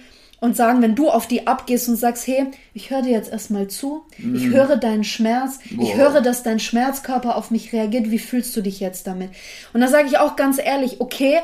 und 0.43 0.57
sagen, 0.57 0.81
wenn 0.81 0.93
du 0.93 1.09
auf 1.09 1.25
die 1.25 1.47
abgehst 1.47 1.87
und 1.87 1.95
sagst, 1.95 2.27
hey, 2.27 2.47
ich 2.73 2.89
höre 2.89 3.01
dir 3.01 3.11
jetzt 3.11 3.31
erstmal 3.31 3.69
zu, 3.69 4.03
mm. 4.17 4.35
ich 4.35 4.43
mhm. 4.47 4.53
höre 4.53 4.75
deinen 4.75 5.05
Schmerz, 5.05 5.59
Boah. 5.71 5.83
ich 5.83 5.95
höre, 5.95 6.19
dass 6.19 6.43
dein 6.43 6.59
Schmerzkörper 6.59 7.37
auf 7.37 7.49
mich 7.49 7.71
reagiert, 7.71 8.11
wie 8.11 8.19
fühlst 8.19 8.53
du 8.57 8.59
dich 8.59 8.81
jetzt 8.81 9.07
damit? 9.07 9.29
Und 9.71 9.79
da 9.79 9.87
sage 9.87 10.09
ich 10.09 10.17
auch 10.17 10.35
ganz 10.35 10.59
ehrlich, 10.61 10.99
okay, 10.99 11.39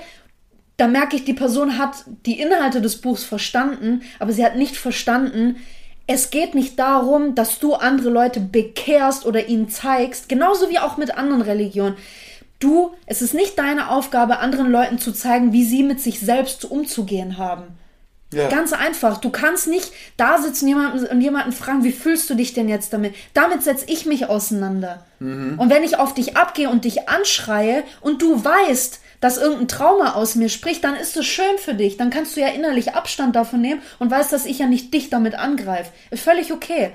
da 0.80 0.88
merke 0.88 1.16
ich, 1.16 1.26
die 1.26 1.34
Person 1.34 1.78
hat 1.78 2.06
die 2.26 2.40
Inhalte 2.40 2.82
des 2.82 3.02
Buchs 3.02 3.24
verstanden, 3.24 4.02
aber 4.18 4.32
sie 4.32 4.46
hat 4.46 4.56
nicht 4.56 4.78
verstanden, 4.78 5.58
es 6.08 6.32
geht 6.32 6.56
nicht 6.56 6.80
darum, 6.80 7.36
dass 7.36 7.60
du 7.60 7.76
andere 7.76 8.10
Leute 8.10 8.40
bekehrst 8.40 9.26
oder 9.26 9.48
ihnen 9.48 9.70
zeigst, 9.70 10.28
genauso 10.28 10.70
wie 10.70 10.80
auch 10.80 10.98
mit 10.98 11.16
anderen 11.16 11.42
Religionen. 11.42 11.98
Du, 12.60 12.92
es 13.06 13.22
ist 13.22 13.34
nicht 13.34 13.60
deine 13.60 13.90
Aufgabe, 13.90 14.40
anderen 14.40 14.72
Leuten 14.72 14.98
zu 14.98 15.12
zeigen, 15.12 15.54
wie 15.54 15.64
sie 15.64 15.84
mit 15.84 16.02
sich 16.02 16.20
selbst 16.20 16.66
umzugehen 16.66 17.38
haben. 17.38 17.78
Ja. 18.34 18.48
Ganz 18.48 18.74
einfach. 18.74 19.18
Du 19.18 19.32
kannst 19.32 19.68
nicht 19.68 19.92
da 20.18 20.38
sitzen 20.38 20.74
und 20.74 21.22
jemanden 21.22 21.52
fragen, 21.52 21.84
wie 21.84 21.92
fühlst 21.92 22.30
du 22.30 22.36
dich 22.36 22.54
denn 22.54 22.70
jetzt 22.70 22.94
damit? 22.94 23.16
Damit 23.34 23.64
setze 23.64 23.86
ich 23.88 24.06
mich 24.06 24.28
auseinander. 24.28 25.06
Mhm. 25.20 25.58
Und 25.58 25.70
wenn 25.70 25.84
ich 25.84 25.98
auf 25.98 26.14
dich 26.14 26.38
abgehe 26.38 26.70
und 26.70 26.86
dich 26.86 27.10
anschreie 27.10 27.84
und 28.02 28.22
du 28.22 28.44
weißt, 28.44 29.00
dass 29.20 29.38
irgendein 29.38 29.68
Trauma 29.68 30.14
aus 30.14 30.36
mir 30.36 30.50
spricht, 30.50 30.84
dann 30.84 30.96
ist 30.96 31.18
es 31.18 31.26
schön 31.26 31.58
für 31.58 31.74
dich. 31.74 31.98
Dann 31.98 32.10
kannst 32.10 32.36
du 32.36 32.42
ja 32.42 32.48
innerlich 32.48 32.94
Abstand 32.94 33.36
davon 33.36 33.62
nehmen 33.62 33.82
und 34.00 34.12
weißt, 34.12 34.32
dass 34.32 34.46
ich 34.46 34.60
ja 34.60 34.68
nicht 34.68 34.94
dich 34.94 35.10
damit 35.10 35.36
angreife. 35.36 35.92
Ist 36.12 36.24
völlig 36.24 36.54
okay. 36.54 36.92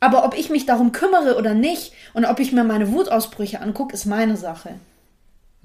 Aber 0.00 0.24
ob 0.24 0.36
ich 0.36 0.50
mich 0.50 0.66
darum 0.66 0.90
kümmere 0.90 1.36
oder 1.36 1.54
nicht 1.54 1.92
und 2.12 2.24
ob 2.24 2.40
ich 2.40 2.52
mir 2.52 2.64
meine 2.64 2.92
Wutausbrüche 2.92 3.60
angucke, 3.60 3.94
ist 3.94 4.06
meine 4.06 4.36
Sache. 4.36 4.70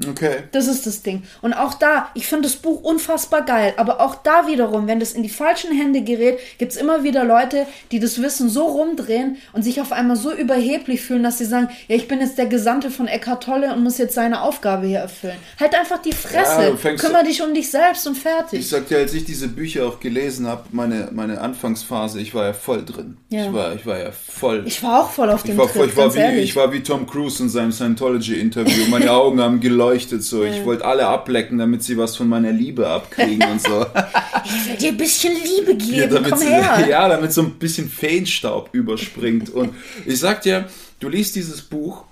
Okay. 0.06 0.44
Das 0.52 0.68
ist 0.68 0.86
das 0.86 1.02
Ding. 1.02 1.24
Und 1.42 1.54
auch 1.54 1.74
da, 1.74 2.10
ich 2.14 2.28
finde 2.28 2.44
das 2.44 2.58
Buch 2.58 2.84
unfassbar 2.84 3.44
geil, 3.44 3.74
aber 3.78 4.00
auch 4.00 4.16
da 4.16 4.48
wiederum, 4.48 4.86
wenn 4.88 5.00
das 5.00 5.14
in 5.14 5.24
die 5.24 5.30
falschen 5.30 5.72
Hände 5.72 6.02
gerät, 6.02 6.40
gibt 6.60 6.72
es 6.72 6.78
immer 6.78 7.04
wieder 7.04 7.24
Leute, 7.24 7.66
die 7.92 8.00
das 8.00 8.22
Wissen 8.22 8.50
so 8.50 8.66
rumdrehen 8.66 9.38
und 9.54 9.64
sich 9.64 9.82
auf 9.82 9.92
einmal 9.92 10.16
so 10.16 10.32
überheblich 10.32 11.02
fühlen, 11.02 11.24
dass 11.24 11.40
sie 11.40 11.46
sagen, 11.46 11.70
ja, 11.88 11.96
ich 11.96 12.08
bin 12.08 12.20
jetzt 12.20 12.38
der 12.38 12.46
Gesandte 12.46 12.92
von 12.92 13.08
Eckhart 13.08 13.44
Tolle 13.44 13.74
und 13.74 13.84
muss 13.84 13.98
jetzt 13.98 14.14
seine 14.14 14.42
Aufgabe 14.42 14.86
hier 14.86 15.00
erfüllen. 15.00 15.38
Halt 15.60 15.74
einfach 15.74 16.00
die 16.00 16.14
Fresse, 16.14 16.78
Ja, 16.84 16.94
kümmere 16.96 17.24
dich 17.24 17.42
um 17.42 17.54
dich 17.54 17.72
selbst 17.72 18.06
und 18.08 18.16
fertig. 18.16 18.60
Ich 18.60 18.70
sag 18.70 18.88
dir, 18.88 18.98
als 18.98 19.14
ich 19.14 19.26
diese 19.26 19.48
Bücher 19.48 19.88
auch 19.88 20.00
gelesen 20.00 20.48
habe, 20.48 20.66
meine, 20.72 21.10
meine 21.12 21.42
Anfangsphase, 21.42 22.20
ich 22.20 22.36
war 22.36 22.46
ja 22.46 22.54
voll 22.54 22.86
drin. 22.86 23.18
Ja. 23.30 23.48
Ich, 23.48 23.54
war, 23.54 23.76
ich 23.76 23.86
war 23.86 23.98
ja 24.00 24.12
voll. 24.12 24.64
Ich 24.68 24.84
war 24.84 25.02
auch 25.02 25.10
voll 25.10 25.30
auf 25.30 25.44
dem 25.44 25.58
Trip, 25.58 25.70
voll, 25.70 25.88
ich, 25.88 25.98
war 25.98 26.14
wie, 26.14 26.40
ich 26.40 26.56
war 26.56 26.72
wie 26.72 26.84
Tom 26.84 27.08
Cruise 27.08 27.42
in 27.42 27.50
seinem 27.50 27.72
Scientology-Interview. 27.72 28.88
Meine 28.90 29.12
Augen 29.12 29.42
haben 29.42 29.60
geleuchtet 29.88 30.24
so. 30.24 30.44
Ich 30.44 30.66
wollte 30.66 30.86
alle 30.86 31.08
ablecken, 31.08 31.58
damit 31.58 31.84
sie 31.84 31.98
was 31.98 32.16
von 32.16 32.28
meiner 32.28 32.52
Liebe 32.52 32.88
abkriegen 32.88 33.50
und 33.50 33.62
so. 33.62 33.86
ich 34.46 34.68
will 34.68 34.78
dir 34.78 34.90
ein 34.90 34.98
bisschen 34.98 35.34
Liebe 35.34 35.72
Ja, 35.84 36.02
geben, 36.02 36.14
damit 36.16 36.32
komm 36.32 36.40
sie, 36.40 36.48
her. 36.48 36.88
ja, 36.90 37.08
damit 37.08 37.34
so 37.34 37.42
ein 37.42 37.52
bisschen 37.52 37.90
Feenstaub 37.90 38.70
überspringt. 38.74 39.50
Und 39.50 39.74
ich 40.06 40.20
sag 40.20 40.42
dir, 40.42 40.66
du 41.00 41.10
liest 41.10 41.36
dieses 41.36 41.62
Buch 41.62 42.04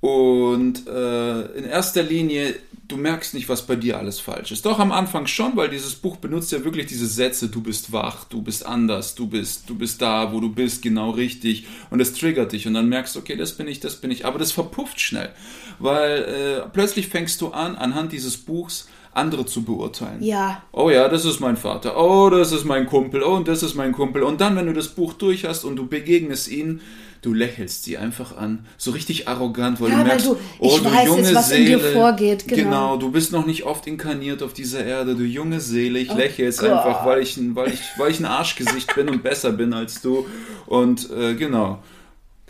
und 0.00 0.86
äh, 0.88 1.40
in 1.58 1.64
erster 1.64 2.02
Linie, 2.02 2.54
du 2.92 2.98
merkst 2.98 3.34
nicht, 3.34 3.48
was 3.48 3.66
bei 3.66 3.74
dir 3.74 3.98
alles 3.98 4.20
falsch 4.20 4.52
ist. 4.52 4.66
Doch 4.66 4.78
am 4.78 4.92
Anfang 4.92 5.26
schon, 5.26 5.56
weil 5.56 5.70
dieses 5.70 5.94
Buch 5.94 6.16
benutzt 6.16 6.52
ja 6.52 6.62
wirklich 6.62 6.86
diese 6.86 7.06
Sätze, 7.06 7.48
du 7.48 7.62
bist 7.62 7.92
wach, 7.92 8.24
du 8.24 8.42
bist 8.42 8.66
anders, 8.66 9.14
du 9.14 9.26
bist, 9.26 9.68
du 9.68 9.74
bist 9.74 10.02
da, 10.02 10.32
wo 10.32 10.40
du 10.40 10.50
bist, 10.50 10.82
genau 10.82 11.10
richtig. 11.10 11.66
Und 11.90 12.00
es 12.00 12.12
triggert 12.12 12.52
dich 12.52 12.66
und 12.66 12.74
dann 12.74 12.88
merkst 12.88 13.16
du, 13.16 13.20
okay, 13.20 13.36
das 13.36 13.52
bin 13.56 13.66
ich, 13.66 13.80
das 13.80 13.96
bin 13.96 14.10
ich. 14.10 14.26
Aber 14.26 14.38
das 14.38 14.52
verpufft 14.52 15.00
schnell, 15.00 15.30
weil 15.78 16.22
äh, 16.22 16.68
plötzlich 16.70 17.08
fängst 17.08 17.40
du 17.40 17.48
an, 17.48 17.76
anhand 17.76 18.12
dieses 18.12 18.36
Buchs 18.36 18.88
andere 19.14 19.44
zu 19.46 19.62
beurteilen. 19.62 20.22
Ja. 20.22 20.62
Oh 20.72 20.90
ja, 20.90 21.08
das 21.08 21.24
ist 21.24 21.40
mein 21.40 21.56
Vater. 21.56 21.96
Oh, 21.98 22.30
das 22.30 22.52
ist 22.52 22.64
mein 22.64 22.86
Kumpel. 22.86 23.22
Oh, 23.22 23.34
und 23.34 23.48
das 23.48 23.62
ist 23.62 23.74
mein 23.74 23.92
Kumpel. 23.92 24.22
Und 24.22 24.40
dann, 24.40 24.56
wenn 24.56 24.66
du 24.66 24.72
das 24.72 24.88
Buch 24.88 25.12
durch 25.14 25.44
hast 25.44 25.64
und 25.64 25.76
du 25.76 25.86
begegnest 25.86 26.48
ihnen, 26.48 26.80
du 27.22 27.32
lächelst 27.32 27.84
sie 27.84 27.96
einfach 27.98 28.36
an. 28.36 28.66
So 28.76 28.90
richtig 28.90 29.28
arrogant, 29.28 29.80
weil 29.80 29.88
Ja, 29.90 29.94
du 29.94 30.00
weil 30.00 30.06
merkst, 30.08 30.26
du- 30.26 30.36
oh, 30.58 30.76
ich 30.76 30.82
du 30.82 30.84
weiß 30.92 31.06
junge 31.06 31.22
jetzt, 31.22 31.34
was 31.34 31.50
in 31.52 31.66
Seele. 31.66 31.78
dir 31.78 31.92
vorgeht, 31.92 32.48
genau. 32.48 32.96
du 32.96 33.10
bist 33.10 33.32
noch 33.32 33.46
nicht 33.46 33.62
oft 33.64 33.86
inkarniert 33.86 34.42
auf 34.42 34.52
dieser 34.52 34.84
Erde, 34.84 35.14
du 35.14 35.22
junge 35.24 35.60
Seele. 35.60 35.98
Ich 36.00 36.10
Oh 36.10 36.16
lächle 36.16 36.44
jetzt 36.44 36.62
einfach, 36.62 37.06
weil 37.06 37.22
ich, 37.22 37.36
ein- 37.36 37.56
weil, 37.56 37.72
ich, 37.72 37.80
weil 37.96 38.10
ich 38.10 38.20
ein 38.20 38.26
Arschgesicht 38.26 38.94
bin 38.94 39.08
und 39.08 39.22
besser 39.22 39.52
bin 39.52 39.72
als 39.72 40.02
du. 40.02 40.26
Und 40.66 41.08
äh, 41.10 41.34
genau. 41.34 41.78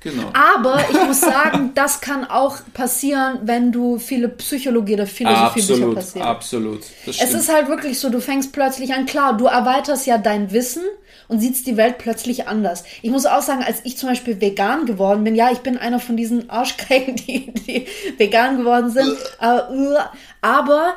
Genau. 0.04 0.32
Aber 0.34 0.80
ich 0.90 1.00
muss 1.06 1.20
sagen, 1.20 1.70
das 1.76 2.00
kann 2.00 2.24
auch 2.24 2.56
passieren, 2.74 3.38
wenn 3.44 3.70
du 3.70 3.98
viele 4.00 4.28
Psychologie 4.30 4.94
oder 4.94 5.06
Philosophie-Bücher 5.06 5.72
absolut, 5.74 5.94
passieren. 5.94 6.26
absolut. 6.26 6.80
Das 7.06 7.22
Es 7.22 7.32
ist 7.34 7.52
halt 7.52 7.68
wirklich 7.68 8.00
so, 8.00 8.10
du 8.10 8.20
fängst 8.20 8.52
plötzlich 8.52 8.92
an, 8.94 9.06
klar, 9.06 9.36
du 9.36 9.44
erweiterst 9.46 10.06
ja 10.08 10.18
dein 10.18 10.50
Wissen 10.50 10.82
und 11.28 11.40
siehst 11.40 11.66
die 11.66 11.76
Welt 11.76 11.98
plötzlich 11.98 12.48
anders. 12.48 12.84
Ich 13.02 13.10
muss 13.10 13.26
auch 13.26 13.42
sagen, 13.42 13.62
als 13.62 13.80
ich 13.84 13.96
zum 13.96 14.08
Beispiel 14.08 14.40
vegan 14.40 14.86
geworden 14.86 15.24
bin, 15.24 15.34
ja, 15.34 15.50
ich 15.50 15.60
bin 15.60 15.78
einer 15.78 16.00
von 16.00 16.16
diesen 16.16 16.50
Arschgeigen, 16.50 17.16
die, 17.16 17.52
die 17.52 17.86
vegan 18.18 18.58
geworden 18.58 18.90
sind, 18.90 19.16
aber, 19.38 19.70
uh, 19.70 19.96
aber 20.40 20.94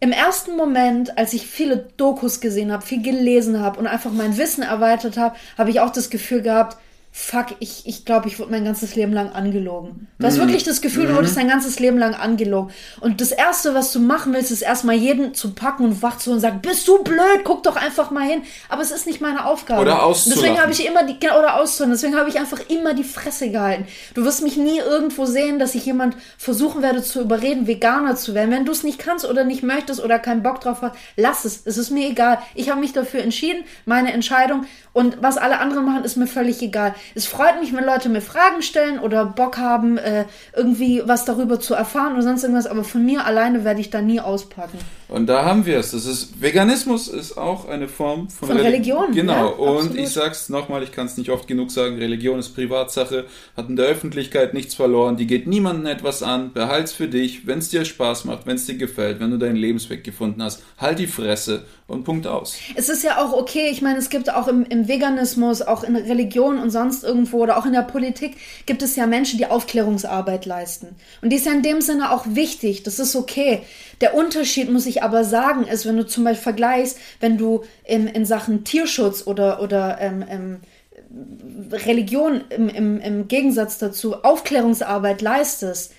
im 0.00 0.12
ersten 0.12 0.56
Moment, 0.56 1.16
als 1.16 1.32
ich 1.32 1.46
viele 1.46 1.88
Dokus 1.96 2.40
gesehen 2.40 2.70
habe, 2.70 2.84
viel 2.84 3.02
gelesen 3.02 3.60
habe 3.60 3.78
und 3.78 3.86
einfach 3.86 4.12
mein 4.12 4.36
Wissen 4.36 4.62
erweitert 4.62 5.16
habe, 5.16 5.36
habe 5.56 5.70
ich 5.70 5.80
auch 5.80 5.90
das 5.90 6.10
Gefühl 6.10 6.42
gehabt, 6.42 6.76
fuck, 7.18 7.46
ich, 7.60 7.86
ich 7.86 8.04
glaube, 8.04 8.28
ich 8.28 8.38
wurde 8.38 8.50
mein 8.50 8.66
ganzes 8.66 8.94
Leben 8.94 9.14
lang 9.14 9.30
angelogen. 9.30 10.06
Du 10.18 10.26
hast 10.26 10.36
wirklich 10.38 10.64
das 10.64 10.82
Gefühl, 10.82 11.06
du 11.06 11.14
wurdest 11.16 11.34
dein 11.38 11.48
ganzes 11.48 11.80
Leben 11.80 11.96
lang 11.96 12.14
angelogen. 12.14 12.70
Und 13.00 13.22
das 13.22 13.32
Erste, 13.32 13.74
was 13.74 13.90
du 13.90 14.00
machen 14.00 14.34
willst, 14.34 14.50
ist 14.50 14.60
erstmal 14.60 14.96
jeden 14.96 15.32
zu 15.32 15.54
packen 15.54 15.84
und 15.84 16.02
wach 16.02 16.18
zu 16.18 16.30
und 16.30 16.40
sagen, 16.40 16.60
bist 16.60 16.86
du 16.86 17.02
blöd, 17.02 17.40
guck 17.42 17.62
doch 17.62 17.76
einfach 17.76 18.10
mal 18.10 18.28
hin. 18.28 18.42
Aber 18.68 18.82
es 18.82 18.90
ist 18.90 19.06
nicht 19.06 19.22
meine 19.22 19.46
Aufgabe. 19.46 19.80
Oder 19.80 20.06
Und 20.06 20.14
Deswegen 20.14 20.34
auszulachen. 20.34 20.62
habe 20.62 20.72
ich 20.72 20.86
immer 20.86 21.04
die, 21.04 21.18
genau, 21.18 21.38
oder 21.38 21.56
auszulachen. 21.56 21.92
Deswegen 21.92 22.16
habe 22.16 22.28
ich 22.28 22.38
einfach 22.38 22.60
immer 22.68 22.92
die 22.92 23.02
Fresse 23.02 23.50
gehalten. 23.50 23.86
Du 24.12 24.22
wirst 24.24 24.42
mich 24.42 24.58
nie 24.58 24.78
irgendwo 24.78 25.24
sehen, 25.24 25.58
dass 25.58 25.74
ich 25.74 25.86
jemand 25.86 26.16
versuchen 26.36 26.82
werde 26.82 27.02
zu 27.02 27.22
überreden, 27.22 27.66
Veganer 27.66 28.16
zu 28.16 28.34
werden. 28.34 28.50
Wenn 28.50 28.66
du 28.66 28.72
es 28.72 28.82
nicht 28.82 28.98
kannst 28.98 29.24
oder 29.24 29.44
nicht 29.44 29.62
möchtest 29.62 30.04
oder 30.04 30.18
keinen 30.18 30.42
Bock 30.42 30.60
drauf 30.60 30.82
hast, 30.82 30.94
lass 31.16 31.46
es. 31.46 31.62
Es 31.64 31.78
ist 31.78 31.90
mir 31.90 32.10
egal. 32.10 32.40
Ich 32.54 32.68
habe 32.68 32.80
mich 32.80 32.92
dafür 32.92 33.22
entschieden, 33.22 33.64
meine 33.86 34.12
Entscheidung. 34.12 34.66
Und 34.92 35.22
was 35.22 35.38
alle 35.38 35.60
anderen 35.60 35.86
machen, 35.86 36.04
ist 36.04 36.16
mir 36.16 36.26
völlig 36.26 36.60
egal. 36.60 36.94
Es 37.14 37.26
freut 37.26 37.60
mich, 37.60 37.74
wenn 37.74 37.84
Leute 37.84 38.08
mir 38.08 38.20
Fragen 38.20 38.62
stellen 38.62 38.98
oder 38.98 39.24
Bock 39.24 39.58
haben, 39.58 39.98
äh, 39.98 40.24
irgendwie 40.54 41.02
was 41.04 41.24
darüber 41.24 41.60
zu 41.60 41.74
erfahren 41.74 42.14
oder 42.14 42.22
sonst 42.22 42.42
irgendwas. 42.42 42.66
Aber 42.66 42.84
von 42.84 43.04
mir 43.04 43.24
alleine 43.24 43.64
werde 43.64 43.80
ich 43.80 43.90
da 43.90 44.02
nie 44.02 44.20
auspacken. 44.20 44.78
Und 45.08 45.26
da 45.26 45.44
haben 45.44 45.66
wir 45.66 45.78
es. 45.78 45.92
Das 45.92 46.04
ist 46.04 46.40
Veganismus 46.42 47.06
ist 47.06 47.38
auch 47.38 47.68
eine 47.68 47.86
Form 47.86 48.28
von, 48.28 48.48
Von 48.48 48.56
Reli- 48.58 48.64
Religion, 48.66 49.12
Genau. 49.12 49.32
ja, 49.34 49.44
und 49.46 49.76
absolut. 49.76 49.98
ich 49.98 50.08
sag's 50.08 50.48
nochmal, 50.48 50.82
ich 50.82 50.90
kann 50.90 51.06
es 51.06 51.16
nicht 51.16 51.30
oft 51.30 51.46
genug 51.46 51.70
sagen, 51.70 51.96
Religion 51.98 52.40
ist 52.40 52.56
Privatsache, 52.56 53.26
hat 53.56 53.68
in 53.68 53.76
der 53.76 53.86
Öffentlichkeit 53.86 54.52
nichts 54.52 54.74
verloren, 54.74 55.16
die 55.16 55.28
geht 55.28 55.46
niemandem 55.46 55.86
etwas 55.86 56.24
an, 56.24 56.52
behalt's 56.52 56.92
für 56.92 57.06
dich, 57.06 57.46
wenn 57.46 57.60
es 57.60 57.68
dir 57.68 57.84
Spaß 57.84 58.24
macht, 58.24 58.46
wenn 58.46 58.56
es 58.56 58.66
dir 58.66 58.76
gefällt, 58.76 59.20
wenn 59.20 59.30
du 59.30 59.38
deinen 59.38 59.54
Lebensweg 59.56 60.02
gefunden 60.02 60.42
hast, 60.42 60.62
halt 60.78 60.98
die 60.98 61.06
Fresse 61.06 61.64
und 61.86 62.02
Punkt 62.02 62.26
aus. 62.26 62.56
Es 62.74 62.88
ist 62.88 63.04
ja 63.04 63.24
auch 63.24 63.32
okay, 63.32 63.68
ich 63.70 63.80
meine, 63.82 63.98
es 64.00 64.10
gibt 64.10 64.32
auch 64.34 64.48
im, 64.48 64.64
im 64.64 64.88
Veganismus, 64.88 65.62
auch 65.62 65.84
in 65.84 65.94
Religion 65.94 66.58
und 66.58 66.70
sonst 66.70 67.04
irgendwo 67.04 67.38
oder 67.44 67.58
auch 67.58 67.66
in 67.66 67.72
der 67.72 67.82
Politik, 67.82 68.36
gibt 68.66 68.82
es 68.82 68.96
ja 68.96 69.06
Menschen, 69.06 69.38
die 69.38 69.46
Aufklärungsarbeit 69.46 70.46
leisten. 70.46 70.96
Und 71.22 71.30
die 71.30 71.36
ist 71.36 71.46
ja 71.46 71.52
in 71.52 71.62
dem 71.62 71.80
Sinne 71.80 72.10
auch 72.10 72.24
wichtig, 72.28 72.82
das 72.82 72.98
ist 72.98 73.14
okay. 73.14 73.62
Der 74.00 74.14
Unterschied, 74.14 74.70
muss 74.70 74.86
ich 74.86 75.02
aber 75.02 75.24
sagen, 75.24 75.64
ist, 75.64 75.86
wenn 75.86 75.96
du 75.96 76.06
zum 76.06 76.24
Beispiel 76.24 76.42
vergleichst, 76.42 76.98
wenn 77.20 77.38
du 77.38 77.64
in, 77.84 78.06
in 78.06 78.26
Sachen 78.26 78.64
Tierschutz 78.64 79.26
oder, 79.26 79.62
oder 79.62 79.98
ähm, 80.00 80.24
ähm, 80.28 80.60
Religion 81.72 82.44
im, 82.50 82.68
im, 82.68 83.00
im 83.00 83.28
Gegensatz 83.28 83.78
dazu 83.78 84.22
Aufklärungsarbeit 84.22 85.22
leistest, 85.22 85.92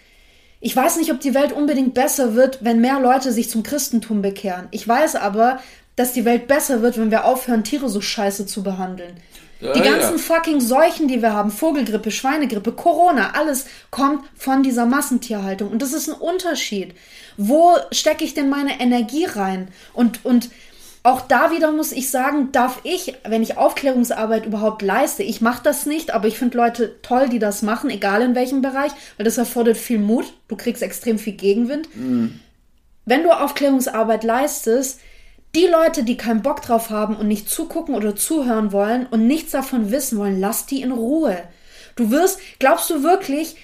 ich 0.59 0.75
weiß 0.75 0.97
nicht, 0.97 1.11
ob 1.11 1.19
die 1.19 1.35
Welt 1.35 1.51
unbedingt 1.51 1.93
besser 1.93 2.33
wird, 2.33 2.63
wenn 2.63 2.81
mehr 2.81 2.99
Leute 2.99 3.31
sich 3.31 3.49
zum 3.49 3.61
Christentum 3.61 4.21
bekehren. 4.21 4.67
Ich 4.71 4.87
weiß 4.87 5.15
aber, 5.15 5.59
dass 5.95 6.13
die 6.13 6.25
Welt 6.25 6.47
besser 6.47 6.81
wird, 6.81 6.97
wenn 6.97 7.11
wir 7.11 7.25
aufhören, 7.25 7.63
Tiere 7.63 7.89
so 7.89 8.01
scheiße 8.01 8.45
zu 8.45 8.63
behandeln. 8.63 9.15
Ja, 9.59 9.73
die 9.73 9.81
ganzen 9.81 10.17
ja. 10.17 10.17
fucking 10.17 10.61
Seuchen, 10.61 11.07
die 11.07 11.21
wir 11.21 11.33
haben, 11.33 11.51
Vogelgrippe, 11.51 12.11
Schweinegrippe, 12.11 12.71
Corona, 12.73 13.31
alles 13.31 13.65
kommt 13.89 14.23
von 14.35 14.61
dieser 14.61 14.85
Massentierhaltung. 14.85 15.71
Und 15.71 15.81
das 15.81 15.93
ist 15.93 16.07
ein 16.07 16.13
Unterschied. 16.13 16.93
Wo 17.37 17.75
stecke 17.91 18.23
ich 18.23 18.33
denn 18.33 18.49
meine 18.49 18.79
Energie 18.79 19.25
rein? 19.25 19.69
Und, 19.93 20.23
und 20.25 20.49
auch 21.03 21.21
da 21.21 21.51
wieder 21.51 21.71
muss 21.71 21.91
ich 21.91 22.11
sagen, 22.11 22.51
darf 22.51 22.81
ich, 22.83 23.15
wenn 23.23 23.41
ich 23.41 23.57
Aufklärungsarbeit 23.57 24.45
überhaupt 24.45 24.81
leiste, 24.81 25.23
ich 25.23 25.41
mache 25.41 25.63
das 25.63 25.85
nicht, 25.85 26.13
aber 26.13 26.27
ich 26.27 26.37
finde 26.37 26.57
Leute 26.57 27.01
toll, 27.01 27.29
die 27.29 27.39
das 27.39 27.61
machen, 27.61 27.89
egal 27.89 28.21
in 28.21 28.35
welchem 28.35 28.61
Bereich, 28.61 28.91
weil 29.15 29.23
das 29.23 29.37
erfordert 29.37 29.77
viel 29.77 29.99
Mut. 29.99 30.25
Du 30.49 30.55
kriegst 30.55 30.83
extrem 30.83 31.17
viel 31.17 31.33
Gegenwind. 31.33 31.87
Wenn 33.05 33.23
du 33.23 33.31
Aufklärungsarbeit 33.31 34.25
leistest, 34.25 34.99
die 35.57 35.65
Leute, 35.65 36.03
die 36.03 36.17
keinen 36.17 36.43
Bock 36.43 36.61
drauf 36.61 36.91
haben 36.91 37.15
und 37.15 37.27
nicht 37.27 37.49
zugucken 37.49 37.95
oder 37.95 38.15
zuhören 38.15 38.71
wollen 38.71 39.07
und 39.07 39.25
nichts 39.25 39.53
davon 39.53 39.91
wissen 39.91 40.19
wollen, 40.19 40.39
lass 40.39 40.67
die 40.67 40.83
in 40.83 40.91
Ruhe. 40.91 41.35
Du 41.95 42.11
wirst, 42.11 42.39
glaubst 42.59 42.91
du 42.91 43.01
wirklich, 43.01 43.55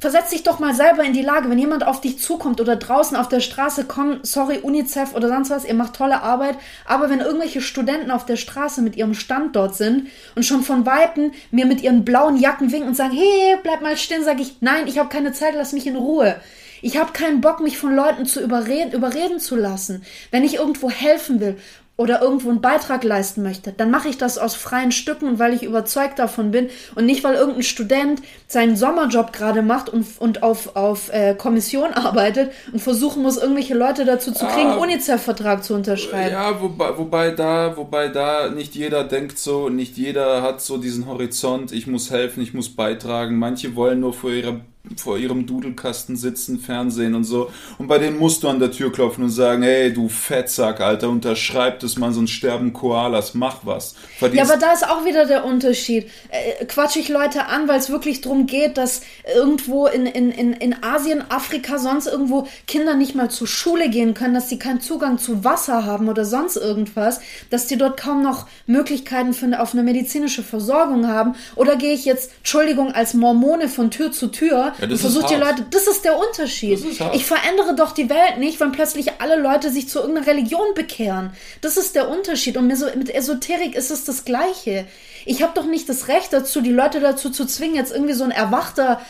versetz 0.00 0.30
dich 0.30 0.42
doch 0.42 0.58
mal 0.58 0.74
selber 0.74 1.04
in 1.04 1.12
die 1.12 1.22
Lage, 1.22 1.48
wenn 1.48 1.58
jemand 1.60 1.86
auf 1.86 2.00
dich 2.00 2.18
zukommt 2.18 2.60
oder 2.60 2.74
draußen 2.74 3.16
auf 3.16 3.28
der 3.28 3.38
Straße 3.38 3.84
kommt, 3.84 4.26
sorry, 4.26 4.58
UNICEF 4.58 5.14
oder 5.14 5.28
sonst 5.28 5.50
was, 5.50 5.64
ihr 5.64 5.74
macht 5.74 5.94
tolle 5.94 6.22
Arbeit, 6.22 6.56
aber 6.84 7.08
wenn 7.08 7.20
irgendwelche 7.20 7.60
Studenten 7.60 8.10
auf 8.10 8.26
der 8.26 8.36
Straße 8.36 8.82
mit 8.82 8.96
ihrem 8.96 9.14
Stand 9.14 9.54
dort 9.54 9.76
sind 9.76 10.08
und 10.34 10.44
schon 10.44 10.64
von 10.64 10.86
Weitem 10.86 11.30
mir 11.52 11.66
mit 11.66 11.82
ihren 11.82 12.04
blauen 12.04 12.36
Jacken 12.36 12.72
winken 12.72 12.88
und 12.88 12.96
sagen, 12.96 13.14
hey, 13.14 13.58
bleib 13.62 13.80
mal 13.80 13.96
stehen, 13.96 14.24
sage 14.24 14.42
ich, 14.42 14.56
nein, 14.60 14.88
ich 14.88 14.98
habe 14.98 15.08
keine 15.08 15.32
Zeit, 15.32 15.54
lass 15.54 15.72
mich 15.72 15.86
in 15.86 15.94
Ruhe. 15.94 16.34
Ich 16.82 16.96
habe 16.98 17.12
keinen 17.12 17.40
Bock, 17.40 17.60
mich 17.60 17.78
von 17.78 17.94
Leuten 17.94 18.26
zu 18.26 18.40
überreden, 18.40 18.92
überreden 18.92 19.40
zu 19.40 19.56
lassen. 19.56 20.04
Wenn 20.30 20.44
ich 20.44 20.54
irgendwo 20.56 20.90
helfen 20.90 21.40
will 21.40 21.56
oder 21.96 22.22
irgendwo 22.22 22.48
einen 22.50 22.60
Beitrag 22.60 23.02
leisten 23.02 23.42
möchte, 23.42 23.72
dann 23.72 23.90
mache 23.90 24.08
ich 24.08 24.16
das 24.16 24.38
aus 24.38 24.54
freien 24.54 24.92
Stücken 24.92 25.26
und 25.26 25.38
weil 25.40 25.52
ich 25.52 25.64
überzeugt 25.64 26.20
davon 26.20 26.52
bin 26.52 26.68
und 26.94 27.06
nicht, 27.06 27.24
weil 27.24 27.34
irgendein 27.34 27.64
Student 27.64 28.22
seinen 28.46 28.76
Sommerjob 28.76 29.32
gerade 29.32 29.62
macht 29.62 29.88
und, 29.88 30.06
und 30.20 30.44
auf, 30.44 30.76
auf 30.76 31.12
äh, 31.12 31.34
Kommission 31.34 31.92
arbeitet 31.94 32.52
und 32.72 32.78
versuchen 32.78 33.24
muss, 33.24 33.36
irgendwelche 33.36 33.74
Leute 33.74 34.04
dazu 34.04 34.30
zu 34.30 34.46
kriegen, 34.46 34.68
Ah. 34.68 34.76
UNICEF-Vertrag 34.76 35.64
zu 35.64 35.74
unterschreiben. 35.74 36.30
Ja, 36.30 36.60
wobei, 36.60 36.96
wobei 36.96 37.30
da, 37.32 37.76
wobei 37.76 38.06
da 38.06 38.48
nicht 38.48 38.76
jeder 38.76 39.02
denkt 39.02 39.36
so, 39.40 39.68
nicht 39.68 39.96
jeder 39.96 40.42
hat 40.42 40.60
so 40.60 40.76
diesen 40.78 41.06
Horizont, 41.06 41.72
ich 41.72 41.88
muss 41.88 42.12
helfen, 42.12 42.44
ich 42.44 42.54
muss 42.54 42.68
beitragen. 42.68 43.36
Manche 43.40 43.74
wollen 43.74 43.98
nur 43.98 44.12
vor 44.12 44.30
ihrer 44.30 44.60
vor 44.96 45.18
ihrem 45.18 45.46
Dudelkasten 45.46 46.16
sitzen, 46.16 46.58
Fernsehen 46.58 47.14
und 47.14 47.24
so. 47.24 47.50
Und 47.78 47.88
bei 47.88 47.98
denen 47.98 48.18
musst 48.18 48.42
du 48.42 48.48
an 48.48 48.58
der 48.58 48.70
Tür 48.70 48.92
klopfen 48.92 49.24
und 49.24 49.30
sagen, 49.30 49.62
hey, 49.62 49.92
du 49.92 50.08
Fettsack, 50.08 50.80
Alter, 50.80 51.08
unterschreib 51.08 51.80
das 51.80 51.98
mal, 51.98 52.12
sonst 52.12 52.30
sterben 52.30 52.72
Koalas, 52.72 53.34
mach 53.34 53.58
was. 53.64 53.94
Verdienst 54.18 54.48
ja, 54.48 54.54
aber 54.54 54.60
da 54.60 54.72
ist 54.72 54.88
auch 54.88 55.04
wieder 55.04 55.26
der 55.26 55.44
Unterschied. 55.44 56.08
Äh, 56.30 56.64
quatsch 56.66 56.96
ich 56.96 57.08
Leute 57.08 57.46
an, 57.46 57.68
weil 57.68 57.78
es 57.78 57.90
wirklich 57.90 58.20
darum 58.20 58.46
geht, 58.46 58.78
dass 58.78 59.02
irgendwo 59.34 59.86
in, 59.86 60.06
in, 60.06 60.30
in, 60.30 60.52
in 60.52 60.82
Asien, 60.82 61.22
Afrika, 61.30 61.78
sonst 61.78 62.06
irgendwo 62.06 62.46
Kinder 62.66 62.94
nicht 62.94 63.14
mal 63.14 63.30
zur 63.30 63.46
Schule 63.46 63.90
gehen 63.90 64.14
können, 64.14 64.34
dass 64.34 64.48
sie 64.48 64.58
keinen 64.58 64.80
Zugang 64.80 65.18
zu 65.18 65.44
Wasser 65.44 65.84
haben 65.84 66.08
oder 66.08 66.24
sonst 66.24 66.56
irgendwas, 66.56 67.20
dass 67.50 67.66
die 67.66 67.76
dort 67.76 68.00
kaum 68.00 68.22
noch 68.22 68.46
Möglichkeiten 68.66 69.32
für, 69.34 69.60
auf 69.60 69.72
eine 69.72 69.82
medizinische 69.82 70.42
Versorgung 70.42 71.06
haben. 71.08 71.34
Oder 71.56 71.76
gehe 71.76 71.94
ich 71.94 72.04
jetzt, 72.04 72.32
Entschuldigung, 72.38 72.92
als 72.92 73.14
Mormone 73.14 73.68
von 73.68 73.90
Tür 73.90 74.12
zu 74.12 74.28
Tür 74.28 74.72
ja, 74.78 74.88
und 74.88 74.98
versuche 74.98 75.26
die 75.28 75.40
Leute, 75.40 75.66
das 75.70 75.86
ist 75.86 76.04
der 76.04 76.18
Unterschied. 76.18 76.84
Ist 76.84 77.00
ich 77.12 77.26
verändere 77.26 77.74
doch 77.74 77.92
die 77.92 78.08
Welt 78.08 78.38
nicht, 78.38 78.60
wenn 78.60 78.72
plötzlich 78.72 79.20
alle 79.20 79.36
Leute 79.36 79.70
sich 79.70 79.88
zu 79.88 80.00
irgendeiner 80.00 80.26
Religion 80.26 80.74
bekehren. 80.74 81.32
Das 81.60 81.76
ist 81.76 81.94
der 81.94 82.08
Unterschied. 82.08 82.56
Und 82.56 82.66
mit 82.66 83.14
Esoterik 83.14 83.74
ist 83.74 83.90
es 83.90 84.04
das 84.04 84.24
Gleiche. 84.24 84.86
Ich 85.24 85.42
habe 85.42 85.52
doch 85.54 85.66
nicht 85.66 85.88
das 85.88 86.08
Recht 86.08 86.32
dazu, 86.32 86.60
die 86.60 86.72
Leute 86.72 87.00
dazu 87.00 87.30
zu 87.30 87.46
zwingen, 87.46 87.76
jetzt 87.76 87.92
irgendwie 87.92 88.14
so 88.14 88.24
ein 88.24 88.30
erwachter 88.30 89.00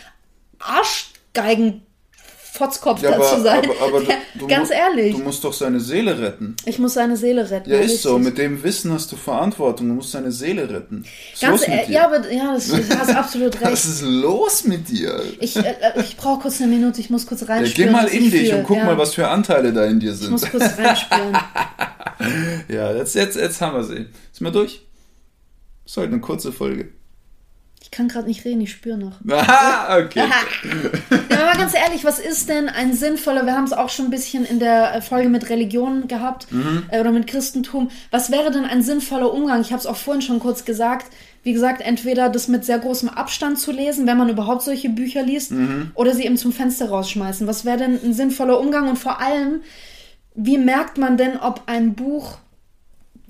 Arschgeigen 0.59 1.83
Fotzkopf 2.59 3.01
ja, 3.01 3.13
dazu 3.13 3.41
sein. 3.41 3.65
Aber, 3.65 3.87
aber 3.87 4.03
ja, 4.03 4.17
du, 4.35 4.49
ganz 4.49 4.71
ehrlich. 4.71 5.15
Du 5.15 5.23
musst 5.23 5.45
doch 5.45 5.53
seine 5.53 5.79
Seele 5.79 6.19
retten. 6.19 6.57
Ich 6.65 6.81
muss 6.81 6.95
seine 6.95 7.17
Seele 7.17 7.49
retten. 7.49 7.71
Ja, 7.71 7.79
ist 7.79 8.03
so. 8.03 8.19
Mit 8.19 8.37
dem 8.37 8.63
Wissen 8.65 8.93
hast 8.93 9.13
du 9.13 9.17
Verantwortung. 9.17 9.89
Du 9.89 9.95
musst 9.95 10.11
seine 10.11 10.33
Seele 10.33 10.69
retten. 10.69 11.05
Was 11.33 11.41
ganz 11.41 11.69
ehrlich. 11.69 11.89
Ja, 11.89 12.07
aber 12.07 12.31
ja, 12.31 12.55
das, 12.55 12.69
du 12.69 12.99
hast 12.99 13.15
absolut 13.15 13.55
recht. 13.61 13.73
Was 13.73 13.85
ist 13.85 14.03
los 14.03 14.65
mit 14.65 14.89
dir? 14.89 15.23
Ich, 15.39 15.57
äh, 15.57 15.61
äh 15.61 16.01
ich 16.01 16.17
brauche 16.17 16.43
kurz 16.43 16.61
eine 16.61 16.69
Minute. 16.69 17.01
Ich 17.01 17.11
muss 17.11 17.27
kurz 17.27 17.49
reinspielen. 17.49 17.95
Ja, 17.95 18.01
geh 18.01 18.07
mal 18.07 18.13
in 18.13 18.31
dich 18.31 18.53
und 18.53 18.65
guck 18.65 18.83
mal, 18.83 18.99
was 18.99 19.15
für 19.15 19.29
Anteile 19.29 19.73
da 19.73 19.85
in 19.85 20.01
dir 20.01 20.15
sind. 20.15 20.27
Ich 20.27 20.31
muss 20.31 20.51
kurz 20.51 20.77
reinspielen. 20.77 21.39
ja, 22.69 22.93
jetzt, 22.93 23.15
jetzt, 23.15 23.37
jetzt 23.37 23.61
haben 23.61 23.77
wir 23.77 23.85
sie. 23.85 24.07
Sind 24.33 24.41
wir 24.41 24.51
durch? 24.51 24.85
Das 25.85 25.93
ist 25.93 25.97
heute 25.97 26.13
eine 26.13 26.21
kurze 26.21 26.53
Folge. 26.53 26.89
Ich 27.89 27.97
kann 27.97 28.09
gerade 28.09 28.27
nicht 28.27 28.45
reden, 28.45 28.61
ich 28.61 28.71
spüre 28.71 28.99
noch. 28.99 29.15
Aha, 29.31 29.97
okay. 29.99 30.25
ja, 31.31 31.41
aber 31.41 31.59
ganz 31.59 31.73
ehrlich, 31.73 32.05
was 32.05 32.19
ist 32.19 32.51
denn 32.51 32.69
ein 32.69 32.93
sinnvoller, 32.93 33.47
wir 33.47 33.55
haben 33.55 33.65
es 33.65 33.73
auch 33.73 33.89
schon 33.89 34.09
ein 34.09 34.11
bisschen 34.11 34.45
in 34.45 34.59
der 34.59 35.01
Folge 35.01 35.31
mit 35.31 35.49
Religion 35.49 36.07
gehabt 36.07 36.53
mhm. 36.53 36.83
äh, 36.91 37.01
oder 37.01 37.13
mit 37.13 37.27
Christentum, 37.27 37.91
was 38.11 38.31
wäre 38.31 38.51
denn 38.51 38.67
ein 38.67 38.83
sinnvoller 38.83 39.33
Umgang? 39.33 39.63
Ich 39.63 39.73
habe 39.73 39.81
es 39.81 39.87
auch 39.87 39.97
vorhin 39.97 40.21
schon 40.21 40.39
kurz 40.39 40.67
gesagt. 40.67 41.07
Wie 41.43 41.55
gesagt, 41.55 41.81
entweder 41.81 42.29
das 42.29 42.47
mit 42.47 42.67
sehr 42.67 42.79
großem 42.79 43.09
Abstand 43.09 43.59
zu 43.59 43.73
lesen, 43.73 44.07
wenn 44.07 44.19
man 44.19 44.29
überhaupt 44.29 44.61
solche 44.61 44.91
Bücher 44.91 45.23
liest, 45.23 45.53
mhm. 45.53 45.91
oder 45.95 46.15
sie 46.15 46.27
eben 46.27 46.37
zum 46.37 46.53
Fenster 46.53 46.91
rausschmeißen. 46.91 47.47
Was 47.47 47.65
wäre 47.65 47.79
denn 47.79 47.99
ein 48.05 48.13
sinnvoller 48.13 48.61
Umgang? 48.61 48.87
Und 48.87 48.99
vor 48.99 49.19
allem, 49.19 49.63
wie 50.35 50.59
merkt 50.59 50.99
man 50.99 51.17
denn, 51.17 51.39
ob 51.39 51.63
ein 51.65 51.95
Buch, 51.95 52.37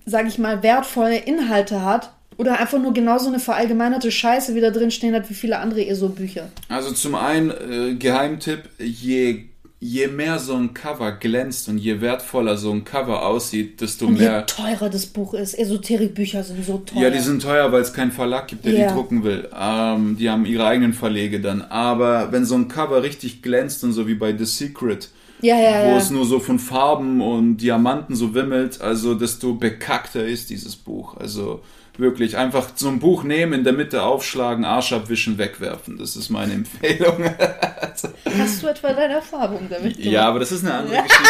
sage 0.04 0.26
ich 0.26 0.38
mal, 0.38 0.64
wertvolle 0.64 1.18
Inhalte 1.18 1.84
hat 1.84 2.10
oder 2.38 2.58
einfach 2.58 2.80
nur 2.80 2.94
genauso 2.94 3.28
eine 3.28 3.40
verallgemeinerte 3.40 4.10
Scheiße 4.10 4.54
wieder 4.54 4.70
drinstehen 4.70 5.14
hat 5.14 5.28
wie 5.28 5.34
viele 5.34 5.58
andere 5.58 5.84
ESO-Bücher. 5.84 6.48
Also 6.68 6.92
zum 6.92 7.16
einen, 7.16 7.50
äh, 7.50 7.94
Geheimtipp, 7.96 8.70
je, 8.78 9.46
je 9.80 10.06
mehr 10.06 10.38
so 10.38 10.54
ein 10.54 10.72
Cover 10.72 11.12
glänzt 11.12 11.68
und 11.68 11.78
je 11.78 12.00
wertvoller 12.00 12.56
so 12.56 12.70
ein 12.70 12.84
Cover 12.84 13.26
aussieht, 13.26 13.80
desto 13.80 14.06
und 14.06 14.18
mehr... 14.18 14.38
je 14.38 14.46
teurer 14.46 14.88
das 14.88 15.06
Buch 15.06 15.34
ist. 15.34 15.54
Esoterikbücher 15.58 16.44
sind 16.44 16.64
so 16.64 16.78
teuer. 16.78 17.02
Ja, 17.02 17.10
die 17.10 17.18
sind 17.18 17.42
teuer, 17.42 17.72
weil 17.72 17.82
es 17.82 17.92
keinen 17.92 18.12
Verlag 18.12 18.46
gibt, 18.46 18.64
der 18.64 18.72
yeah. 18.72 18.88
die 18.88 18.94
drucken 18.94 19.24
will. 19.24 19.48
Ähm, 19.58 20.16
die 20.16 20.30
haben 20.30 20.46
ihre 20.46 20.64
eigenen 20.64 20.92
Verlege 20.92 21.40
dann. 21.40 21.62
Aber 21.62 22.30
wenn 22.30 22.44
so 22.44 22.54
ein 22.54 22.68
Cover 22.68 23.02
richtig 23.02 23.42
glänzt 23.42 23.82
und 23.82 23.92
so 23.92 24.06
wie 24.06 24.14
bei 24.14 24.36
The 24.36 24.44
Secret... 24.44 25.10
Ja, 25.40 25.54
ja, 25.56 25.84
wo 25.84 25.90
ja. 25.90 25.98
es 25.98 26.10
nur 26.10 26.24
so 26.24 26.40
von 26.40 26.58
Farben 26.58 27.20
und 27.20 27.58
Diamanten 27.58 28.16
so 28.16 28.34
wimmelt, 28.34 28.80
also 28.80 29.14
desto 29.14 29.54
bekackter 29.54 30.26
ist 30.26 30.50
dieses 30.50 30.74
Buch. 30.74 31.16
Also 31.16 31.62
Wirklich 31.98 32.36
einfach 32.36 32.70
so 32.76 32.88
ein 32.88 33.00
Buch 33.00 33.24
nehmen, 33.24 33.52
in 33.52 33.64
der 33.64 33.72
Mitte 33.72 34.04
aufschlagen, 34.04 34.64
Arsch 34.64 34.92
abwischen, 34.92 35.36
wegwerfen. 35.36 35.98
Das 35.98 36.14
ist 36.14 36.30
meine 36.30 36.52
Empfehlung. 36.54 37.24
Hast 38.38 38.62
du 38.62 38.68
etwa 38.68 38.92
deine 38.92 39.14
Erfahrung 39.14 39.66
damit 39.68 39.96
gemacht? 39.96 40.12
Ja, 40.12 40.28
aber 40.28 40.38
das 40.38 40.52
ist 40.52 40.64
eine 40.64 40.74
andere 40.74 41.02
Geschichte. 41.02 41.24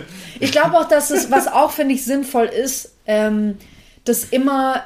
ich 0.40 0.50
glaube 0.50 0.76
auch, 0.76 0.88
dass 0.88 1.10
es, 1.10 1.30
was 1.30 1.46
auch, 1.46 1.70
finde 1.70 1.94
ich, 1.94 2.04
sinnvoll 2.04 2.46
ist, 2.46 2.92
ähm, 3.06 3.56
dass 4.04 4.24
immer, 4.24 4.82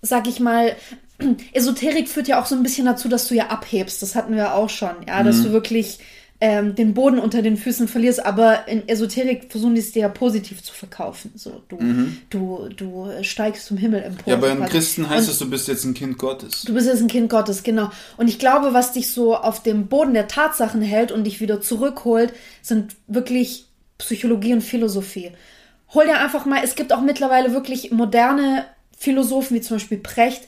sag 0.00 0.28
ich 0.28 0.40
mal, 0.40 0.74
Esoterik 1.52 2.08
führt 2.08 2.28
ja 2.28 2.40
auch 2.40 2.46
so 2.46 2.54
ein 2.54 2.62
bisschen 2.62 2.86
dazu, 2.86 3.08
dass 3.08 3.28
du 3.28 3.34
ja 3.34 3.48
abhebst. 3.48 4.00
Das 4.00 4.14
hatten 4.14 4.34
wir 4.34 4.54
auch 4.54 4.70
schon, 4.70 4.94
ja, 5.06 5.22
dass 5.22 5.36
mhm. 5.36 5.44
du 5.44 5.52
wirklich 5.52 5.98
ähm, 6.40 6.74
den 6.74 6.92
Boden 6.92 7.18
unter 7.18 7.40
den 7.40 7.56
Füßen 7.56 7.88
verlierst, 7.88 8.24
aber 8.24 8.68
in 8.68 8.86
Esoterik 8.88 9.50
versuchen 9.50 9.74
die 9.74 9.80
es 9.80 9.92
dir 9.92 10.02
ja 10.02 10.08
positiv 10.08 10.62
zu 10.62 10.74
verkaufen. 10.74 11.32
So, 11.34 11.62
du, 11.68 11.76
mhm. 11.76 12.18
du, 12.28 12.68
du 12.76 13.08
steigst 13.22 13.66
zum 13.66 13.78
Himmel 13.78 14.02
empor. 14.02 14.32
Ja, 14.32 14.38
bei 14.38 14.50
einem 14.50 14.66
Christen 14.66 15.08
heißt 15.08 15.28
es, 15.28 15.38
du 15.38 15.48
bist 15.48 15.66
jetzt 15.68 15.84
ein 15.84 15.94
Kind 15.94 16.18
Gottes. 16.18 16.62
Du 16.62 16.74
bist 16.74 16.86
jetzt 16.86 17.00
ein 17.00 17.08
Kind 17.08 17.30
Gottes, 17.30 17.62
genau. 17.62 17.90
Und 18.18 18.28
ich 18.28 18.38
glaube, 18.38 18.74
was 18.74 18.92
dich 18.92 19.10
so 19.10 19.34
auf 19.34 19.62
dem 19.62 19.86
Boden 19.86 20.12
der 20.12 20.28
Tatsachen 20.28 20.82
hält 20.82 21.10
und 21.10 21.24
dich 21.24 21.40
wieder 21.40 21.60
zurückholt, 21.62 22.34
sind 22.60 22.96
wirklich 23.06 23.66
Psychologie 23.96 24.52
und 24.52 24.62
Philosophie. 24.62 25.32
Hol 25.94 26.04
dir 26.04 26.18
einfach 26.18 26.44
mal, 26.44 26.60
es 26.62 26.74
gibt 26.74 26.92
auch 26.92 27.00
mittlerweile 27.00 27.52
wirklich 27.52 27.92
moderne 27.92 28.66
Philosophen, 28.98 29.56
wie 29.56 29.60
zum 29.62 29.76
Beispiel 29.76 29.98
Precht, 29.98 30.42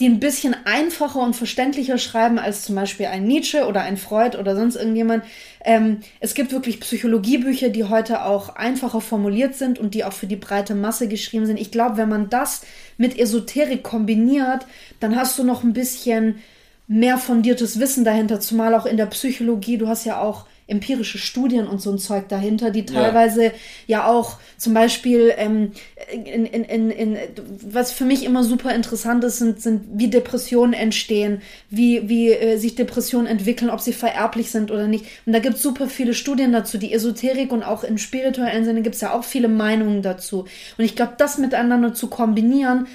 die 0.00 0.06
ein 0.06 0.20
bisschen 0.20 0.54
einfacher 0.64 1.20
und 1.20 1.34
verständlicher 1.34 1.98
schreiben 1.98 2.38
als 2.38 2.62
zum 2.62 2.76
Beispiel 2.76 3.06
ein 3.06 3.24
Nietzsche 3.24 3.66
oder 3.66 3.80
ein 3.82 3.96
Freud 3.96 4.36
oder 4.38 4.54
sonst 4.54 4.76
irgendjemand. 4.76 5.24
Ähm, 5.64 5.98
es 6.20 6.34
gibt 6.34 6.52
wirklich 6.52 6.78
Psychologiebücher, 6.78 7.70
die 7.70 7.84
heute 7.84 8.24
auch 8.24 8.50
einfacher 8.50 9.00
formuliert 9.00 9.56
sind 9.56 9.78
und 9.78 9.94
die 9.94 10.04
auch 10.04 10.12
für 10.12 10.28
die 10.28 10.36
breite 10.36 10.76
Masse 10.76 11.08
geschrieben 11.08 11.46
sind. 11.46 11.58
Ich 11.58 11.72
glaube, 11.72 11.96
wenn 11.96 12.08
man 12.08 12.30
das 12.30 12.62
mit 12.96 13.18
Esoterik 13.18 13.82
kombiniert, 13.82 14.66
dann 15.00 15.16
hast 15.16 15.36
du 15.36 15.42
noch 15.42 15.64
ein 15.64 15.72
bisschen 15.72 16.38
mehr 16.86 17.18
fundiertes 17.18 17.80
Wissen 17.80 18.04
dahinter, 18.04 18.38
zumal 18.40 18.74
auch 18.74 18.86
in 18.86 18.96
der 18.96 19.06
Psychologie. 19.06 19.78
Du 19.78 19.88
hast 19.88 20.04
ja 20.04 20.20
auch 20.20 20.46
empirische 20.68 21.18
Studien 21.18 21.66
und 21.66 21.80
so 21.80 21.90
ein 21.90 21.98
Zeug 21.98 22.28
dahinter, 22.28 22.70
die 22.70 22.84
teilweise 22.84 23.44
ja, 23.44 23.50
ja 23.86 24.06
auch 24.06 24.36
zum 24.58 24.74
Beispiel, 24.74 25.32
ähm, 25.36 25.72
in, 26.12 26.44
in, 26.44 26.64
in, 26.64 26.90
in, 26.90 27.18
was 27.66 27.90
für 27.90 28.04
mich 28.04 28.24
immer 28.24 28.44
super 28.44 28.74
interessant 28.74 29.24
ist, 29.24 29.38
sind, 29.38 29.62
sind 29.62 29.84
wie 29.94 30.08
Depressionen 30.08 30.74
entstehen, 30.74 31.40
wie, 31.70 32.08
wie 32.08 32.30
äh, 32.32 32.58
sich 32.58 32.74
Depressionen 32.74 33.26
entwickeln, 33.26 33.70
ob 33.70 33.80
sie 33.80 33.94
vererblich 33.94 34.50
sind 34.50 34.70
oder 34.70 34.86
nicht. 34.86 35.06
Und 35.24 35.32
da 35.32 35.38
gibt 35.38 35.56
es 35.56 35.62
super 35.62 35.88
viele 35.88 36.12
Studien 36.12 36.52
dazu. 36.52 36.76
Die 36.76 36.92
Esoterik 36.92 37.50
und 37.50 37.62
auch 37.62 37.82
in 37.82 37.96
spirituellen 37.96 38.64
Sinne 38.64 38.82
gibt 38.82 38.94
es 38.94 39.00
ja 39.00 39.14
auch 39.14 39.24
viele 39.24 39.48
Meinungen 39.48 40.02
dazu. 40.02 40.40
Und 40.76 40.84
ich 40.84 40.94
glaube, 40.94 41.14
das 41.16 41.38
miteinander 41.38 41.94
zu 41.94 42.08
kombinieren 42.08 42.86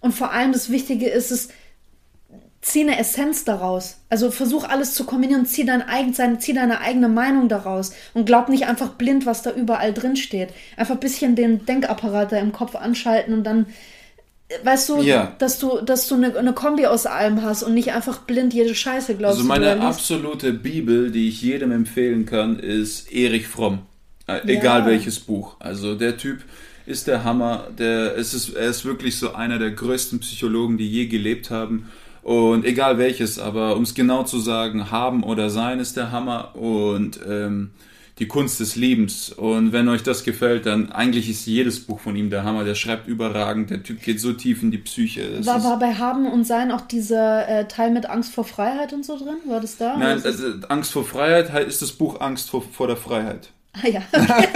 und 0.00 0.12
vor 0.12 0.32
allem 0.32 0.52
das 0.52 0.70
Wichtige 0.70 1.08
ist 1.08 1.30
es, 1.30 1.48
zieh 2.62 2.82
eine 2.82 2.98
Essenz 2.98 3.44
daraus. 3.44 3.96
Also 4.08 4.30
versuch 4.30 4.64
alles 4.64 4.94
zu 4.94 5.04
kombinieren, 5.04 5.46
zieh, 5.46 5.64
dein 5.64 5.82
eigen, 5.82 6.14
zieh 6.40 6.52
deine 6.52 6.80
eigene 6.80 7.08
Meinung 7.08 7.48
daraus 7.48 7.92
und 8.12 8.26
glaub 8.26 8.48
nicht 8.48 8.66
einfach 8.66 8.90
blind, 8.90 9.26
was 9.26 9.42
da 9.42 9.52
überall 9.52 9.94
drin 9.94 10.16
steht. 10.16 10.50
Einfach 10.76 10.94
ein 10.94 11.00
bisschen 11.00 11.36
den 11.36 11.64
Denkapparat 11.64 12.32
da 12.32 12.36
im 12.38 12.52
Kopf 12.52 12.74
anschalten 12.74 13.32
und 13.32 13.44
dann, 13.44 13.66
weißt 14.62 14.90
du, 14.90 15.02
ja. 15.02 15.34
dass 15.38 15.58
du, 15.58 15.80
dass 15.80 16.06
du 16.08 16.16
eine, 16.16 16.36
eine, 16.36 16.52
Kombi 16.52 16.86
aus 16.86 17.06
allem 17.06 17.42
hast 17.42 17.62
und 17.62 17.72
nicht 17.72 17.92
einfach 17.92 18.18
blind 18.18 18.52
jede 18.52 18.74
Scheiße 18.74 19.16
glaubst. 19.16 19.38
Also 19.38 19.48
meine 19.48 19.80
absolute 19.80 20.52
Bibel, 20.52 21.10
die 21.10 21.28
ich 21.28 21.40
jedem 21.40 21.72
empfehlen 21.72 22.26
kann, 22.26 22.58
ist 22.58 23.10
Erich 23.10 23.48
Fromm. 23.48 23.80
Äh, 24.26 24.40
egal 24.46 24.80
ja. 24.80 24.86
welches 24.86 25.18
Buch. 25.18 25.56
Also 25.60 25.94
der 25.94 26.18
Typ 26.18 26.40
ist 26.84 27.06
der 27.06 27.24
Hammer. 27.24 27.68
Der, 27.78 28.18
es 28.18 28.34
ist, 28.34 28.50
er 28.50 28.68
ist 28.68 28.84
wirklich 28.84 29.18
so 29.18 29.32
einer 29.32 29.58
der 29.58 29.70
größten 29.70 30.20
Psychologen, 30.20 30.76
die 30.76 30.88
je 30.88 31.06
gelebt 31.06 31.50
haben. 31.50 31.88
Und 32.22 32.64
egal 32.64 32.98
welches, 32.98 33.38
aber 33.38 33.76
um 33.76 33.82
es 33.82 33.94
genau 33.94 34.24
zu 34.24 34.38
sagen, 34.38 34.90
haben 34.90 35.22
oder 35.22 35.50
sein 35.50 35.80
ist 35.80 35.96
der 35.96 36.12
Hammer 36.12 36.54
und 36.54 37.18
ähm, 37.26 37.70
die 38.20 38.28
Kunst 38.28 38.60
des 38.60 38.76
Liebens. 38.76 39.30
Und 39.30 39.72
wenn 39.72 39.88
euch 39.88 40.02
das 40.02 40.24
gefällt, 40.24 40.66
dann 40.66 40.92
eigentlich 40.92 41.30
ist 41.30 41.46
jedes 41.46 41.80
Buch 41.80 42.00
von 42.00 42.14
ihm 42.16 42.28
der 42.28 42.44
Hammer. 42.44 42.64
Der 42.64 42.74
schreibt 42.74 43.08
überragend, 43.08 43.70
der 43.70 43.82
Typ 43.82 44.02
geht 44.02 44.20
so 44.20 44.34
tief 44.34 44.62
in 44.62 44.70
die 44.70 44.78
Psyche. 44.78 45.44
war, 45.46 45.64
war 45.64 45.78
bei 45.78 45.94
Haben 45.94 46.30
und 46.30 46.46
Sein 46.46 46.70
auch 46.70 46.82
dieser 46.82 47.48
äh, 47.48 47.66
Teil 47.66 47.90
mit 47.90 48.06
Angst 48.06 48.34
vor 48.34 48.44
Freiheit 48.44 48.92
und 48.92 49.06
so 49.06 49.16
drin? 49.16 49.38
War 49.46 49.60
das 49.60 49.78
da? 49.78 49.96
Nein, 49.96 50.20
also, 50.22 50.44
Angst 50.68 50.92
vor 50.92 51.04
Freiheit 51.04 51.66
ist 51.66 51.80
das 51.80 51.92
Buch 51.92 52.20
Angst 52.20 52.50
vor, 52.50 52.62
vor 52.62 52.86
der 52.86 52.96
Freiheit. 52.96 53.50
Ah 53.72 53.88
ja. 53.88 54.02
Okay. 54.12 54.48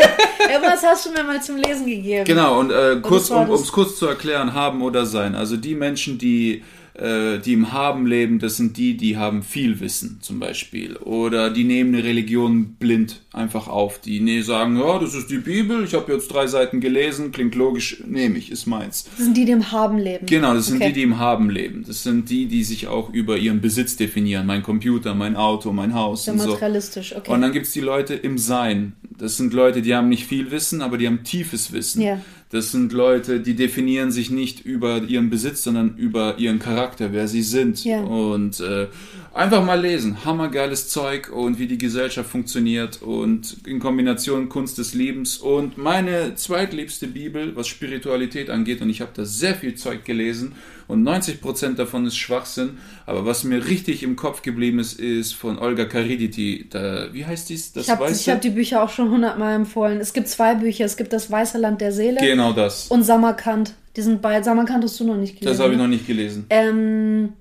Irgendwas 0.53 0.83
hast 0.83 1.07
du 1.07 1.13
mir 1.13 1.25
mal 1.25 1.43
zum 1.43 1.57
Lesen 1.57 1.87
gegeben. 1.87 2.25
Genau, 2.27 2.61
und 2.61 2.71
äh, 2.71 3.01
kurz, 3.01 3.31
um 3.31 3.51
es 3.51 3.73
kurz 3.73 3.99
zu 3.99 4.07
erklären, 4.07 4.53
haben 4.53 4.83
oder 4.83 5.07
sein. 5.07 5.35
Also 5.35 5.57
die 5.57 5.75
Menschen, 5.75 6.19
die 6.19 6.63
äh, 6.95 7.39
die 7.39 7.55
im 7.55 7.73
Haben 7.73 8.07
leben, 8.07 8.39
das 8.39 8.57
sind 8.57 8.77
die, 8.77 8.97
die 8.97 9.17
haben 9.17 9.43
viel 9.43 9.81
Wissen 9.81 10.19
zum 10.21 10.39
Beispiel. 10.39 10.97
Oder 10.97 11.51
die 11.51 11.65
nehmen 11.65 11.95
eine 11.95 12.05
Religion 12.05 12.75
blind 12.75 13.21
einfach 13.33 13.67
auf. 13.67 14.01
Die 14.01 14.21
nee, 14.21 14.43
sagen, 14.43 14.79
ja, 14.79 14.99
das 14.99 15.15
ist 15.15 15.29
die 15.29 15.39
Bibel, 15.39 15.85
ich 15.85 15.95
habe 15.95 16.13
jetzt 16.13 16.29
drei 16.29 16.47
Seiten 16.47 16.81
gelesen, 16.81 17.33
klingt 17.33 17.57
logisch, 17.57 18.03
nehme 18.07 18.39
ich, 18.39 18.53
ist 18.53 18.67
meins. 18.67 19.05
Das 19.17 19.25
sind 19.25 19.37
die, 19.37 19.45
die 19.45 19.53
im 19.53 19.73
Haben 19.73 19.99
leben. 19.99 20.27
Genau, 20.27 20.55
das 20.55 20.67
sind 20.67 20.77
okay. 20.77 20.89
die, 20.89 20.93
die 20.93 21.03
im 21.03 21.19
Haben 21.19 21.51
leben. 21.51 21.85
Das 21.87 22.05
sind 22.05 22.31
die, 22.31 22.47
die 22.47 22.63
sich 22.63 22.87
auch 22.87 23.11
über 23.11 23.37
ihren 23.39 23.61
Besitz 23.61 23.97
definieren. 23.97 24.47
Mein 24.47 24.63
Computer, 24.63 25.15
mein 25.15 25.35
Auto, 25.35 25.73
mein 25.73 25.95
Haus. 25.95 26.25
Sehr 26.25 26.35
und 26.35 26.47
materialistisch, 26.47 27.11
so. 27.11 27.17
okay. 27.17 27.33
Und 27.33 27.41
dann 27.41 27.53
gibt 27.53 27.67
es 27.67 27.73
die 27.73 27.81
Leute 27.81 28.15
im 28.15 28.39
Sein. 28.39 28.93
Das 29.19 29.37
sind 29.37 29.53
Leute, 29.53 29.83
die 29.83 29.95
haben 29.95 30.09
nicht 30.09 30.27
viel 30.27 30.51
Wissen, 30.51 30.81
aber 30.81 30.99
die 30.99 31.07
haben 31.07 31.25
tiefes 31.25 31.73
Wissen. 31.73 32.03
Ja. 32.03 32.21
Das 32.55 32.71
sind 32.71 32.93
Leute, 32.93 33.41
die 33.41 33.57
definieren 33.57 34.13
sich 34.13 34.31
nicht 34.31 34.65
über 34.65 35.03
ihren 35.03 35.29
Besitz, 35.29 35.65
sondern 35.65 35.97
über 35.97 36.39
ihren 36.39 36.61
Charakter, 36.61 37.13
wer 37.13 37.27
sie 37.27 37.43
sind. 37.43 37.85
Ja. 37.85 38.01
Und 38.01 38.61
äh, 38.61 38.87
einfach 39.33 39.65
mal 39.65 39.81
lesen. 39.81 40.25
Hammergeiles 40.25 40.89
Zeug 40.89 41.33
und 41.33 41.59
wie 41.59 41.67
die 41.67 41.79
Gesellschaft 41.79 42.31
funktioniert 42.31 43.03
und 43.03 43.57
in 43.67 43.81
Kombination 43.81 44.49
Kunst 44.49 44.79
des 44.79 44.95
Lebens. 44.95 45.39
Und 45.39 45.79
meine 45.79 46.37
zweitliebste 46.37 47.09
Bibel, 47.09 47.57
was 47.57 47.67
Spiritualität 47.67 48.51
angeht, 48.51 48.81
und 48.83 48.89
ich 48.89 49.01
habe 49.01 49.11
da 49.13 49.25
sehr 49.25 49.57
viel 49.57 49.75
Zeug 49.75 50.05
gelesen 50.05 50.53
und 50.87 51.03
90% 51.03 51.75
davon 51.75 52.07
ist 52.07 52.17
Schwachsinn. 52.17 52.79
Aber 53.07 53.25
was 53.27 53.45
mir 53.45 53.67
richtig 53.67 54.03
im 54.03 54.17
Kopf 54.17 54.43
geblieben 54.43 54.79
ist, 54.79 54.99
ist 54.99 55.35
von 55.35 55.59
Olga 55.59 55.85
Kariditi. 55.85 56.67
Da, 56.71 57.13
wie 57.13 57.25
heißt 57.25 57.49
dies? 57.49 57.73
Das 57.73 57.85
ich 57.85 57.91
habe 57.91 58.07
hab 58.07 58.41
die 58.41 58.51
Bücher 58.51 58.83
auch 58.83 58.91
schon 58.91 59.11
hundertmal 59.11 59.55
empfohlen. 59.55 60.01
Es 60.01 60.13
gibt 60.13 60.29
zwei 60.29 60.55
Bücher. 60.55 60.85
Es 60.85 60.97
gibt 60.97 61.13
das 61.13 61.31
Weiße 61.31 61.59
Land 61.59 61.81
der 61.81 61.93
Seele. 61.93 62.21
Genau 62.21 62.53
das. 62.53 62.89
Und 62.89 63.03
Samarkand. 63.03 63.75
Die 63.97 64.03
sind 64.03 64.21
bei 64.23 64.43
Samarkand 64.43 64.83
hast 64.85 64.99
du 64.99 65.05
noch 65.05 65.17
nicht 65.17 65.39
gelesen. 65.39 65.57
Das 65.57 65.61
habe 65.63 65.73
ich 65.73 65.79
noch 65.79 65.87
nicht 65.87 66.07
gelesen. 66.07 66.47
Ähm, 66.51 67.33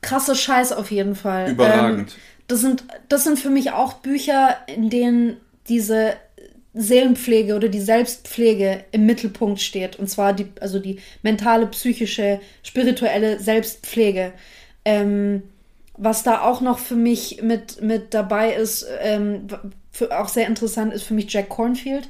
krasse 0.00 0.34
Scheiß 0.34 0.72
auf 0.72 0.90
jeden 0.90 1.14
Fall. 1.14 1.50
Überragend. 1.50 2.12
Ähm, 2.12 2.20
das 2.48 2.60
sind, 2.60 2.84
das 3.08 3.24
sind 3.24 3.38
für 3.38 3.50
mich 3.50 3.72
auch 3.72 3.94
Bücher, 3.94 4.56
in 4.66 4.90
denen 4.90 5.36
diese 5.68 6.14
Seelenpflege 6.74 7.54
oder 7.54 7.68
die 7.68 7.80
Selbstpflege 7.80 8.84
im 8.90 9.06
Mittelpunkt 9.06 9.60
steht. 9.60 9.96
Und 9.98 10.08
zwar 10.08 10.32
die, 10.32 10.46
also 10.60 10.78
die 10.78 10.98
mentale, 11.22 11.66
psychische, 11.68 12.40
spirituelle 12.62 13.38
Selbstpflege. 13.38 14.32
Ähm, 14.84 15.44
was 15.96 16.24
da 16.24 16.42
auch 16.42 16.60
noch 16.60 16.78
für 16.78 16.96
mich 16.96 17.40
mit, 17.42 17.80
mit 17.80 18.12
dabei 18.12 18.52
ist, 18.54 18.86
ähm, 19.00 19.46
für, 19.92 20.18
auch 20.18 20.28
sehr 20.28 20.48
interessant 20.48 20.92
ist 20.92 21.04
für 21.04 21.14
mich 21.14 21.32
Jack 21.32 21.48
Cornfield, 21.48 22.08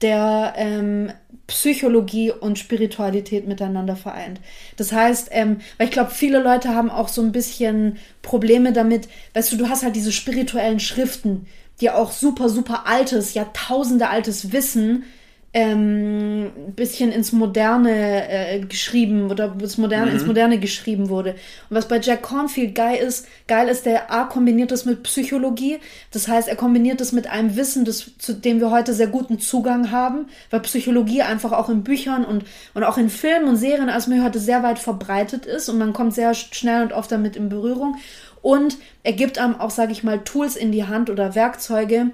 der 0.00 0.54
ähm, 0.56 1.10
Psychologie 1.46 2.30
und 2.30 2.58
Spiritualität 2.58 3.48
miteinander 3.48 3.96
vereint. 3.96 4.40
Das 4.76 4.92
heißt, 4.92 5.28
ähm, 5.32 5.58
weil 5.78 5.86
ich 5.86 5.92
glaube, 5.92 6.10
viele 6.10 6.40
Leute 6.40 6.74
haben 6.74 6.90
auch 6.90 7.08
so 7.08 7.22
ein 7.22 7.32
bisschen 7.32 7.98
Probleme 8.22 8.72
damit, 8.72 9.08
weißt 9.34 9.52
du, 9.52 9.56
du 9.56 9.68
hast 9.68 9.82
halt 9.82 9.96
diese 9.96 10.12
spirituellen 10.12 10.80
Schriften, 10.80 11.46
die 11.80 11.90
auch 11.90 12.12
super, 12.12 12.48
super 12.48 12.86
altes, 12.86 13.34
Jahrtausende 13.34 14.08
altes 14.08 14.52
Wissen 14.52 15.04
ähm, 15.56 16.50
bisschen 16.76 17.10
ins 17.10 17.32
Moderne 17.32 18.28
äh, 18.28 18.60
geschrieben 18.60 19.30
oder 19.30 19.48
das 19.48 19.78
Moderne, 19.78 20.10
mhm. 20.10 20.12
ins 20.12 20.26
Moderne 20.26 20.58
geschrieben 20.58 21.08
wurde. 21.08 21.30
Und 21.30 21.76
was 21.76 21.88
bei 21.88 21.98
Jack 21.98 22.20
Cornfield 22.20 22.74
geil 22.74 22.98
ist, 22.98 23.26
geil 23.48 23.68
ist, 23.68 23.86
der 23.86 24.12
A 24.12 24.24
kombiniert 24.24 24.70
das 24.70 24.84
mit 24.84 25.02
Psychologie. 25.04 25.78
Das 26.10 26.28
heißt, 26.28 26.46
er 26.46 26.56
kombiniert 26.56 27.00
das 27.00 27.12
mit 27.12 27.30
einem 27.30 27.56
Wissen, 27.56 27.86
das, 27.86 28.18
zu 28.18 28.34
dem 28.34 28.60
wir 28.60 28.70
heute 28.70 28.92
sehr 28.92 29.06
guten 29.06 29.38
Zugang 29.38 29.90
haben, 29.90 30.26
weil 30.50 30.60
Psychologie 30.60 31.22
einfach 31.22 31.52
auch 31.52 31.70
in 31.70 31.84
Büchern 31.84 32.26
und, 32.26 32.44
und 32.74 32.84
auch 32.84 32.98
in 32.98 33.08
Filmen 33.08 33.48
und 33.48 33.56
Serien, 33.56 33.88
als 33.88 34.08
mir 34.08 34.22
heute 34.22 34.40
sehr 34.40 34.62
weit 34.62 34.78
verbreitet 34.78 35.46
ist 35.46 35.70
und 35.70 35.78
man 35.78 35.94
kommt 35.94 36.14
sehr 36.14 36.34
schnell 36.34 36.82
und 36.82 36.92
oft 36.92 37.10
damit 37.10 37.34
in 37.34 37.48
Berührung. 37.48 37.96
Und 38.46 38.78
er 39.02 39.12
gibt 39.12 39.38
einem 39.38 39.56
auch, 39.56 39.70
sage 39.70 39.90
ich 39.90 40.04
mal, 40.04 40.20
Tools 40.22 40.54
in 40.54 40.70
die 40.70 40.84
Hand 40.84 41.10
oder 41.10 41.34
Werkzeuge, 41.34 42.12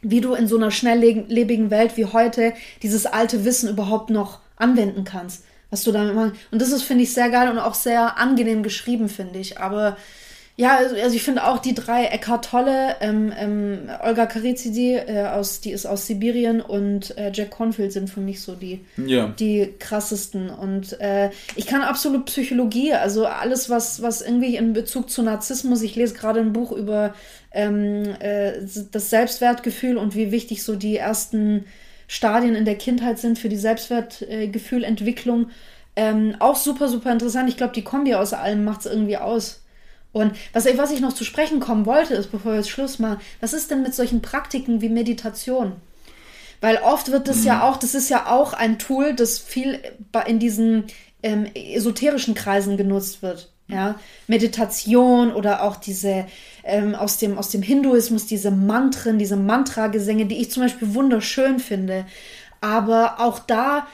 wie 0.00 0.22
du 0.22 0.32
in 0.32 0.48
so 0.48 0.56
einer 0.56 0.70
schnelllebigen 0.70 1.70
Welt 1.70 1.98
wie 1.98 2.06
heute 2.06 2.54
dieses 2.82 3.04
alte 3.04 3.44
Wissen 3.44 3.68
überhaupt 3.68 4.08
noch 4.08 4.38
anwenden 4.56 5.04
kannst. 5.04 5.44
Was 5.68 5.84
du 5.84 5.92
damit 5.92 6.14
machst. 6.14 6.32
Und 6.50 6.62
das 6.62 6.72
ist, 6.72 6.82
finde 6.82 7.04
ich, 7.04 7.12
sehr 7.12 7.28
geil 7.28 7.50
und 7.50 7.58
auch 7.58 7.74
sehr 7.74 8.16
angenehm 8.16 8.62
geschrieben, 8.62 9.10
finde 9.10 9.38
ich. 9.38 9.60
Aber 9.60 9.98
ja, 10.58 10.78
also, 10.78 10.96
also 10.96 11.14
ich 11.14 11.22
finde 11.22 11.44
auch 11.44 11.58
die 11.58 11.74
drei 11.74 12.06
Eckhart 12.06 12.46
Tolle, 12.46 12.96
ähm, 13.00 13.30
ähm, 13.38 13.90
Olga 14.02 14.24
Karizidi, 14.24 14.94
äh, 14.94 15.26
aus, 15.26 15.60
die 15.60 15.70
ist 15.70 15.84
aus 15.84 16.06
Sibirien 16.06 16.62
und 16.62 17.16
äh, 17.18 17.30
Jack 17.30 17.50
Confield 17.50 17.92
sind 17.92 18.08
für 18.08 18.20
mich 18.20 18.40
so 18.40 18.54
die, 18.54 18.82
ja. 18.96 19.28
die 19.38 19.74
krassesten. 19.78 20.48
Und 20.48 20.98
äh, 20.98 21.28
ich 21.56 21.66
kann 21.66 21.82
absolut 21.82 22.24
Psychologie, 22.24 22.94
also 22.94 23.26
alles, 23.26 23.68
was, 23.68 24.00
was 24.00 24.22
irgendwie 24.22 24.56
in 24.56 24.72
Bezug 24.72 25.10
zu 25.10 25.22
Narzissmus, 25.22 25.82
ich 25.82 25.94
lese 25.94 26.14
gerade 26.14 26.40
ein 26.40 26.54
Buch 26.54 26.72
über 26.72 27.14
ähm, 27.52 28.04
äh, 28.20 28.52
das 28.92 29.10
Selbstwertgefühl 29.10 29.98
und 29.98 30.14
wie 30.14 30.32
wichtig 30.32 30.62
so 30.62 30.74
die 30.74 30.96
ersten 30.96 31.66
Stadien 32.08 32.54
in 32.54 32.64
der 32.64 32.76
Kindheit 32.76 33.18
sind 33.18 33.38
für 33.38 33.50
die 33.50 33.56
Selbstwertgefühlentwicklung. 33.56 35.50
Ähm, 35.96 36.34
auch 36.38 36.56
super, 36.56 36.88
super 36.88 37.12
interessant. 37.12 37.50
Ich 37.50 37.58
glaube, 37.58 37.74
die 37.74 37.84
Kombi 37.84 38.14
aus 38.14 38.32
allem 38.32 38.64
macht 38.64 38.80
es 38.80 38.86
irgendwie 38.86 39.18
aus. 39.18 39.60
Und 40.16 40.34
was, 40.54 40.64
was 40.78 40.92
ich 40.92 41.00
noch 41.00 41.12
zu 41.12 41.24
sprechen 41.24 41.60
kommen 41.60 41.84
wollte, 41.84 42.14
ist, 42.14 42.32
bevor 42.32 42.52
wir 42.52 42.56
jetzt 42.56 42.70
Schluss 42.70 42.98
machen, 42.98 43.20
was 43.40 43.52
ist 43.52 43.70
denn 43.70 43.82
mit 43.82 43.94
solchen 43.94 44.22
Praktiken 44.22 44.80
wie 44.80 44.88
Meditation? 44.88 45.72
Weil 46.62 46.78
oft 46.78 47.12
wird 47.12 47.28
das 47.28 47.40
mhm. 47.40 47.46
ja 47.48 47.68
auch, 47.68 47.76
das 47.76 47.94
ist 47.94 48.08
ja 48.08 48.24
auch 48.30 48.54
ein 48.54 48.78
Tool, 48.78 49.12
das 49.12 49.38
viel 49.38 49.78
in 50.26 50.38
diesen 50.38 50.84
ähm, 51.22 51.44
esoterischen 51.54 52.32
Kreisen 52.34 52.78
genutzt 52.78 53.20
wird. 53.20 53.52
Ja, 53.68 53.96
Meditation 54.26 55.34
oder 55.34 55.62
auch 55.64 55.76
diese 55.76 56.24
ähm, 56.64 56.94
aus, 56.94 57.18
dem, 57.18 57.36
aus 57.36 57.50
dem 57.50 57.60
Hinduismus, 57.60 58.24
diese 58.24 58.50
Mantren, 58.50 59.18
diese 59.18 59.36
Mantra-Gesänge, 59.36 60.24
die 60.24 60.40
ich 60.40 60.50
zum 60.50 60.62
Beispiel 60.62 60.94
wunderschön 60.94 61.58
finde. 61.58 62.06
Aber 62.62 63.20
auch 63.20 63.40
da 63.40 63.86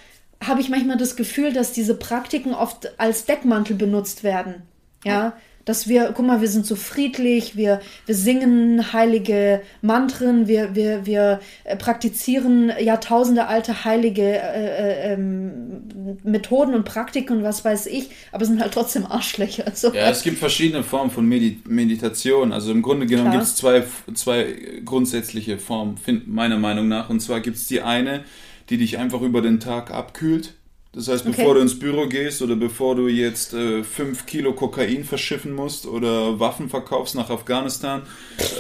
habe 0.45 0.61
ich 0.61 0.68
manchmal 0.68 0.99
das 0.99 1.16
Gefühl, 1.16 1.53
dass 1.53 1.73
diese 1.73 1.95
Praktiken 1.95 2.55
oft 2.55 3.01
als 3.01 3.25
Deckmantel 3.25 3.75
benutzt 3.75 4.23
werden. 4.23 4.62
Ja, 5.05 5.33
dass 5.65 5.89
wir, 5.89 6.13
guck 6.15 6.27
mal, 6.27 6.41
wir 6.41 6.49
sind 6.49 6.67
so 6.67 6.77
friedlich, 6.77 7.57
wir, 7.57 7.81
wir 8.07 8.15
singen 8.15 8.93
heilige 8.93 9.63
Mantren, 9.81 10.49
wir, 10.49 10.75
wir, 10.75 11.07
wir 11.07 11.41
äh, 11.65 11.77
praktizieren 11.77 12.73
Jahrtausende 12.81 13.47
alte 13.47 13.85
heilige 13.85 14.23
äh, 14.23 15.13
äh, 15.13 15.13
ähm, 15.15 16.19
Methoden 16.25 16.75
und 16.75 16.85
Praktiken 16.85 17.39
und 17.39 17.45
was 17.45 17.65
weiß 17.65 17.87
ich, 17.87 18.11
aber 18.33 18.45
sind 18.45 18.61
halt 18.61 18.75
trotzdem 18.75 19.07
Arschlöcher. 19.07 19.65
So. 19.75 19.93
Ja, 19.93 20.11
es 20.11 20.23
gibt 20.23 20.39
verschiedene 20.39 20.83
Formen 20.83 21.11
von 21.11 21.27
Medi 21.27 21.61
Meditation. 21.67 22.53
Also 22.53 22.73
im 22.73 22.83
Grunde 22.83 23.07
genommen 23.07 23.31
gibt 23.31 23.45
es 23.45 23.57
zwei, 23.57 23.85
zwei 24.15 24.55
grundsätzliche 24.85 25.59
Formen, 25.59 25.97
meiner 26.27 26.59
Meinung 26.59 26.89
nach. 26.89 27.09
Und 27.09 27.21
zwar 27.21 27.41
gibt 27.41 27.57
es 27.57 27.67
die 27.67 27.83
eine, 27.83 28.25
die 28.71 28.77
dich 28.77 28.99
einfach 28.99 29.23
über 29.23 29.43
den 29.43 29.61
Tag 29.61 29.91
abkühlt 29.91 30.55
das 30.95 31.09
heißt, 31.09 31.24
bevor 31.24 31.47
okay. 31.47 31.55
du 31.55 31.61
ins 31.61 31.78
Büro 31.78 32.07
gehst 32.07 32.43
oder 32.43 32.55
bevor 32.55 32.95
du 32.95 33.09
jetzt 33.09 33.55
äh, 33.55 33.82
fünf 33.82 34.26
Kilo 34.26 34.53
Kokain 34.53 35.05
verschiffen 35.05 35.55
musst 35.55 35.86
oder 35.86 36.38
Waffen 36.38 36.68
verkaufst 36.68 37.14
nach 37.14 37.30
Afghanistan, 37.30 38.03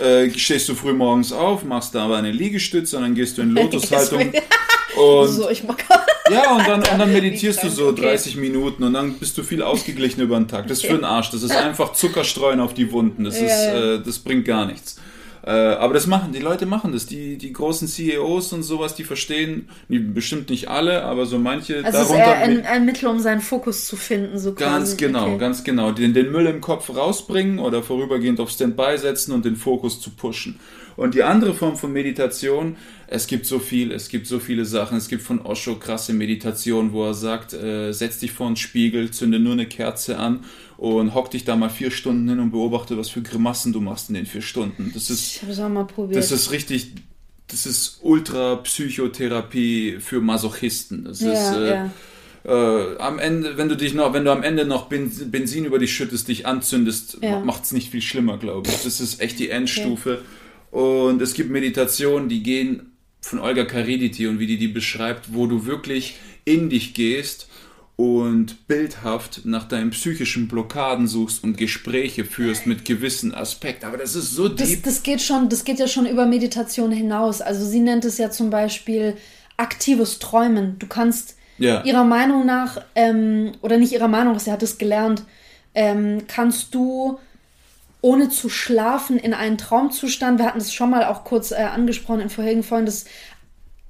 äh, 0.02 0.30
stehst 0.30 0.66
du 0.70 0.74
früh 0.74 0.94
morgens 0.94 1.30
auf, 1.30 1.62
machst 1.62 1.94
da 1.94 2.06
aber 2.06 2.16
eine 2.16 2.32
Liegestütze 2.32 2.96
und 2.96 3.02
dann 3.02 3.14
gehst 3.14 3.36
du 3.36 3.42
in 3.42 3.50
Lotushaltung. 3.50 4.32
und, 4.96 5.28
so, 5.28 5.50
ich 5.50 5.62
mag 5.64 5.84
ja, 6.30 6.56
und 6.56 6.66
dann, 6.66 6.80
und 6.80 6.98
dann 6.98 7.12
meditierst 7.12 7.64
du 7.64 7.68
so 7.68 7.92
30 7.92 8.36
Minuten 8.36 8.82
und 8.82 8.94
dann 8.94 9.12
bist 9.18 9.36
du 9.36 9.42
viel 9.42 9.62
ausgeglichen 9.62 10.22
über 10.22 10.36
den 10.36 10.48
Tag. 10.48 10.68
Das 10.68 10.78
ist 10.78 10.86
für 10.86 10.94
den 10.94 11.04
Arsch. 11.04 11.30
Das 11.30 11.42
ist 11.42 11.54
einfach 11.54 11.92
Zuckerstreuen 11.92 12.60
auf 12.60 12.72
die 12.72 12.92
Wunden. 12.92 13.24
Das, 13.24 13.36
ist, 13.36 13.50
äh, 13.50 14.00
das 14.00 14.18
bringt 14.18 14.46
gar 14.46 14.64
nichts. 14.64 14.96
Äh, 15.44 15.50
aber 15.50 15.94
das 15.94 16.06
machen, 16.06 16.32
die 16.32 16.38
Leute 16.38 16.66
machen 16.66 16.92
das. 16.92 17.06
Die, 17.06 17.36
die 17.36 17.52
großen 17.52 17.88
CEOs 17.88 18.52
und 18.52 18.62
sowas, 18.62 18.94
die 18.94 19.02
verstehen, 19.02 19.68
die, 19.88 19.98
bestimmt 19.98 20.50
nicht 20.50 20.68
alle, 20.68 21.02
aber 21.02 21.26
so 21.26 21.38
manche 21.38 21.84
also 21.84 21.98
darunter. 21.98 22.14
Ist 22.14 22.28
eher 22.28 22.38
ein, 22.38 22.66
ein 22.66 22.84
Mittel, 22.84 23.08
um 23.08 23.18
seinen 23.18 23.40
Fokus 23.40 23.86
zu 23.86 23.96
finden, 23.96 24.38
so 24.38 24.54
Ganz 24.54 24.90
quasi. 24.90 24.96
genau, 24.98 25.26
okay. 25.26 25.38
ganz 25.38 25.64
genau. 25.64 25.90
Den, 25.90 26.14
den 26.14 26.30
Müll 26.30 26.46
im 26.46 26.60
Kopf 26.60 26.94
rausbringen 26.94 27.58
oder 27.58 27.82
vorübergehend 27.82 28.38
auf 28.38 28.50
Standby 28.50 28.96
setzen 28.98 29.32
und 29.32 29.44
den 29.44 29.56
Fokus 29.56 30.00
zu 30.00 30.10
pushen. 30.10 30.60
Und 30.96 31.14
die 31.14 31.22
andere 31.22 31.54
Form 31.54 31.76
von 31.76 31.92
Meditation, 31.92 32.76
es 33.12 33.26
gibt 33.26 33.44
so 33.44 33.58
viel, 33.58 33.92
es 33.92 34.08
gibt 34.08 34.26
so 34.26 34.38
viele 34.38 34.64
Sachen. 34.64 34.96
Es 34.96 35.08
gibt 35.08 35.22
von 35.22 35.40
Osho 35.42 35.76
krasse 35.76 36.14
Meditation, 36.14 36.92
wo 36.92 37.04
er 37.04 37.14
sagt, 37.14 37.52
äh, 37.52 37.92
setz 37.92 38.18
dich 38.18 38.32
vor 38.32 38.46
einen 38.46 38.56
Spiegel, 38.56 39.10
zünde 39.10 39.38
nur 39.38 39.52
eine 39.52 39.66
Kerze 39.66 40.18
an 40.18 40.44
und 40.78 41.14
hock 41.14 41.30
dich 41.30 41.44
da 41.44 41.54
mal 41.54 41.68
vier 41.68 41.90
Stunden 41.90 42.28
hin 42.28 42.40
und 42.40 42.52
beobachte, 42.52 42.96
was 42.96 43.10
für 43.10 43.20
Grimassen 43.20 43.72
du 43.72 43.80
machst 43.80 44.08
in 44.08 44.14
den 44.14 44.24
vier 44.24 44.40
Stunden. 44.40 44.92
Das 44.94 45.10
ist, 45.10 45.42
ich 45.42 45.60
auch 45.60 45.68
mal 45.68 45.84
probiert. 45.84 46.16
Das 46.16 46.32
ist 46.32 46.52
richtig, 46.52 46.92
das 47.48 47.66
ist 47.66 47.98
Ultra-Psychotherapie 48.02 49.98
für 50.00 50.22
Masochisten. 50.22 51.04
Das 51.04 51.20
ja, 51.20 51.32
ist, 51.32 51.56
äh, 51.56 51.70
ja. 51.70 51.90
Äh, 52.44 52.96
am 52.96 53.18
Ende, 53.18 53.58
wenn 53.58 53.68
du 53.68 53.76
dich 53.76 53.92
noch, 53.92 54.14
wenn 54.14 54.24
du 54.24 54.32
am 54.32 54.42
Ende 54.42 54.64
noch 54.64 54.88
Benzin 54.88 55.66
über 55.66 55.78
dich 55.78 55.94
schüttest, 55.94 56.28
dich 56.28 56.46
anzündest, 56.46 57.18
ja. 57.20 57.40
macht 57.40 57.64
es 57.64 57.72
nicht 57.72 57.90
viel 57.90 58.02
schlimmer, 58.02 58.38
glaube 58.38 58.70
ich. 58.70 58.82
Das 58.82 59.00
ist 59.00 59.20
echt 59.20 59.38
die 59.38 59.50
Endstufe. 59.50 60.22
Okay. 60.72 60.82
Und 61.10 61.20
es 61.20 61.34
gibt 61.34 61.50
Meditationen, 61.50 62.30
die 62.30 62.42
gehen 62.42 62.91
von 63.22 63.38
Olga 63.38 63.64
Kariditi 63.64 64.26
und 64.26 64.38
wie 64.38 64.46
die 64.46 64.58
die 64.58 64.68
beschreibt, 64.68 65.32
wo 65.34 65.46
du 65.46 65.64
wirklich 65.64 66.16
in 66.44 66.68
dich 66.68 66.92
gehst 66.92 67.48
und 67.96 68.66
bildhaft 68.66 69.42
nach 69.44 69.68
deinen 69.68 69.90
psychischen 69.90 70.48
Blockaden 70.48 71.06
suchst 71.06 71.44
und 71.44 71.56
Gespräche 71.56 72.24
führst 72.24 72.66
mit 72.66 72.84
gewissen 72.84 73.32
Aspekten. 73.34 73.86
Aber 73.86 73.96
das 73.96 74.14
ist 74.16 74.32
so 74.32 74.48
Das, 74.48 74.68
deep. 74.68 74.82
das 74.82 75.02
geht 75.02 75.22
schon, 75.22 75.48
das 75.48 75.64
geht 75.64 75.78
ja 75.78 75.86
schon 75.86 76.06
über 76.06 76.26
Meditation 76.26 76.90
hinaus. 76.90 77.40
Also 77.40 77.64
sie 77.64 77.80
nennt 77.80 78.04
es 78.04 78.18
ja 78.18 78.30
zum 78.30 78.50
Beispiel 78.50 79.16
aktives 79.56 80.18
Träumen. 80.18 80.76
Du 80.80 80.86
kannst 80.88 81.36
Ja. 81.58 81.84
ihrer 81.84 82.04
Meinung 82.04 82.44
nach, 82.44 82.80
ähm, 82.96 83.52
oder 83.62 83.76
nicht 83.76 83.92
ihrer 83.92 84.08
Meinung, 84.08 84.38
sie 84.40 84.50
hat 84.50 84.62
es 84.64 84.78
gelernt, 84.78 85.22
ähm, 85.74 86.22
kannst 86.26 86.74
du 86.74 87.18
ohne 88.02 88.28
zu 88.28 88.50
schlafen 88.50 89.16
in 89.18 89.32
einen 89.32 89.56
Traumzustand, 89.56 90.38
wir 90.38 90.46
hatten 90.46 90.58
das 90.58 90.74
schon 90.74 90.90
mal 90.90 91.06
auch 91.06 91.24
kurz 91.24 91.50
äh, 91.52 91.54
angesprochen 91.56 92.20
in 92.20 92.28
vorherigen 92.30 92.62
Folgen, 92.64 92.84
das 92.86 93.06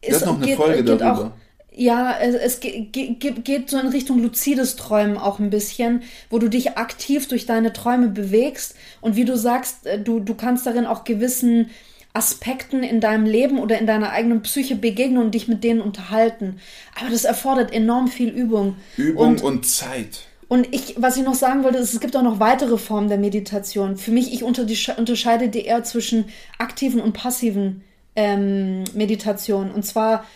Wir 0.00 0.14
hatten 0.14 0.26
noch 0.26 0.42
eine 0.42 0.56
Folge 0.56 0.84
darüber. 0.84 1.32
ja, 1.74 2.16
es, 2.20 2.34
es 2.34 2.60
ge- 2.60 2.82
ge- 2.92 3.14
ge- 3.14 3.40
geht 3.42 3.70
so 3.70 3.78
in 3.78 3.88
Richtung 3.88 4.22
luzides 4.22 4.76
Träumen 4.76 5.16
auch 5.16 5.38
ein 5.38 5.50
bisschen, 5.50 6.02
wo 6.30 6.38
du 6.38 6.48
dich 6.48 6.76
aktiv 6.76 7.26
durch 7.28 7.46
deine 7.46 7.72
Träume 7.72 8.08
bewegst 8.08 8.74
und 9.00 9.16
wie 9.16 9.24
du 9.24 9.36
sagst, 9.36 9.86
äh, 9.86 9.98
du, 9.98 10.20
du 10.20 10.34
kannst 10.34 10.66
darin 10.66 10.86
auch 10.86 11.04
gewissen 11.04 11.70
Aspekten 12.14 12.82
in 12.82 13.00
deinem 13.00 13.24
Leben 13.24 13.58
oder 13.58 13.78
in 13.78 13.86
deiner 13.86 14.10
eigenen 14.10 14.42
Psyche 14.42 14.76
begegnen 14.76 15.22
und 15.22 15.34
dich 15.34 15.48
mit 15.48 15.64
denen 15.64 15.80
unterhalten. 15.80 16.60
Aber 17.00 17.08
das 17.10 17.24
erfordert 17.24 17.72
enorm 17.72 18.08
viel 18.08 18.28
Übung. 18.28 18.76
Übung 18.98 19.28
und, 19.28 19.42
und, 19.42 19.66
Zeit. 19.66 20.26
Und 20.52 20.68
ich, 20.74 20.96
was 20.98 21.16
ich 21.16 21.22
noch 21.22 21.34
sagen 21.34 21.64
wollte, 21.64 21.78
ist, 21.78 21.94
es 21.94 22.00
gibt 22.00 22.14
auch 22.14 22.22
noch 22.22 22.38
weitere 22.38 22.76
Formen 22.76 23.08
der 23.08 23.16
Meditation. 23.16 23.96
Für 23.96 24.10
mich, 24.10 24.34
ich 24.34 24.44
untersche- 24.44 24.98
unterscheide 24.98 25.48
die 25.48 25.64
eher 25.64 25.82
zwischen 25.82 26.26
aktiven 26.58 27.00
und 27.00 27.14
passiven 27.14 27.82
ähm, 28.16 28.84
Meditationen. 28.92 29.72
Und 29.72 29.86
zwar 29.86 30.26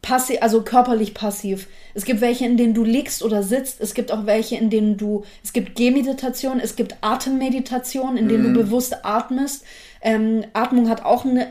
passiv, 0.00 0.38
also 0.40 0.62
körperlich 0.62 1.12
passiv. 1.12 1.68
Es 1.92 2.06
gibt 2.06 2.22
welche, 2.22 2.46
in 2.46 2.56
denen 2.56 2.72
du 2.72 2.82
liegst 2.82 3.22
oder 3.22 3.42
sitzt. 3.42 3.82
Es 3.82 3.92
gibt 3.92 4.10
auch 4.10 4.24
welche, 4.24 4.56
in 4.56 4.70
denen 4.70 4.96
du, 4.96 5.26
es 5.44 5.52
gibt 5.52 5.76
Gehmeditation, 5.76 6.60
es 6.60 6.74
gibt 6.74 6.96
Atemmeditation, 7.02 8.16
in 8.16 8.26
denen 8.30 8.54
du 8.54 8.62
bewusst 8.62 9.04
atmest. 9.04 9.66
Ähm, 10.00 10.44
Atmung 10.52 10.88
hat 10.88 11.04
auch 11.04 11.24
einen 11.24 11.44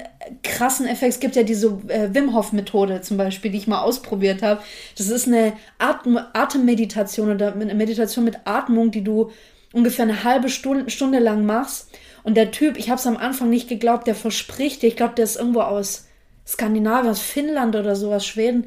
krassen 0.43 0.87
Effekt. 0.87 1.13
Es 1.13 1.19
gibt 1.19 1.35
ja 1.35 1.43
diese 1.43 1.67
äh, 1.87 2.13
Wim 2.13 2.33
Hof 2.33 2.53
Methode 2.53 3.01
zum 3.01 3.17
Beispiel, 3.17 3.51
die 3.51 3.57
ich 3.57 3.67
mal 3.67 3.81
ausprobiert 3.81 4.41
habe. 4.41 4.61
Das 4.97 5.09
ist 5.09 5.27
eine 5.27 5.53
Atem 5.79 6.19
Atemmeditation 6.33 7.31
oder 7.31 7.53
eine 7.53 7.75
Meditation 7.75 8.25
mit 8.25 8.39
Atmung, 8.45 8.91
die 8.91 9.03
du 9.03 9.31
ungefähr 9.73 10.03
eine 10.03 10.23
halbe 10.23 10.49
Stunde, 10.49 10.89
Stunde 10.89 11.19
lang 11.19 11.45
machst. 11.45 11.89
Und 12.23 12.35
der 12.35 12.51
Typ, 12.51 12.77
ich 12.77 12.89
habe 12.89 12.99
es 12.99 13.07
am 13.07 13.17
Anfang 13.17 13.49
nicht 13.49 13.69
geglaubt, 13.69 14.07
der 14.07 14.15
verspricht 14.15 14.81
dir, 14.81 14.87
ich 14.87 14.95
glaube, 14.95 15.15
der 15.15 15.25
ist 15.25 15.37
irgendwo 15.37 15.61
aus 15.61 16.07
Skandinavien, 16.45 17.11
aus 17.11 17.21
Finnland 17.21 17.75
oder 17.75 17.95
sowas, 17.95 18.25
Schweden, 18.25 18.65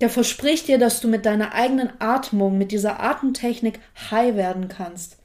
der 0.00 0.10
verspricht 0.10 0.68
dir, 0.68 0.78
dass 0.78 1.00
du 1.00 1.08
mit 1.08 1.24
deiner 1.26 1.54
eigenen 1.54 1.90
Atmung, 1.98 2.58
mit 2.58 2.70
dieser 2.72 3.00
Atemtechnik 3.00 3.80
high 4.10 4.36
werden 4.36 4.68
kannst. 4.68 5.18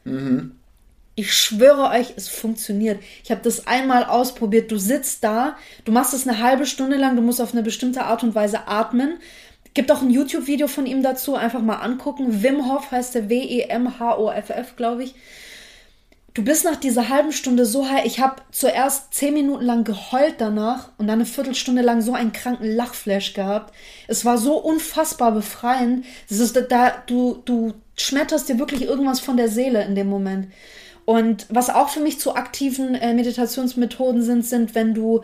Ich 1.15 1.33
schwöre 1.33 1.89
euch, 1.89 2.13
es 2.15 2.29
funktioniert. 2.29 3.01
Ich 3.23 3.31
habe 3.31 3.41
das 3.41 3.67
einmal 3.67 4.05
ausprobiert. 4.05 4.71
Du 4.71 4.77
sitzt 4.77 5.23
da, 5.23 5.57
du 5.83 5.91
machst 5.91 6.13
es 6.13 6.27
eine 6.27 6.39
halbe 6.39 6.65
Stunde 6.65 6.95
lang, 6.95 7.15
du 7.15 7.21
musst 7.21 7.41
auf 7.41 7.53
eine 7.53 7.63
bestimmte 7.63 8.03
Art 8.03 8.23
und 8.23 8.33
Weise 8.33 8.67
atmen. 8.67 9.19
Gibt 9.73 9.91
auch 9.91 10.01
ein 10.01 10.09
YouTube-Video 10.09 10.67
von 10.67 10.85
ihm 10.85 11.03
dazu, 11.03 11.35
einfach 11.35 11.61
mal 11.61 11.77
angucken. 11.77 12.43
Wim 12.43 12.69
Hof 12.69 12.91
heißt 12.91 13.15
der 13.15 13.29
W-E-M-H-O-F-F, 13.29 14.75
glaube 14.75 15.03
ich. 15.03 15.15
Du 16.33 16.45
bist 16.45 16.63
nach 16.63 16.77
dieser 16.77 17.09
halben 17.09 17.33
Stunde 17.33 17.65
so 17.65 17.89
high. 17.89 18.05
Ich 18.05 18.21
habe 18.21 18.41
zuerst 18.51 19.13
zehn 19.13 19.33
Minuten 19.33 19.65
lang 19.65 19.83
geheult 19.83 20.35
danach 20.37 20.89
und 20.97 21.07
dann 21.07 21.19
eine 21.19 21.25
Viertelstunde 21.25 21.81
lang 21.81 22.01
so 22.01 22.13
einen 22.13 22.31
kranken 22.31 22.73
Lachflash 22.73 23.33
gehabt. 23.33 23.73
Es 24.07 24.23
war 24.23 24.37
so 24.37 24.55
unfassbar 24.57 25.33
befreiend. 25.33 26.05
Das 26.29 26.39
ist 26.39 26.57
da, 26.69 27.03
du, 27.05 27.41
du 27.43 27.73
schmetterst 27.97 28.47
dir 28.47 28.59
wirklich 28.59 28.83
irgendwas 28.83 29.19
von 29.19 29.35
der 29.35 29.49
Seele 29.49 29.83
in 29.83 29.95
dem 29.95 30.07
Moment. 30.07 30.47
Und 31.11 31.45
was 31.49 31.69
auch 31.69 31.89
für 31.89 31.99
mich 31.99 32.21
zu 32.21 32.35
aktiven 32.35 32.95
äh, 32.95 33.13
Meditationsmethoden 33.13 34.23
sind, 34.23 34.45
sind, 34.45 34.75
wenn 34.75 34.93
du 34.93 35.23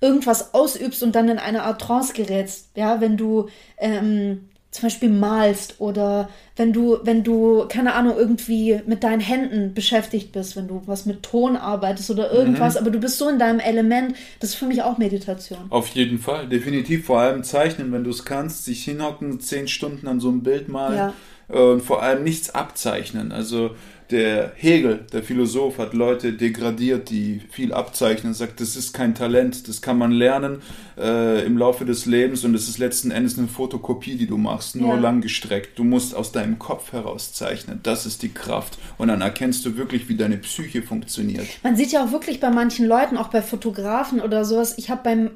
irgendwas 0.00 0.54
ausübst 0.54 1.02
und 1.02 1.14
dann 1.14 1.28
in 1.28 1.38
eine 1.38 1.64
Art 1.64 1.82
Trance 1.82 2.14
gerätst. 2.14 2.70
Ja, 2.76 2.98
wenn 3.02 3.18
du 3.18 3.50
ähm, 3.76 4.48
zum 4.70 4.84
Beispiel 4.84 5.10
malst 5.10 5.82
oder 5.82 6.30
wenn 6.56 6.72
du, 6.72 6.96
wenn 7.02 7.22
du, 7.24 7.66
keine 7.68 7.92
Ahnung, 7.92 8.16
irgendwie 8.16 8.80
mit 8.86 9.04
deinen 9.04 9.20
Händen 9.20 9.74
beschäftigt 9.74 10.32
bist, 10.32 10.56
wenn 10.56 10.66
du 10.66 10.80
was 10.86 11.04
mit 11.04 11.22
Ton 11.22 11.58
arbeitest 11.58 12.10
oder 12.10 12.32
irgendwas, 12.32 12.78
aber 12.78 12.88
du 12.88 12.98
bist 12.98 13.18
so 13.18 13.28
in 13.28 13.38
deinem 13.38 13.60
Element, 13.60 14.16
das 14.40 14.50
ist 14.50 14.56
für 14.56 14.64
mich 14.64 14.82
auch 14.82 14.96
Meditation. 14.96 15.66
Auf 15.68 15.88
jeden 15.88 16.18
Fall, 16.18 16.48
definitiv. 16.48 17.04
Vor 17.04 17.20
allem 17.20 17.44
zeichnen, 17.44 17.92
wenn 17.92 18.04
du 18.04 18.10
es 18.10 18.24
kannst, 18.24 18.64
sich 18.64 18.82
hinhocken, 18.82 19.40
zehn 19.40 19.68
Stunden 19.68 20.08
an 20.08 20.20
so 20.20 20.30
einem 20.30 20.42
Bild 20.42 20.68
malen 20.68 20.96
Ja. 20.96 21.14
Und 21.48 21.82
vor 21.82 22.02
allem 22.02 22.24
nichts 22.24 22.50
abzeichnen. 22.50 23.32
Also 23.32 23.70
der 24.10 24.52
Hegel, 24.54 25.04
der 25.12 25.22
Philosoph, 25.24 25.78
hat 25.78 25.92
Leute 25.92 26.32
degradiert, 26.32 27.10
die 27.10 27.40
viel 27.50 27.72
abzeichnen, 27.72 28.34
sagt, 28.34 28.60
das 28.60 28.76
ist 28.76 28.92
kein 28.92 29.16
Talent, 29.16 29.66
das 29.66 29.82
kann 29.82 29.98
man 29.98 30.12
lernen 30.12 30.62
äh, 30.96 31.44
im 31.44 31.58
Laufe 31.58 31.84
des 31.84 32.06
Lebens 32.06 32.44
und 32.44 32.54
es 32.54 32.68
ist 32.68 32.78
letzten 32.78 33.10
Endes 33.10 33.36
eine 33.36 33.48
Fotokopie, 33.48 34.14
die 34.14 34.28
du 34.28 34.36
machst, 34.38 34.76
nur 34.76 34.94
Ja. 34.94 35.00
langgestreckt. 35.00 35.76
Du 35.76 35.82
musst 35.82 36.14
aus 36.14 36.30
deinem 36.30 36.60
Kopf 36.60 36.92
heraus 36.92 37.32
zeichnen, 37.32 37.80
das 37.82 38.06
ist 38.06 38.22
die 38.22 38.28
Kraft 38.32 38.78
und 38.96 39.08
dann 39.08 39.22
erkennst 39.22 39.66
du 39.66 39.76
wirklich, 39.76 40.08
wie 40.08 40.16
deine 40.16 40.36
Psyche 40.36 40.82
funktioniert. 40.82 41.46
Man 41.64 41.74
sieht 41.74 41.90
ja 41.90 42.04
auch 42.04 42.12
wirklich 42.12 42.38
bei 42.38 42.50
manchen 42.50 42.86
Leuten, 42.86 43.16
auch 43.16 43.28
bei 43.28 43.42
Fotografen 43.42 44.20
oder 44.20 44.44
sowas, 44.44 44.74
ich 44.78 44.88
habe 44.88 45.00
beim, 45.02 45.30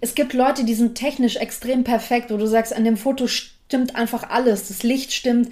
es 0.00 0.14
gibt 0.14 0.32
Leute, 0.32 0.64
die 0.64 0.74
sind 0.74 0.94
technisch 0.94 1.34
extrem 1.36 1.82
perfekt, 1.82 2.30
wo 2.30 2.36
du 2.36 2.46
sagst, 2.46 2.72
an 2.72 2.84
dem 2.84 2.96
Foto 2.96 3.26
stimmt 3.66 3.96
einfach 3.96 4.28
alles, 4.30 4.68
das 4.68 4.82
Licht 4.82 5.12
stimmt, 5.12 5.50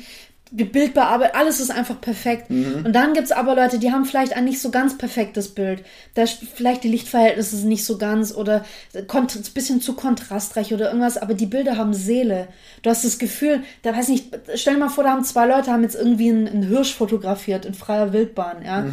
die 0.52 0.64
Bildbearbeitung, 0.64 1.36
alles 1.38 1.60
ist 1.60 1.70
einfach 1.70 2.00
perfekt. 2.00 2.50
Und 2.84 2.92
dann 2.92 3.14
gibt's 3.14 3.30
aber 3.30 3.54
Leute, 3.54 3.78
die 3.78 3.92
haben 3.92 4.04
vielleicht 4.04 4.32
ein 4.32 4.44
nicht 4.44 4.60
so 4.60 4.70
ganz 4.72 4.98
perfektes 4.98 5.54
Bild. 5.54 5.84
Da 6.14 6.24
vielleicht 6.26 6.82
die 6.82 6.88
Lichtverhältnisse 6.88 7.56
sind 7.56 7.68
nicht 7.68 7.84
so 7.84 7.98
ganz 7.98 8.34
oder 8.34 8.64
ein 8.94 9.26
bisschen 9.54 9.80
zu 9.80 9.94
kontrastreich 9.94 10.74
oder 10.74 10.88
irgendwas, 10.88 11.18
aber 11.18 11.34
die 11.34 11.46
Bilder 11.46 11.76
haben 11.76 11.94
Seele. 11.94 12.48
Du 12.82 12.90
hast 12.90 13.04
das 13.04 13.20
Gefühl, 13.20 13.62
da 13.82 13.96
weiß 13.96 14.08
nicht, 14.08 14.36
stell 14.56 14.74
dir 14.74 14.80
mal 14.80 14.88
vor, 14.88 15.04
da 15.04 15.10
haben 15.10 15.24
zwei 15.24 15.46
Leute 15.46 15.70
haben 15.70 15.84
jetzt 15.84 15.94
irgendwie 15.94 16.30
einen, 16.30 16.48
einen 16.48 16.62
Hirsch 16.64 16.94
fotografiert 16.94 17.64
in 17.64 17.74
freier 17.74 18.12
Wildbahn, 18.12 18.64
ja. 18.64 18.86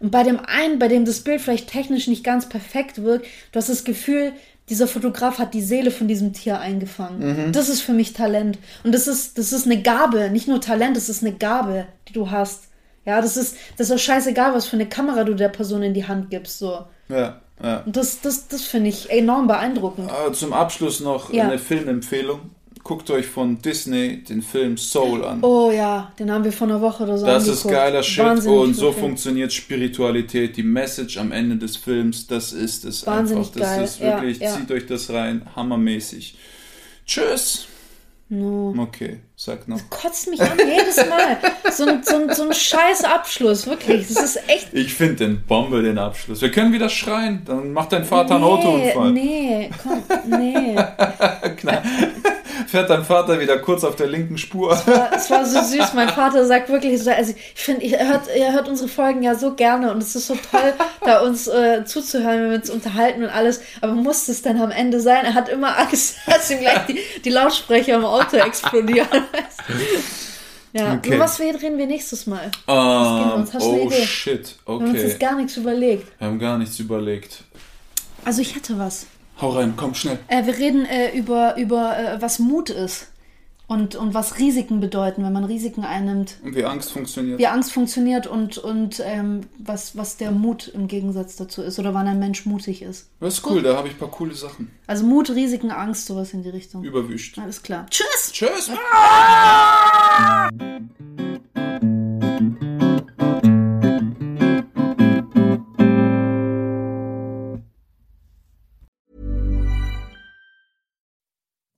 Und 0.00 0.10
bei 0.10 0.24
dem 0.24 0.40
einen, 0.40 0.80
bei 0.80 0.88
dem 0.88 1.04
das 1.04 1.20
Bild 1.20 1.40
vielleicht 1.40 1.70
technisch 1.70 2.08
nicht 2.08 2.24
ganz 2.24 2.48
perfekt 2.48 3.02
wirkt, 3.02 3.26
du 3.52 3.58
hast 3.58 3.68
das 3.68 3.84
Gefühl, 3.84 4.32
dieser 4.68 4.88
Fotograf 4.88 5.38
hat 5.38 5.54
die 5.54 5.62
Seele 5.62 5.90
von 5.90 6.08
diesem 6.08 6.32
Tier 6.32 6.58
eingefangen. 6.60 7.52
Das 7.52 7.68
ist 7.68 7.82
für 7.82 7.92
mich 7.92 8.12
Talent. 8.12 8.58
Und 8.84 8.92
das 8.92 9.06
ist, 9.06 9.38
das 9.38 9.52
ist 9.52 9.66
eine 9.66 9.80
Gabe, 9.82 10.30
nicht 10.30 10.48
nur 10.48 10.60
Talent, 10.60 10.96
das 10.96 11.08
ist 11.08 11.22
eine 11.22 11.32
Gabe, 11.32 11.86
die 12.08 12.12
du 12.12 12.30
hast. 12.30 12.64
Ja, 13.04 13.20
das 13.20 13.36
ist, 13.36 13.56
das 13.76 13.88
ist 13.88 13.94
auch 13.94 13.98
scheißegal, 14.04 14.52
was 14.54 14.66
für 14.66 14.74
eine 14.76 14.88
Kamera 14.88 15.22
du 15.22 15.34
der 15.34 15.48
Person 15.50 15.82
in 15.84 15.94
die 15.94 16.08
Hand 16.08 16.30
gibst, 16.30 16.58
so. 16.58 16.84
Ja, 17.08 17.40
ja. 17.62 17.82
Und 17.86 17.96
das, 17.96 18.20
das, 18.20 18.48
das 18.48 18.62
finde 18.62 18.88
ich 18.90 19.08
enorm 19.10 19.46
beeindruckend. 19.46 20.10
Äh, 20.10 20.32
Zum 20.32 20.52
Abschluss 20.52 20.98
noch 21.00 21.32
Ja. 21.32 21.44
eine 21.44 21.58
Filmempfehlung. 21.60 22.40
Guckt 22.86 23.10
euch 23.10 23.26
von 23.26 23.60
Disney 23.60 24.22
den 24.22 24.42
Film 24.42 24.76
Soul 24.76 25.24
an. 25.24 25.42
Oh 25.42 25.72
ja, 25.72 26.12
den 26.20 26.30
haben 26.30 26.44
wir 26.44 26.52
vor 26.52 26.68
einer 26.68 26.80
Woche 26.80 27.02
oder 27.02 27.18
so 27.18 27.26
das 27.26 27.48
ist 27.48 27.64
angeguckt. 27.66 27.74
geiler 27.74 28.02
Shit 28.04 28.24
Wahnsinnig 28.24 28.58
und 28.60 28.74
so 28.74 28.92
funktioniert 28.92 29.52
Spiritualität. 29.52 30.56
Die 30.56 30.62
Message 30.62 31.18
am 31.18 31.32
Ende 31.32 31.56
des 31.56 31.76
Films, 31.76 32.28
das 32.28 32.52
ist 32.52 32.84
es 32.84 33.04
Wahnsinnig 33.04 33.48
einfach. 33.48 33.60
Das 33.60 33.70
geil. 33.70 33.84
ist 33.84 33.98
Ja, 33.98 34.06
wirklich, 34.06 34.38
ja. 34.38 34.54
zieht 34.56 34.70
euch 34.70 34.86
das 34.86 35.10
rein, 35.10 35.42
hammermäßig. 35.56 36.38
Tschüss. 37.04 37.66
Okay, 38.28 39.18
sag 39.34 39.66
noch. 39.66 39.80
Kotzt 39.90 40.28
mich 40.30 40.40
an 40.40 40.56
jedes 40.58 40.96
Mal. 40.96 41.38
So 41.72 41.86
ein, 41.86 42.02
so, 42.04 42.16
ein, 42.16 42.34
so 42.34 42.42
ein 42.44 42.52
scheiß 42.52 43.02
Abschluss, 43.02 43.66
wirklich. 43.66 44.06
Das 44.06 44.22
ist 44.22 44.48
echt 44.48 44.68
Ich 44.72 44.94
finde 44.94 45.26
den 45.26 45.42
Bombe, 45.42 45.82
den 45.82 45.98
Abschluss. 45.98 46.40
Wir 46.40 46.50
können 46.52 46.72
wieder 46.72 46.88
schreien, 46.88 47.42
dann 47.44 47.72
macht 47.72 47.92
dein 47.92 48.04
Vater 48.04 48.36
einen 48.36 48.44
Autounfall. 48.44 49.12
Nee, 49.12 49.70
komm, 49.82 50.02
nee. 50.38 50.76
Fährt 52.66 52.90
dein 52.90 53.04
Vater 53.04 53.40
wieder 53.40 53.58
kurz 53.58 53.84
auf 53.84 53.96
der 53.96 54.06
linken 54.08 54.38
Spur. 54.38 54.72
Es 55.14 55.30
war 55.30 55.44
so 55.44 55.60
süß. 55.62 55.94
Mein 55.94 56.08
Vater 56.08 56.44
sagt 56.46 56.68
wirklich 56.68 57.02
so, 57.02 57.10
also 57.10 57.32
ich 57.54 57.60
finde, 57.62 57.86
er 57.86 58.08
hört, 58.08 58.28
er 58.28 58.52
hört 58.52 58.68
unsere 58.68 58.88
Folgen 58.88 59.22
ja 59.22 59.34
so 59.34 59.54
gerne 59.54 59.92
und 59.92 60.02
es 60.02 60.14
ist 60.16 60.26
so 60.26 60.34
toll, 60.50 60.74
da 61.02 61.20
uns 61.20 61.46
äh, 61.48 61.84
zuzuhören, 61.84 62.42
wenn 62.42 62.50
wir 62.50 62.56
uns 62.56 62.70
unterhalten 62.70 63.22
und 63.22 63.30
alles. 63.30 63.60
Aber 63.80 63.92
muss 63.92 64.28
es 64.28 64.42
dann 64.42 64.60
am 64.60 64.70
Ende 64.70 65.00
sein? 65.00 65.24
Er 65.24 65.34
hat 65.34 65.48
immer 65.48 65.78
Angst, 65.78 66.16
dass 66.26 66.50
ihm 66.50 66.60
gleich 66.60 66.86
die, 66.86 66.98
die 67.24 67.30
Lautsprecher 67.30 67.96
im 67.96 68.04
Auto 68.04 68.36
explodieren. 68.36 69.08
ja, 70.72 70.94
Okay. 70.94 71.08
über 71.08 71.20
was 71.20 71.40
reden 71.40 71.78
wir 71.78 71.86
nächstes 71.86 72.26
Mal? 72.26 72.44
Ähm, 72.44 72.50
du 72.66 72.72
eine 72.72 73.46
oh 73.60 73.90
shit, 73.90 74.56
Wir 74.66 74.74
haben 74.74 74.84
uns 74.84 74.90
okay. 74.90 75.02
jetzt 75.08 75.20
gar 75.20 75.36
nichts 75.36 75.56
überlegt. 75.56 76.06
Wir 76.18 76.26
haben 76.28 76.38
gar 76.38 76.58
nichts 76.58 76.78
überlegt. 76.78 77.44
Also 78.24 78.42
ich 78.42 78.54
hätte 78.56 78.78
was. 78.78 79.06
Hau 79.40 79.50
rein, 79.50 79.74
komm 79.76 79.94
schnell. 79.94 80.18
Äh, 80.28 80.46
wir 80.46 80.56
reden 80.56 80.86
äh, 80.86 81.16
über, 81.16 81.56
über 81.56 81.98
äh, 81.98 82.22
was 82.22 82.38
Mut 82.38 82.70
ist 82.70 83.08
und, 83.66 83.94
und 83.96 84.14
was 84.14 84.38
Risiken 84.38 84.80
bedeuten, 84.80 85.24
wenn 85.24 85.32
man 85.32 85.44
Risiken 85.44 85.84
einnimmt. 85.84 86.38
Und 86.42 86.54
wie 86.54 86.64
Angst 86.64 86.92
funktioniert. 86.92 87.38
Wie 87.38 87.46
Angst 87.46 87.72
funktioniert 87.72 88.26
und, 88.26 88.58
und 88.58 89.02
ähm, 89.04 89.42
was, 89.58 89.96
was 89.96 90.16
der 90.16 90.30
Mut 90.30 90.68
im 90.68 90.88
Gegensatz 90.88 91.36
dazu 91.36 91.62
ist 91.62 91.78
oder 91.78 91.92
wann 91.92 92.06
ein 92.06 92.18
Mensch 92.18 92.46
mutig 92.46 92.80
ist. 92.82 93.08
Das 93.20 93.34
ist 93.34 93.46
cool, 93.46 93.62
da 93.62 93.76
habe 93.76 93.88
ich 93.88 93.94
ein 93.94 93.98
paar 93.98 94.10
coole 94.10 94.34
Sachen. 94.34 94.70
Also 94.86 95.04
Mut, 95.04 95.30
Risiken, 95.30 95.70
Angst, 95.70 96.06
sowas 96.06 96.32
in 96.32 96.42
die 96.42 96.50
Richtung. 96.50 96.84
Überwischt. 96.84 97.38
Alles 97.38 97.62
klar. 97.62 97.86
Tschüss! 97.90 98.32
Tschüss. 98.32 98.70
Ah! 98.94 100.48